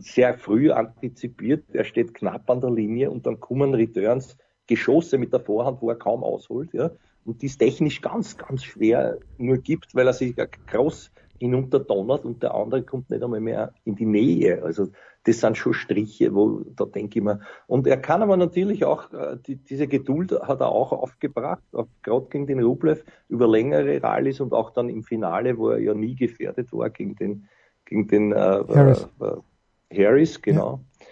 sehr 0.01 0.35
früh 0.35 0.71
antizipiert. 0.71 1.65
Er 1.73 1.85
steht 1.85 2.15
knapp 2.15 2.49
an 2.51 2.61
der 2.61 2.71
Linie 2.71 3.11
und 3.11 3.27
dann 3.27 3.41
kommen 3.41 3.75
Returns, 3.75 4.37
Geschosse 4.67 5.19
mit 5.19 5.33
der 5.33 5.41
Vorhand, 5.41 5.81
wo 5.81 5.91
er 5.91 5.97
kaum 5.97 6.25
ausholt, 6.25 6.73
ja, 6.73 6.91
und 7.25 7.43
die 7.43 7.47
es 7.47 7.59
technisch 7.59 8.01
ganz, 8.01 8.37
ganz 8.37 8.65
schwer 8.65 9.19
nur 9.39 9.59
gibt, 9.59 9.95
weil 9.95 10.07
er 10.07 10.13
sich 10.13 10.35
groß 10.67 11.11
hinunterdonnert 11.39 12.25
und 12.25 12.43
der 12.43 12.55
andere 12.55 12.83
kommt 12.83 13.11
nicht 13.11 13.23
einmal 13.23 13.41
mehr 13.41 13.73
in 13.85 13.95
die 13.95 14.07
Nähe. 14.07 14.63
Also 14.63 14.89
das 15.25 15.41
sind 15.41 15.57
schon 15.57 15.75
Striche, 15.75 16.35
wo 16.35 16.63
da 16.77 16.85
denke 16.85 17.19
ich 17.19 17.25
mir. 17.25 17.41
Und 17.67 17.87
er 17.87 17.97
kann 17.99 18.23
aber 18.23 18.37
natürlich 18.37 18.85
auch, 18.85 19.13
äh, 19.13 19.37
die, 19.47 19.57
diese 19.57 19.89
Geduld 19.89 20.33
hat 20.33 20.61
er 20.61 20.69
auch 20.69 20.93
aufgebracht, 20.93 21.63
gerade 22.03 22.27
gegen 22.31 22.47
den 22.47 22.63
Rublev, 22.63 23.05
über 23.29 23.49
längere 23.49 24.03
Rallyes 24.03 24.41
und 24.41 24.53
auch 24.53 24.71
dann 24.71 24.89
im 24.89 25.03
Finale, 25.03 25.59
wo 25.59 25.71
er 25.71 25.79
ja 25.79 25.95
nie 25.95 26.15
gefährdet 26.15 26.73
war 26.73 26.91
gegen 26.91 27.17
den 27.17 27.49
gegen 27.87 28.07
den 28.07 28.33
äh, 28.33 28.37
Harris. 28.37 29.09
Äh, 29.21 30.05
Harris, 30.05 30.43
genau. 30.43 30.81
Ja. 31.01 31.07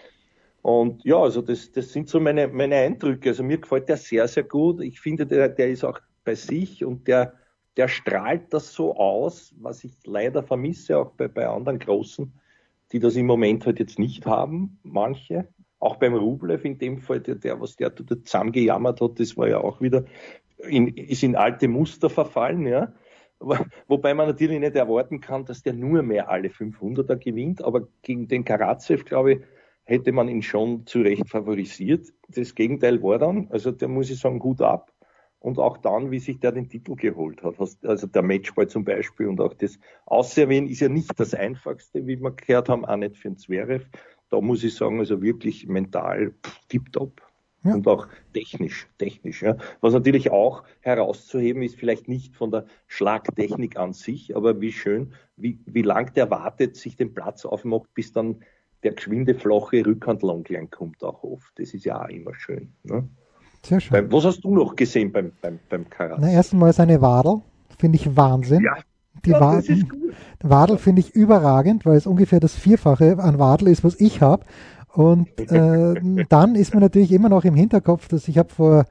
Und 0.61 1.03
ja, 1.03 1.17
also 1.17 1.41
das, 1.41 1.71
das 1.71 1.91
sind 1.91 2.09
so 2.09 2.19
meine, 2.19 2.47
meine 2.47 2.75
Eindrücke. 2.75 3.29
Also 3.29 3.43
mir 3.43 3.57
gefällt 3.57 3.89
der 3.89 3.97
sehr, 3.97 4.27
sehr 4.27 4.43
gut. 4.43 4.81
Ich 4.81 4.99
finde, 4.99 5.25
der, 5.25 5.49
der 5.49 5.69
ist 5.69 5.83
auch 5.83 5.99
bei 6.23 6.35
sich 6.35 6.83
und 6.83 7.07
der, 7.07 7.33
der 7.77 7.87
strahlt 7.87 8.53
das 8.53 8.73
so 8.73 8.95
aus, 8.95 9.53
was 9.59 9.83
ich 9.83 9.93
leider 10.05 10.43
vermisse, 10.43 10.97
auch 10.97 11.11
bei, 11.11 11.27
bei 11.27 11.47
anderen 11.47 11.79
Großen, 11.79 12.33
die 12.91 12.99
das 12.99 13.15
im 13.15 13.27
Moment 13.27 13.65
halt 13.65 13.79
jetzt 13.79 13.99
nicht 13.99 14.25
haben, 14.25 14.79
manche. 14.83 15.47
Auch 15.79 15.97
beim 15.97 16.15
Rublev 16.15 16.65
in 16.65 16.79
dem 16.79 16.97
Fall, 16.99 17.19
der, 17.19 17.35
der 17.35 17.61
was 17.61 17.75
der 17.75 17.93
zusammengejammert 17.95 19.01
hat, 19.01 19.19
das 19.19 19.37
war 19.37 19.47
ja 19.47 19.59
auch 19.59 19.81
wieder, 19.81 20.05
in, 20.67 20.87
ist 20.87 21.21
in 21.21 21.35
alte 21.35 21.67
Muster 21.67 22.09
verfallen, 22.09 22.65
ja. 22.65 22.91
Wobei 23.87 24.13
man 24.13 24.27
natürlich 24.27 24.59
nicht 24.59 24.75
erwarten 24.75 25.21
kann, 25.21 25.45
dass 25.45 25.61
der 25.61 25.73
nur 25.73 26.01
mehr 26.03 26.29
alle 26.29 26.49
500er 26.49 27.17
gewinnt, 27.17 27.63
aber 27.63 27.87
gegen 28.01 28.27
den 28.27 28.43
Karatsev, 28.45 29.05
glaube 29.05 29.33
ich, 29.33 29.39
hätte 29.83 30.11
man 30.11 30.29
ihn 30.29 30.41
schon 30.41 30.85
zu 30.87 31.01
Recht 31.01 31.29
favorisiert. 31.29 32.07
Das 32.29 32.55
Gegenteil 32.55 33.03
war 33.03 33.19
dann, 33.19 33.47
also 33.51 33.71
der 33.71 33.87
muss 33.87 34.09
ich 34.09 34.19
sagen, 34.19 34.39
gut 34.39 34.61
ab. 34.61 34.91
und 35.45 35.59
auch 35.59 35.77
dann, 35.77 36.09
wie 36.09 36.17
sich 36.19 36.39
der 36.39 36.51
den 36.53 36.69
Titel 36.69 36.95
geholt 36.95 37.43
hat. 37.43 37.55
Also 37.83 38.07
der 38.07 38.23
Matchball 38.23 38.67
zum 38.67 38.83
Beispiel 38.83 39.27
und 39.27 39.39
auch 39.39 39.53
das 39.53 39.77
Ausservieren 40.07 40.67
ist 40.67 40.79
ja 40.79 40.89
nicht 40.89 41.11
das 41.19 41.35
Einfachste, 41.35 42.07
wie 42.07 42.19
wir 42.19 42.31
gehört 42.31 42.67
haben, 42.67 42.83
auch 42.83 42.95
nicht 42.95 43.17
für 43.17 43.29
den 43.29 43.37
Zverev. 43.37 43.85
Da 44.29 44.41
muss 44.41 44.63
ich 44.63 44.73
sagen, 44.73 44.99
also 44.99 45.21
wirklich 45.21 45.67
mental 45.67 46.33
tipptopp. 46.69 47.21
Ja. 47.65 47.73
Und 47.73 47.87
auch 47.87 48.07
technisch, 48.33 48.87
technisch. 48.99 49.41
Ja. 49.41 49.57
Was 49.81 49.93
natürlich 49.93 50.31
auch 50.31 50.63
herauszuheben 50.81 51.63
ist, 51.63 51.75
vielleicht 51.75 52.07
nicht 52.07 52.35
von 52.35 52.51
der 52.51 52.65
Schlagtechnik 52.87 53.77
an 53.77 53.93
sich, 53.93 54.35
aber 54.35 54.61
wie 54.61 54.71
schön, 54.71 55.13
wie, 55.35 55.59
wie 55.65 55.81
lang 55.81 56.13
der 56.13 56.29
wartet, 56.29 56.75
sich 56.75 56.95
den 56.95 57.13
Platz 57.13 57.43
aufmacht, 57.43 57.93
bis 57.95 58.13
dann 58.13 58.37
der 58.83 58.93
geschwinde, 58.93 59.33
flache 59.33 59.85
Rückhand 59.85 60.21
Longline 60.21 60.67
kommt 60.67 61.03
auch 61.03 61.23
oft. 61.23 61.51
Das 61.57 61.73
ist 61.73 61.85
ja 61.85 62.03
auch 62.03 62.09
immer 62.09 62.35
schön. 62.35 62.71
Ne? 62.83 63.09
Sehr 63.63 63.79
schön. 63.79 63.93
Beim, 63.93 64.11
was 64.11 64.25
hast 64.25 64.41
du 64.41 64.53
noch 64.53 64.75
gesehen 64.75 65.11
beim, 65.11 65.31
beim, 65.41 65.59
beim 65.67 65.89
Karat? 65.89 66.19
Na, 66.21 66.29
erstmal 66.29 66.71
seine 66.71 67.01
Wadel. 67.01 67.41
Finde 67.79 67.97
ich 67.97 68.15
Wahnsinn. 68.15 68.63
Ja. 68.63 68.77
Die 69.25 69.31
ja, 69.31 69.39
Wadel, 69.39 69.85
Wadel 70.43 70.77
finde 70.77 70.99
ich 70.99 71.15
überragend, 71.15 71.85
weil 71.85 71.97
es 71.97 72.05
ungefähr 72.05 72.39
das 72.39 72.53
Vierfache 72.53 73.17
an 73.17 73.39
Wadel 73.39 73.69
ist, 73.69 73.83
was 73.83 73.99
ich 73.99 74.21
habe. 74.21 74.45
Und 74.95 75.27
äh, 75.51 76.25
dann 76.29 76.55
ist 76.55 76.73
mir 76.73 76.79
natürlich 76.79 77.11
immer 77.11 77.29
noch 77.29 77.43
im 77.45 77.55
Hinterkopf, 77.55 78.07
dass 78.07 78.27
ich 78.27 78.37
habe 78.37 78.49
vor 78.49 78.85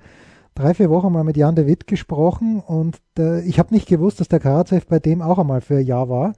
drei, 0.54 0.74
vier 0.74 0.90
Wochen 0.90 1.12
mal 1.12 1.24
mit 1.24 1.36
Jan 1.36 1.56
de 1.56 1.66
Witt 1.66 1.86
gesprochen 1.86 2.60
und 2.60 3.00
äh, 3.18 3.42
ich 3.42 3.58
habe 3.58 3.74
nicht 3.74 3.88
gewusst, 3.88 4.20
dass 4.20 4.28
der 4.28 4.40
Karatsev 4.40 4.86
bei 4.86 4.98
dem 4.98 5.22
auch 5.22 5.38
einmal 5.38 5.60
für 5.60 5.78
ein 5.78 5.86
Jahr 5.86 6.08
war. 6.08 6.32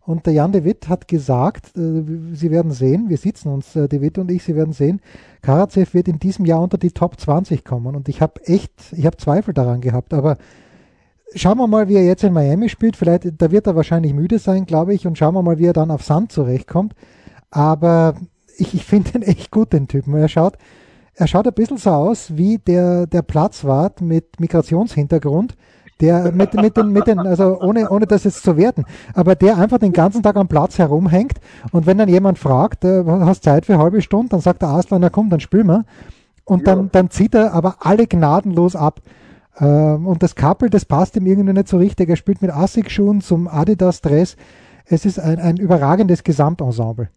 Und 0.00 0.26
der 0.26 0.34
Jan 0.34 0.52
de 0.52 0.64
Witt 0.64 0.88
hat 0.88 1.08
gesagt, 1.08 1.76
äh, 1.78 2.02
Sie 2.32 2.50
werden 2.50 2.72
sehen, 2.72 3.08
wir 3.08 3.16
sitzen 3.16 3.48
uns, 3.48 3.74
äh, 3.74 3.88
de 3.88 4.02
Witt 4.02 4.18
und 4.18 4.30
ich, 4.30 4.42
Sie 4.42 4.54
werden 4.54 4.74
sehen, 4.74 5.00
Karatsev 5.40 5.94
wird 5.94 6.08
in 6.08 6.18
diesem 6.18 6.44
Jahr 6.44 6.60
unter 6.60 6.76
die 6.76 6.90
Top 6.90 7.18
20 7.18 7.64
kommen. 7.64 7.96
Und 7.96 8.08
ich 8.08 8.20
habe 8.20 8.44
echt, 8.44 8.72
ich 8.92 9.06
habe 9.06 9.16
Zweifel 9.16 9.54
daran 9.54 9.80
gehabt. 9.80 10.12
Aber 10.12 10.36
schauen 11.34 11.56
wir 11.56 11.66
mal, 11.68 11.88
wie 11.88 11.94
er 11.94 12.04
jetzt 12.04 12.22
in 12.22 12.34
Miami 12.34 12.68
spielt. 12.68 12.96
Vielleicht, 12.96 13.40
da 13.40 13.50
wird 13.50 13.66
er 13.66 13.76
wahrscheinlich 13.76 14.12
müde 14.12 14.38
sein, 14.38 14.66
glaube 14.66 14.92
ich. 14.92 15.06
Und 15.06 15.16
schauen 15.16 15.34
wir 15.34 15.42
mal, 15.42 15.58
wie 15.58 15.66
er 15.66 15.72
dann 15.72 15.90
auf 15.90 16.02
Sand 16.02 16.32
zurechtkommt. 16.32 16.94
Aber 17.50 18.14
ich, 18.56 18.74
ich 18.74 18.84
finde 18.84 19.18
ihn 19.18 19.22
echt 19.22 19.50
gut, 19.50 19.72
den 19.72 19.88
Typen. 19.88 20.14
Er 20.14 20.28
schaut, 20.28 20.56
er 21.14 21.26
schaut 21.26 21.46
ein 21.46 21.54
bisschen 21.54 21.78
so 21.78 21.90
aus 21.90 22.36
wie 22.36 22.58
der, 22.58 23.06
der 23.06 23.22
Platzwart 23.22 24.00
mit 24.00 24.40
Migrationshintergrund 24.40 25.56
der 26.00 26.32
mit, 26.32 26.54
mit 26.54 26.76
den, 26.76 26.88
mit 26.90 27.06
den, 27.06 27.18
also 27.18 27.60
ohne, 27.60 27.88
ohne 27.88 28.06
das 28.06 28.24
jetzt 28.24 28.42
zu 28.42 28.56
werten, 28.56 28.84
aber 29.14 29.34
der 29.34 29.56
einfach 29.58 29.78
den 29.78 29.92
ganzen 29.92 30.22
Tag 30.22 30.36
am 30.36 30.48
Platz 30.48 30.78
herumhängt 30.78 31.38
und 31.72 31.86
wenn 31.86 31.98
dann 31.98 32.08
jemand 32.08 32.38
fragt, 32.38 32.84
äh, 32.84 33.04
hast 33.06 33.44
Zeit 33.44 33.66
für 33.66 33.74
eine 33.74 33.82
halbe 33.82 34.02
Stunde, 34.02 34.30
dann 34.30 34.40
sagt 34.40 34.62
der 34.62 34.70
Aslan, 34.70 35.00
na 35.00 35.10
komm, 35.10 35.30
dann 35.30 35.40
spielen 35.40 35.66
wir. 35.66 35.84
Und 36.44 36.66
ja. 36.66 36.74
dann, 36.74 36.90
dann 36.92 37.10
zieht 37.10 37.34
er 37.34 37.54
aber 37.54 37.76
alle 37.80 38.06
gnadenlos 38.06 38.76
ab. 38.76 39.00
Ähm, 39.58 40.06
und 40.06 40.22
das 40.22 40.34
Couple, 40.34 40.68
das 40.68 40.84
passt 40.84 41.16
ihm 41.16 41.26
irgendwie 41.26 41.52
nicht 41.52 41.68
so 41.68 41.78
richtig. 41.78 42.10
Er 42.10 42.16
spielt 42.16 42.42
mit 42.42 42.50
Assig-Schuhen 42.50 43.22
zum 43.22 43.48
Adidas-Dress. 43.48 44.36
Es 44.84 45.06
ist 45.06 45.18
ein, 45.18 45.38
ein 45.38 45.56
überragendes 45.56 46.22
Gesamtensemble. 46.22 47.08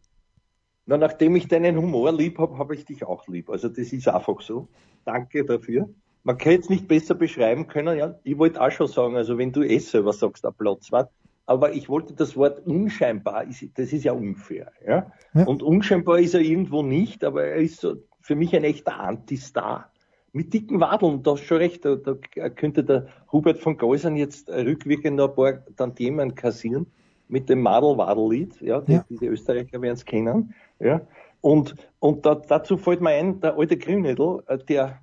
Na, 0.88 0.98
nachdem 0.98 1.36
ich 1.36 1.48
deinen 1.48 1.78
Humor 1.78 2.12
lieb 2.12 2.40
habe, 2.40 2.58
habe 2.58 2.74
ich 2.74 2.86
dich 2.86 3.06
auch 3.06 3.28
lieb. 3.28 3.50
Also 3.50 3.70
das 3.70 3.94
ist 3.94 4.08
einfach 4.08 4.42
so. 4.42 4.68
Danke 5.06 5.46
dafür 5.46 5.88
man 6.28 6.38
kann 6.38 6.52
jetzt 6.52 6.70
nicht 6.70 6.90
besser 6.90 7.16
beschreiben 7.16 7.68
können, 7.68 7.98
ja, 7.98 8.20
ich 8.26 8.38
wollte 8.38 8.62
auch 8.62 8.70
schon 8.70 8.90
sagen, 8.90 9.16
also 9.16 9.38
wenn 9.38 9.54
du 9.54 9.64
eh 9.64 9.80
selber 9.80 10.12
sagst, 10.12 10.46
ein 10.46 10.54
Platzwart, 10.54 11.10
aber 11.46 11.72
ich 11.72 11.88
wollte 11.88 12.16
das 12.16 12.36
Wort 12.36 12.68
unscheinbar, 12.68 13.46
das 13.46 13.94
ist 13.94 14.04
ja 14.04 14.12
unfair, 14.12 14.74
ja? 14.86 15.10
ja. 15.34 15.46
Und 15.46 15.64
unscheinbar 15.64 16.20
ist 16.20 16.34
er 16.34 16.42
irgendwo 16.42 16.84
nicht, 16.84 17.24
aber 17.24 17.46
er 17.46 17.56
ist 17.56 17.80
so 17.80 17.96
für 18.20 18.36
mich 18.36 18.54
ein 18.54 18.66
echter 18.66 19.00
Antistar. 19.00 19.90
Mit 20.34 20.54
dicken 20.54 20.82
Wadeln, 20.82 21.24
da 21.24 21.32
hast 21.32 21.46
schon 21.46 21.60
recht, 21.60 21.86
da, 21.86 21.96
da 21.96 22.16
könnte 22.50 22.84
der 22.84 23.08
Hubert 23.32 23.60
von 23.60 23.78
Geusern 23.78 24.18
jetzt 24.18 24.50
rückwirkend 24.50 25.16
noch 25.16 25.30
ein 25.30 25.36
paar 25.36 25.76
Tantiemen 25.78 26.36
kassieren 26.36 26.88
mit 27.28 27.50
dem 27.50 27.62
Madel-Wadel-Lied, 27.62 28.62
ja, 28.62 28.82
die, 28.82 28.94
ja. 28.94 29.06
diese 29.10 29.26
Österreicher 29.26 29.82
werden 29.82 29.96
es 29.96 30.06
kennen, 30.06 30.54
ja. 30.80 31.02
Und, 31.42 31.76
und 32.00 32.26
da, 32.26 32.36
dazu 32.36 32.78
fällt 32.78 33.02
mir 33.02 33.12
ein, 33.12 33.40
der 33.42 33.58
alte 33.58 33.78
Grünedel, 33.78 34.44
äh, 34.48 34.58
der 34.58 35.00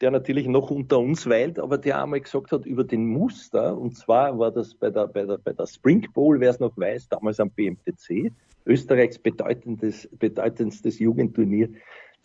der 0.00 0.10
natürlich 0.10 0.46
noch 0.46 0.70
unter 0.70 0.98
uns 0.98 1.26
weilt, 1.28 1.58
aber 1.58 1.78
der 1.78 2.02
einmal 2.02 2.20
gesagt 2.20 2.52
hat 2.52 2.66
über 2.66 2.84
den 2.84 3.06
Muster, 3.06 3.78
und 3.78 3.96
zwar 3.96 4.38
war 4.38 4.50
das 4.50 4.74
bei 4.74 4.90
der, 4.90 5.06
bei 5.06 5.24
der, 5.24 5.38
bei 5.38 5.52
der 5.52 5.66
Spring 5.66 6.06
Bowl, 6.12 6.40
wer 6.40 6.50
es 6.50 6.60
noch 6.60 6.76
weiß, 6.76 7.08
damals 7.08 7.40
am 7.40 7.50
BMTC, 7.50 8.30
Österreichs 8.66 9.18
bedeutendes, 9.18 10.08
bedeutendstes 10.12 10.98
Jugendturnier. 10.98 11.68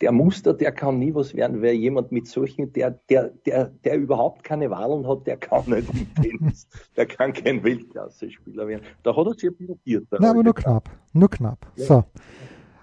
Der 0.00 0.12
Muster, 0.12 0.54
der 0.54 0.72
kann 0.72 0.98
nie 0.98 1.14
was 1.14 1.34
werden, 1.34 1.60
weil 1.60 1.74
jemand 1.74 2.10
mit 2.10 2.26
solchen, 2.26 2.72
der, 2.72 2.92
der, 3.10 3.30
der, 3.44 3.66
der 3.84 3.96
überhaupt 3.98 4.44
keine 4.44 4.70
Wahlen 4.70 5.06
hat, 5.06 5.26
der 5.26 5.36
kann 5.36 5.64
nicht 5.66 5.88
im 5.92 6.14
Tennis, 6.22 6.66
der 6.96 7.06
kann 7.06 7.32
kein 7.32 7.62
Weltklasse-Spieler 7.62 8.66
werden. 8.66 8.82
Da 9.02 9.14
hat 9.14 9.26
er 9.26 9.34
sich 9.34 9.50
blockiert. 9.56 10.06
Na, 10.18 10.30
aber 10.30 10.42
nur 10.42 10.54
knapp, 10.54 10.88
nur 11.12 11.28
knapp. 11.28 11.66
Ja. 11.76 11.84
So. 11.84 12.04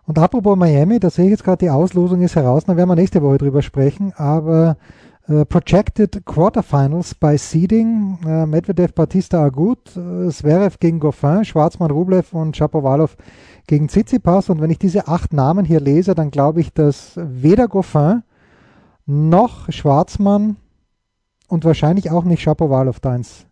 Und 0.06 0.18
apropos 0.20 0.56
Miami, 0.56 1.00
da 1.00 1.10
sehe 1.10 1.26
ich 1.26 1.32
jetzt 1.32 1.44
gerade, 1.44 1.66
die 1.66 1.70
Auslosung 1.70 2.22
ist 2.22 2.36
heraus, 2.36 2.64
da 2.66 2.78
werden 2.78 2.90
wir 2.90 2.96
nächste 2.96 3.22
Woche 3.22 3.40
drüber 3.40 3.62
sprechen, 3.62 4.14
aber 4.16 4.78
Projected 5.28 6.26
Quarterfinals 6.26 7.14
bei 7.14 7.36
Seeding, 7.36 8.18
äh, 8.26 8.46
Medvedev, 8.46 8.94
Batista 8.94 9.44
Agut, 9.44 9.98
äh, 9.98 10.30
Zverev 10.30 10.78
gegen 10.80 11.00
Goffin, 11.02 11.44
Schwarzmann, 11.44 11.92
Rublev 11.92 12.34
und 12.34 12.56
Shapovalov 12.56 13.18
gegen 13.68 13.90
Tsitsipas 13.90 14.50
und 14.50 14.62
wenn 14.62 14.70
ich 14.70 14.80
diese 14.80 15.10
acht 15.10 15.34
Namen 15.34 15.66
hier 15.66 15.82
lese, 15.82 16.16
dann 16.16 16.32
glaube 16.32 16.62
ich, 16.62 16.74
dass 16.74 17.14
weder 17.18 17.68
Goffin 17.68 18.24
noch 19.06 19.70
Schwarzmann 19.70 20.56
und 21.50 21.66
wahrscheinlich 21.66 22.10
auch 22.10 22.24
nicht 22.24 22.42
Shapovalov 22.42 23.02
da 23.02 23.16
ins 23.16 23.46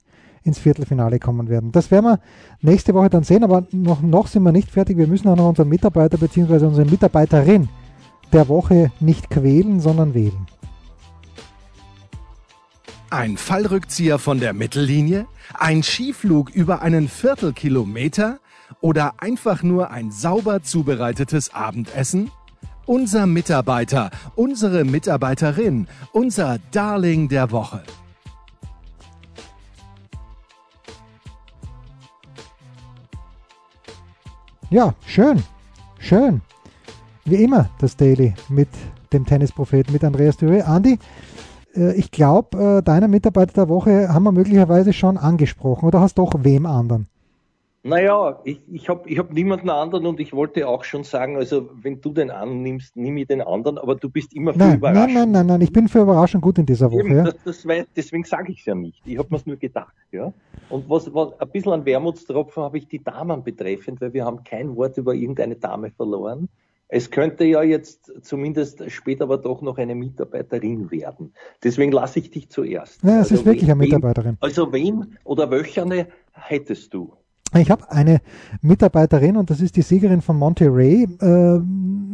ins 0.44 0.60
Viertelfinale 0.60 1.20
kommen 1.20 1.50
werden. 1.50 1.72
Das 1.72 1.90
werden 1.90 2.06
wir 2.06 2.20
nächste 2.62 2.94
Woche 2.94 3.10
dann 3.10 3.24
sehen, 3.24 3.44
aber 3.44 3.66
noch, 3.72 4.02
noch 4.02 4.28
sind 4.28 4.44
wir 4.44 4.52
nicht 4.52 4.70
fertig. 4.70 4.96
Wir 4.96 5.08
müssen 5.08 5.28
auch 5.28 5.36
noch 5.36 5.50
unseren 5.50 5.70
Mitarbeiter 5.70 6.18
bzw. 6.18 6.66
unsere 6.66 6.88
Mitarbeiterin 6.88 7.68
der 8.32 8.48
Woche 8.48 8.92
nicht 9.00 9.30
quälen, 9.30 9.80
sondern 9.80 10.14
wählen. 10.14 10.46
Ein 13.16 13.38
Fallrückzieher 13.38 14.20
von 14.20 14.42
der 14.42 14.52
Mittellinie? 14.52 15.26
Ein 15.54 15.84
Skiflug 15.84 16.50
über 16.50 16.82
einen 16.82 17.08
Viertelkilometer? 17.08 18.40
Oder 18.82 19.14
einfach 19.20 19.64
nur 19.64 19.90
ein 19.90 20.12
sauber 20.12 20.64
zubereitetes 20.64 21.54
Abendessen? 21.54 22.30
Unser 22.86 23.26
Mitarbeiter, 23.26 24.12
unsere 24.36 24.84
Mitarbeiterin, 24.84 25.88
unser 26.12 26.60
Darling 26.72 27.30
der 27.30 27.52
Woche. 27.52 27.84
Ja, 34.70 34.94
schön. 35.08 35.42
Schön. 36.00 36.42
Wie 37.24 37.42
immer 37.42 37.70
das 37.80 37.96
Daily 37.96 38.34
mit 38.50 38.68
dem 39.14 39.26
Tennispropheten, 39.26 39.94
mit 39.94 40.04
Andreas 40.04 40.36
Thüre. 40.36 40.66
Andi, 40.66 41.00
ich 41.76 42.12
glaube, 42.12 42.78
äh, 42.80 42.84
deiner 42.84 43.08
Mitarbeiter 43.08 43.54
der 43.54 43.70
Woche 43.70 44.14
haben 44.14 44.24
wir 44.24 44.32
möglicherweise 44.32 44.94
schon 44.94 45.18
angesprochen 45.18 45.86
oder 45.86 46.02
hast 46.02 46.18
doch 46.18 46.34
wem 46.40 46.66
anderen? 46.66 47.08
Naja, 47.88 48.40
ich, 48.46 48.62
ich 48.72 48.90
habe 48.90 49.08
ich 49.08 49.20
hab 49.20 49.32
niemanden 49.32 49.70
anderen 49.70 50.08
und 50.08 50.20
ich 50.20 50.34
wollte 50.34 50.68
auch 50.68 50.84
schon 50.84 51.04
sagen, 51.04 51.36
also 51.36 51.70
wenn 51.84 52.02
du 52.02 52.14
den 52.14 52.32
annimmst, 52.32 52.96
nimm 52.96 53.16
ich 53.18 53.28
den 53.28 53.42
anderen, 53.42 53.78
aber 53.78 53.94
du 53.94 54.10
bist 54.10 54.34
immer 54.34 54.54
für 54.54 54.60
nein, 54.60 54.78
Überraschung. 54.78 55.06
Nein, 55.06 55.14
nein, 55.14 55.32
nein, 55.32 55.46
nein, 55.46 55.62
ich 55.62 55.72
bin 55.72 55.88
für 55.88 56.00
Überraschung 56.00 56.42
gut 56.42 56.58
in 56.58 56.66
dieser 56.66 56.92
Woche. 56.92 57.02
Eben, 57.02 57.16
ja. 57.16 57.26
das, 57.26 57.36
das 57.46 57.68
weiß, 57.68 57.86
deswegen 57.96 58.24
sage 58.24 58.54
ich 58.54 58.62
es 58.62 58.66
ja 58.66 58.74
nicht. 58.74 59.04
Ich 59.06 59.20
habe 59.20 59.28
mir 59.30 59.38
es 59.38 59.46
nur 59.46 59.58
gedacht. 59.58 59.94
Ja? 60.12 60.34
Und 60.70 60.90
was, 60.90 61.14
was 61.14 61.40
ein 61.40 61.50
bisschen 61.50 61.74
an 61.74 61.86
Wermutstropfen 61.86 62.64
habe 62.64 62.80
ich 62.80 62.88
die 62.88 63.04
Damen 63.04 63.44
betreffend, 63.44 64.02
weil 64.02 64.14
wir 64.14 64.26
haben 64.26 64.44
kein 64.44 64.76
Wort 64.76 64.98
über 64.98 65.14
irgendeine 65.14 65.56
Dame 65.56 65.92
verloren. 65.92 66.50
Es 66.88 67.10
könnte 67.10 67.46
ja 67.46 67.64
jetzt 67.64 68.12
zumindest 68.22 68.90
später 68.92 69.24
aber 69.24 69.38
doch 69.38 69.62
noch 69.62 69.78
eine 69.78 69.96
Mitarbeiterin 69.96 70.92
werden. 70.92 71.34
Deswegen 71.64 71.92
lasse 71.92 72.20
ich 72.20 72.30
dich 72.30 72.50
zuerst. 72.50 73.02
Ja, 73.04 73.14
es 73.14 73.32
also 73.32 73.36
ist 73.36 73.46
wirklich 73.46 73.64
eine 73.64 73.76
Mitarbeiterin. 73.76 74.38
also 74.40 74.72
wen 74.72 75.18
oder 75.24 75.50
welche 75.50 76.08
hättest 76.32 76.94
du? 76.94 77.14
Ich 77.58 77.72
habe 77.72 77.90
eine 77.90 78.22
Mitarbeiterin 78.62 79.38
und 79.38 79.50
das 79.50 79.62
ist 79.62 79.78
die 79.78 79.82
Siegerin 79.82 80.22
von 80.22 80.38
Monterey, 80.38 81.08
äh, 81.22 81.60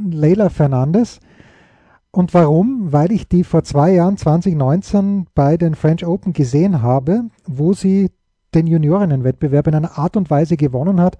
Leila 0.09 0.49
Fernandez. 0.49 1.19
Und 2.11 2.33
warum? 2.33 2.91
Weil 2.91 3.11
ich 3.11 3.27
die 3.27 3.43
vor 3.43 3.63
zwei 3.63 3.93
Jahren, 3.93 4.17
2019, 4.17 5.27
bei 5.33 5.57
den 5.57 5.75
French 5.75 6.05
Open 6.05 6.33
gesehen 6.33 6.81
habe, 6.81 7.23
wo 7.45 7.73
sie 7.73 8.11
den 8.53 8.67
Juniorinnenwettbewerb 8.67 9.67
in 9.67 9.75
einer 9.75 9.97
Art 9.97 10.17
und 10.17 10.29
Weise 10.29 10.57
gewonnen 10.57 10.99
hat, 10.99 11.17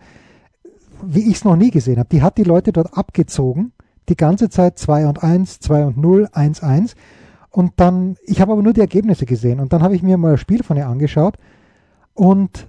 wie 1.05 1.29
ich 1.29 1.37
es 1.37 1.43
noch 1.43 1.55
nie 1.55 1.71
gesehen 1.71 1.99
habe. 1.99 2.09
Die 2.09 2.21
hat 2.21 2.37
die 2.37 2.43
Leute 2.43 2.71
dort 2.71 2.97
abgezogen, 2.97 3.73
die 4.09 4.15
ganze 4.15 4.49
Zeit 4.49 4.77
2 4.77 5.07
und 5.07 5.23
1, 5.23 5.59
2 5.59 5.85
und 5.85 5.97
0, 5.97 6.29
1, 6.31 6.63
1. 6.63 6.95
Und 7.49 7.73
dann, 7.77 8.15
ich 8.23 8.41
habe 8.41 8.53
aber 8.53 8.61
nur 8.61 8.73
die 8.73 8.81
Ergebnisse 8.81 9.25
gesehen. 9.25 9.59
Und 9.59 9.73
dann 9.73 9.83
habe 9.83 9.95
ich 9.95 10.03
mir 10.03 10.17
mal 10.17 10.33
ein 10.33 10.37
Spiel 10.37 10.63
von 10.63 10.77
ihr 10.77 10.87
angeschaut 10.87 11.37
und 12.13 12.67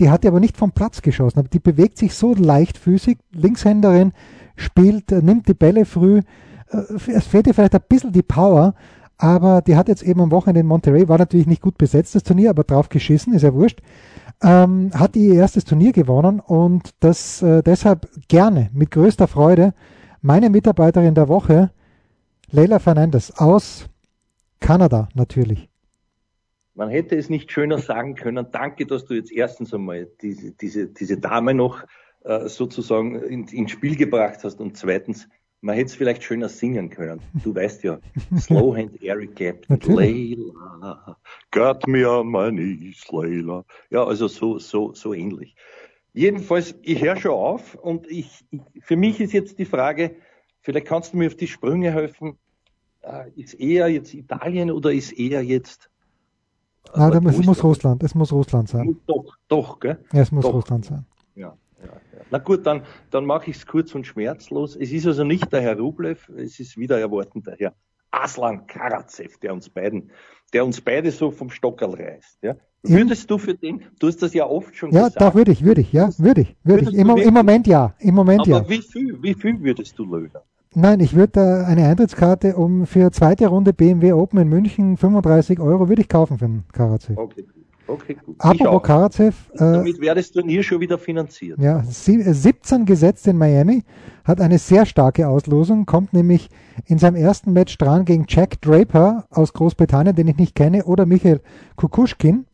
die 0.00 0.10
hat 0.10 0.24
die 0.24 0.28
aber 0.28 0.40
nicht 0.40 0.56
vom 0.56 0.72
Platz 0.72 1.02
geschossen. 1.02 1.48
Die 1.52 1.58
bewegt 1.58 1.98
sich 1.98 2.14
so 2.14 2.34
leichtfüßig. 2.34 3.18
Linkshänderin 3.32 4.12
spielt, 4.56 5.12
äh, 5.12 5.22
nimmt 5.22 5.48
die 5.48 5.54
Bälle 5.54 5.84
früh. 5.84 6.22
Äh, 6.70 7.10
es 7.12 7.26
fehlt 7.26 7.46
ihr 7.46 7.54
vielleicht 7.54 7.74
ein 7.74 7.82
bisschen 7.88 8.12
die 8.12 8.22
Power, 8.22 8.74
aber 9.18 9.62
die 9.62 9.76
hat 9.76 9.88
jetzt 9.88 10.02
eben 10.02 10.20
am 10.20 10.30
Wochenende 10.30 10.60
in 10.60 10.66
Monterey, 10.66 11.08
war 11.08 11.18
natürlich 11.18 11.46
nicht 11.46 11.62
gut 11.62 11.78
besetzt, 11.78 12.14
das 12.14 12.22
Turnier, 12.22 12.50
aber 12.50 12.64
drauf 12.64 12.88
geschissen, 12.88 13.34
ist 13.34 13.42
ja 13.42 13.54
wurscht. 13.54 13.80
Ähm, 14.42 14.90
hat 14.94 15.14
ihr 15.14 15.34
erstes 15.34 15.64
Turnier 15.64 15.92
gewonnen 15.92 16.40
und 16.40 16.90
das 17.00 17.42
äh, 17.42 17.62
deshalb 17.62 18.08
gerne, 18.28 18.70
mit 18.72 18.90
größter 18.90 19.28
Freude, 19.28 19.72
meine 20.20 20.50
Mitarbeiterin 20.50 21.14
der 21.14 21.28
Woche, 21.28 21.70
Leila 22.50 22.80
Fernandes 22.80 23.38
aus 23.38 23.88
Kanada 24.58 25.08
natürlich. 25.14 25.68
Man 26.74 26.88
hätte 26.88 27.16
es 27.16 27.28
nicht 27.28 27.52
schöner 27.52 27.78
sagen 27.78 28.14
können. 28.14 28.46
Danke, 28.50 28.86
dass 28.86 29.04
du 29.04 29.14
jetzt 29.14 29.30
erstens 29.30 29.74
einmal 29.74 30.08
diese, 30.22 30.52
diese, 30.52 30.88
diese 30.88 31.18
Dame 31.18 31.54
noch 31.54 31.84
äh, 32.24 32.48
sozusagen 32.48 33.16
in, 33.16 33.46
ins 33.48 33.70
Spiel 33.70 33.96
gebracht 33.96 34.38
hast 34.42 34.60
und 34.60 34.76
zweitens, 34.76 35.28
man 35.62 35.76
hätte 35.76 35.86
es 35.86 35.94
vielleicht 35.94 36.22
schöner 36.22 36.48
singen 36.48 36.90
können. 36.90 37.20
Du 37.42 37.54
weißt 37.54 37.84
ja, 37.84 37.98
Slowhand 38.36 39.00
Eric 39.02 39.36
Captain, 39.36 39.78
Layla, 39.80 41.16
got 41.52 41.86
me 41.86 42.08
on 42.08 42.30
my 42.30 42.50
knees, 42.50 43.06
Layla. 43.08 43.64
Ja, 43.90 44.04
also 44.04 44.28
so, 44.28 44.58
so, 44.58 44.92
so 44.92 45.14
ähnlich. 45.14 45.54
Jedenfalls, 46.12 46.74
ich 46.82 47.02
höre 47.02 47.16
schon 47.16 47.32
auf 47.32 47.74
und 47.76 48.06
ich, 48.10 48.44
ich, 48.50 48.60
für 48.80 48.96
mich 48.96 49.20
ist 49.20 49.32
jetzt 49.32 49.58
die 49.58 49.64
Frage, 49.64 50.16
vielleicht 50.60 50.86
kannst 50.86 51.14
du 51.14 51.16
mir 51.16 51.28
auf 51.28 51.36
die 51.36 51.46
Sprünge 51.46 51.92
helfen, 51.92 52.36
äh, 53.02 53.30
ist 53.36 53.54
eher 53.54 53.88
jetzt 53.88 54.12
Italien 54.12 54.70
oder 54.70 54.92
ist 54.92 55.12
eher 55.12 55.42
jetzt 55.42 55.88
Nein, 56.94 57.12
also, 57.12 57.28
es 57.28 57.46
muss 57.46 57.62
Russland, 57.62 58.02
es 58.02 58.14
muss 58.14 58.32
Russland 58.32 58.68
sein. 58.68 58.96
Doch, 59.06 59.36
doch, 59.46 59.78
gell? 59.78 60.04
Ja, 60.12 60.22
es 60.22 60.32
muss 60.32 60.44
doch. 60.44 60.52
Russland 60.52 60.84
sein. 60.84 61.06
Na 62.32 62.38
gut, 62.38 62.66
dann, 62.66 62.82
dann 63.10 63.26
mache 63.26 63.50
ich 63.50 63.56
es 63.56 63.66
kurz 63.66 63.94
und 63.94 64.06
schmerzlos. 64.06 64.74
Es 64.74 64.90
ist 64.90 65.06
also 65.06 65.22
nicht 65.22 65.52
der 65.52 65.60
Herr 65.60 65.78
Rublev, 65.78 66.30
es 66.30 66.58
ist 66.58 66.78
wieder 66.78 66.98
erwartend 66.98 67.46
der 67.46 67.56
Herr 67.58 67.74
Aslan 68.10 68.66
Karatsev, 68.66 69.36
der 69.38 69.52
uns 69.52 69.68
beiden, 69.68 70.10
der 70.54 70.64
uns 70.64 70.80
beide 70.80 71.10
so 71.10 71.30
vom 71.30 71.50
Stockerl 71.50 71.94
reißt. 71.94 72.38
Ja? 72.42 72.56
Würdest 72.82 73.30
du 73.30 73.36
für 73.36 73.54
den, 73.54 73.82
du 74.00 74.06
hast 74.06 74.22
das 74.22 74.32
ja 74.32 74.46
oft 74.46 74.74
schon 74.74 74.92
ja, 74.92 75.08
gesagt. 75.08 75.20
Ja, 75.20 75.28
da 75.28 75.34
würde 75.34 75.52
ich, 75.52 75.62
würde 75.62 75.82
ich, 75.82 75.92
ja, 75.92 76.08
würde 76.16 76.40
ich, 76.40 76.56
würde 76.64 76.84
ich. 76.84 76.94
Im, 76.94 77.10
Im, 77.10 77.34
Moment 77.34 77.66
ja, 77.66 77.94
im 77.98 78.14
Moment 78.14 78.40
Aber 78.40 78.50
ja. 78.50 78.56
Aber 78.56 78.68
wie 78.70 78.80
viel, 78.80 79.22
wie 79.22 79.34
viel 79.34 79.62
würdest 79.62 79.98
du 79.98 80.04
lösen? 80.04 80.40
Nein, 80.74 81.00
ich 81.00 81.14
würde 81.14 81.66
eine 81.66 81.86
Eintrittskarte 81.86 82.56
um 82.56 82.86
für 82.86 83.12
zweite 83.12 83.48
Runde 83.48 83.74
BMW 83.74 84.14
Open 84.14 84.38
in 84.38 84.48
München 84.48 84.96
35 84.96 85.60
Euro 85.60 85.90
würde 85.90 86.00
ich 86.00 86.08
kaufen 86.08 86.38
für 86.38 86.46
einen 86.46 86.64
Karatsev. 86.72 87.18
Okay. 87.18 87.44
Okay, 87.86 88.16
gut. 88.24 88.36
Apropos 88.38 88.82
Karatsev. 88.82 89.50
Äh, 89.54 89.58
Damit 89.58 90.00
wäre 90.00 90.14
das 90.14 90.30
Turnier 90.30 90.62
schon 90.62 90.80
wieder 90.80 90.98
finanziert. 90.98 91.58
Ja, 91.60 91.82
17 91.82 92.84
gesetzt 92.84 93.26
in 93.26 93.36
Miami, 93.36 93.82
hat 94.24 94.40
eine 94.40 94.58
sehr 94.58 94.86
starke 94.86 95.28
Auslosung, 95.28 95.84
kommt 95.84 96.12
nämlich 96.12 96.48
in 96.86 96.98
seinem 96.98 97.16
ersten 97.16 97.52
Match 97.52 97.76
dran 97.78 98.04
gegen 98.04 98.26
Jack 98.28 98.60
Draper 98.60 99.26
aus 99.30 99.52
Großbritannien, 99.52 100.14
den 100.14 100.28
ich 100.28 100.36
nicht 100.36 100.54
kenne, 100.54 100.84
oder 100.84 101.06
Michael 101.06 101.40
Kukushkin. 101.76 102.46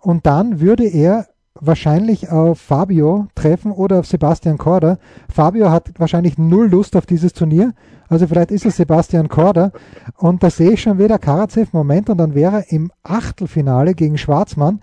Und 0.00 0.26
dann 0.26 0.60
würde 0.60 0.84
er 0.84 1.28
wahrscheinlich 1.54 2.30
auf 2.30 2.60
Fabio 2.60 3.28
treffen 3.34 3.72
oder 3.72 4.00
auf 4.00 4.06
Sebastian 4.06 4.58
Korda. 4.58 4.98
Fabio 5.32 5.70
hat 5.70 5.90
wahrscheinlich 5.98 6.38
null 6.38 6.68
Lust 6.68 6.96
auf 6.96 7.06
dieses 7.06 7.32
Turnier. 7.32 7.74
Also 8.08 8.26
vielleicht 8.26 8.50
ist 8.50 8.66
es 8.66 8.76
Sebastian 8.76 9.28
Korda. 9.28 9.72
Und 10.16 10.42
da 10.42 10.50
sehe 10.50 10.72
ich 10.72 10.82
schon 10.82 10.98
wieder 10.98 11.18
Karatsev 11.18 11.72
Moment 11.72 12.10
und 12.10 12.18
dann 12.18 12.34
wäre 12.34 12.56
er 12.56 12.72
im 12.72 12.90
Achtelfinale 13.02 13.94
gegen 13.94 14.18
Schwarzmann. 14.18 14.80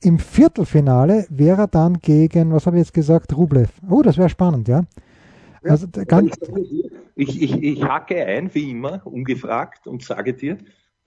Im 0.00 0.18
Viertelfinale 0.18 1.26
wäre 1.28 1.62
er 1.62 1.66
dann 1.66 1.98
gegen, 2.00 2.52
was 2.52 2.66
habe 2.66 2.76
ich 2.76 2.82
jetzt 2.82 2.94
gesagt, 2.94 3.36
Rublev. 3.36 3.70
Oh, 3.88 4.02
das 4.02 4.16
wäre 4.16 4.28
spannend, 4.28 4.68
ja. 4.68 4.84
Also 5.64 5.88
ganz 6.06 6.36
ich, 7.16 7.42
ich, 7.42 7.62
ich 7.62 7.82
hacke 7.82 8.24
ein, 8.24 8.54
wie 8.54 8.70
immer, 8.70 9.04
ungefragt 9.04 9.88
und 9.88 10.04
sage 10.04 10.34
dir, 10.34 10.56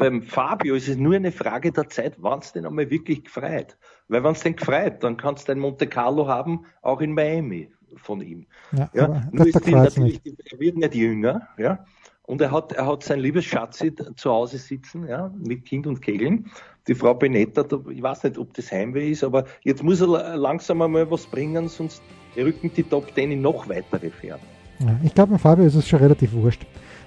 beim 0.02 0.24
Fabio 0.24 0.74
ist 0.74 0.88
es 0.88 0.98
nur 0.98 1.14
eine 1.14 1.32
Frage 1.32 1.72
der 1.72 1.88
Zeit, 1.88 2.16
wann 2.18 2.40
es 2.40 2.52
denn 2.54 2.66
einmal 2.66 2.90
wirklich 2.90 3.24
gefreut. 3.24 3.78
Weil 4.08 4.24
wenn 4.24 4.32
es 4.32 4.40
denn 4.40 4.56
gefreut, 4.56 5.04
dann 5.04 5.16
kannst 5.16 5.48
du 5.48 5.52
ein 5.52 5.60
Monte 5.60 5.86
Carlo 5.86 6.28
haben, 6.28 6.66
auch 6.82 7.02
in 7.02 7.14
Miami 7.14 7.70
von 7.98 8.20
ihm. 8.20 8.48
Ja, 8.72 8.90
ja 8.96 9.30
nur 9.32 9.46
ist 9.46 9.64
die, 9.64 9.76
natürlich, 9.76 10.20
er 10.26 10.60
wird 10.60 10.78
nicht 10.78 10.96
jünger, 10.96 11.48
ja. 11.60 11.86
Und 12.24 12.42
er 12.42 12.50
hat, 12.50 12.72
er 12.72 12.88
hat 12.88 13.04
sein 13.04 13.20
liebes 13.20 13.46
Schatzi 13.46 13.94
zu 14.16 14.32
Hause 14.32 14.58
sitzen, 14.58 15.08
ja, 15.08 15.32
mit 15.38 15.66
Kind 15.66 15.86
und 15.86 16.02
Kegeln. 16.02 16.50
Die 16.88 16.96
Frau 16.96 17.14
Benetta, 17.14 17.64
ich 17.92 18.02
weiß 18.02 18.24
nicht, 18.24 18.40
ob 18.40 18.56
das 18.56 18.72
Heimweh 18.72 19.12
ist, 19.12 19.24
aber 19.24 19.46
jetzt 19.62 19.84
muss 19.84 20.02
er 20.02 20.36
langsam 20.36 20.82
einmal 20.82 21.12
was 21.12 21.28
bringen, 21.28 21.68
sonst 21.68 22.02
rücken 22.36 22.72
die 22.76 22.82
Top 22.82 23.14
Ten 23.14 23.32
in 23.32 23.44
noch 23.44 23.70
weitere 23.70 24.10
Ferne. 24.10 24.42
Ja, 24.80 25.00
ich 25.04 25.14
glaube, 25.14 25.38
Fabio 25.38 25.66
ist 25.66 25.76
es 25.76 25.88
schon 25.88 26.00
relativ 26.00 26.34
wurscht. 26.34 26.66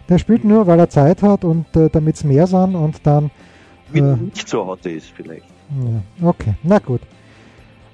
Der 0.09 0.19
spielt 0.19 0.45
nur, 0.45 0.67
weil 0.67 0.79
er 0.79 0.89
Zeit 0.89 1.23
hat 1.23 1.45
und 1.45 1.75
äh, 1.77 1.89
damit 1.91 2.17
es 2.17 2.25
mehr 2.25 2.47
sind 2.47 2.75
und 2.75 3.01
dann. 3.05 3.31
Äh, 3.93 4.01
nicht 4.01 4.49
so 4.49 4.67
hart 4.67 4.85
ist 4.87 5.13
vielleicht. 5.15 5.47
Ja, 6.21 6.29
okay, 6.29 6.55
na 6.63 6.79
gut. 6.79 7.01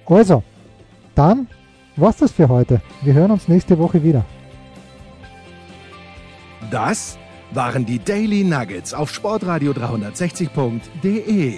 Also, 0.07 0.43
dann 1.15 1.47
war's 1.97 2.17
das 2.17 2.33
für 2.33 2.49
heute. 2.49 2.81
Wir 3.03 3.15
hören 3.15 3.31
uns 3.31 3.47
nächste 3.47 3.79
Woche 3.79 4.03
wieder. 4.03 4.25
Das 6.71 7.17
waren 7.53 7.87
die 7.87 7.99
Daily 7.99 8.45
Nuggets 8.45 8.93
auf 8.95 9.13
Sportradio 9.13 9.73
360.de. 9.73 11.55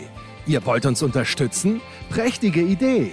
Ihr 0.46 0.66
wollt 0.66 0.86
uns 0.86 1.02
unterstützen? 1.02 1.80
Prächtige 2.10 2.60
Idee! 2.60 3.12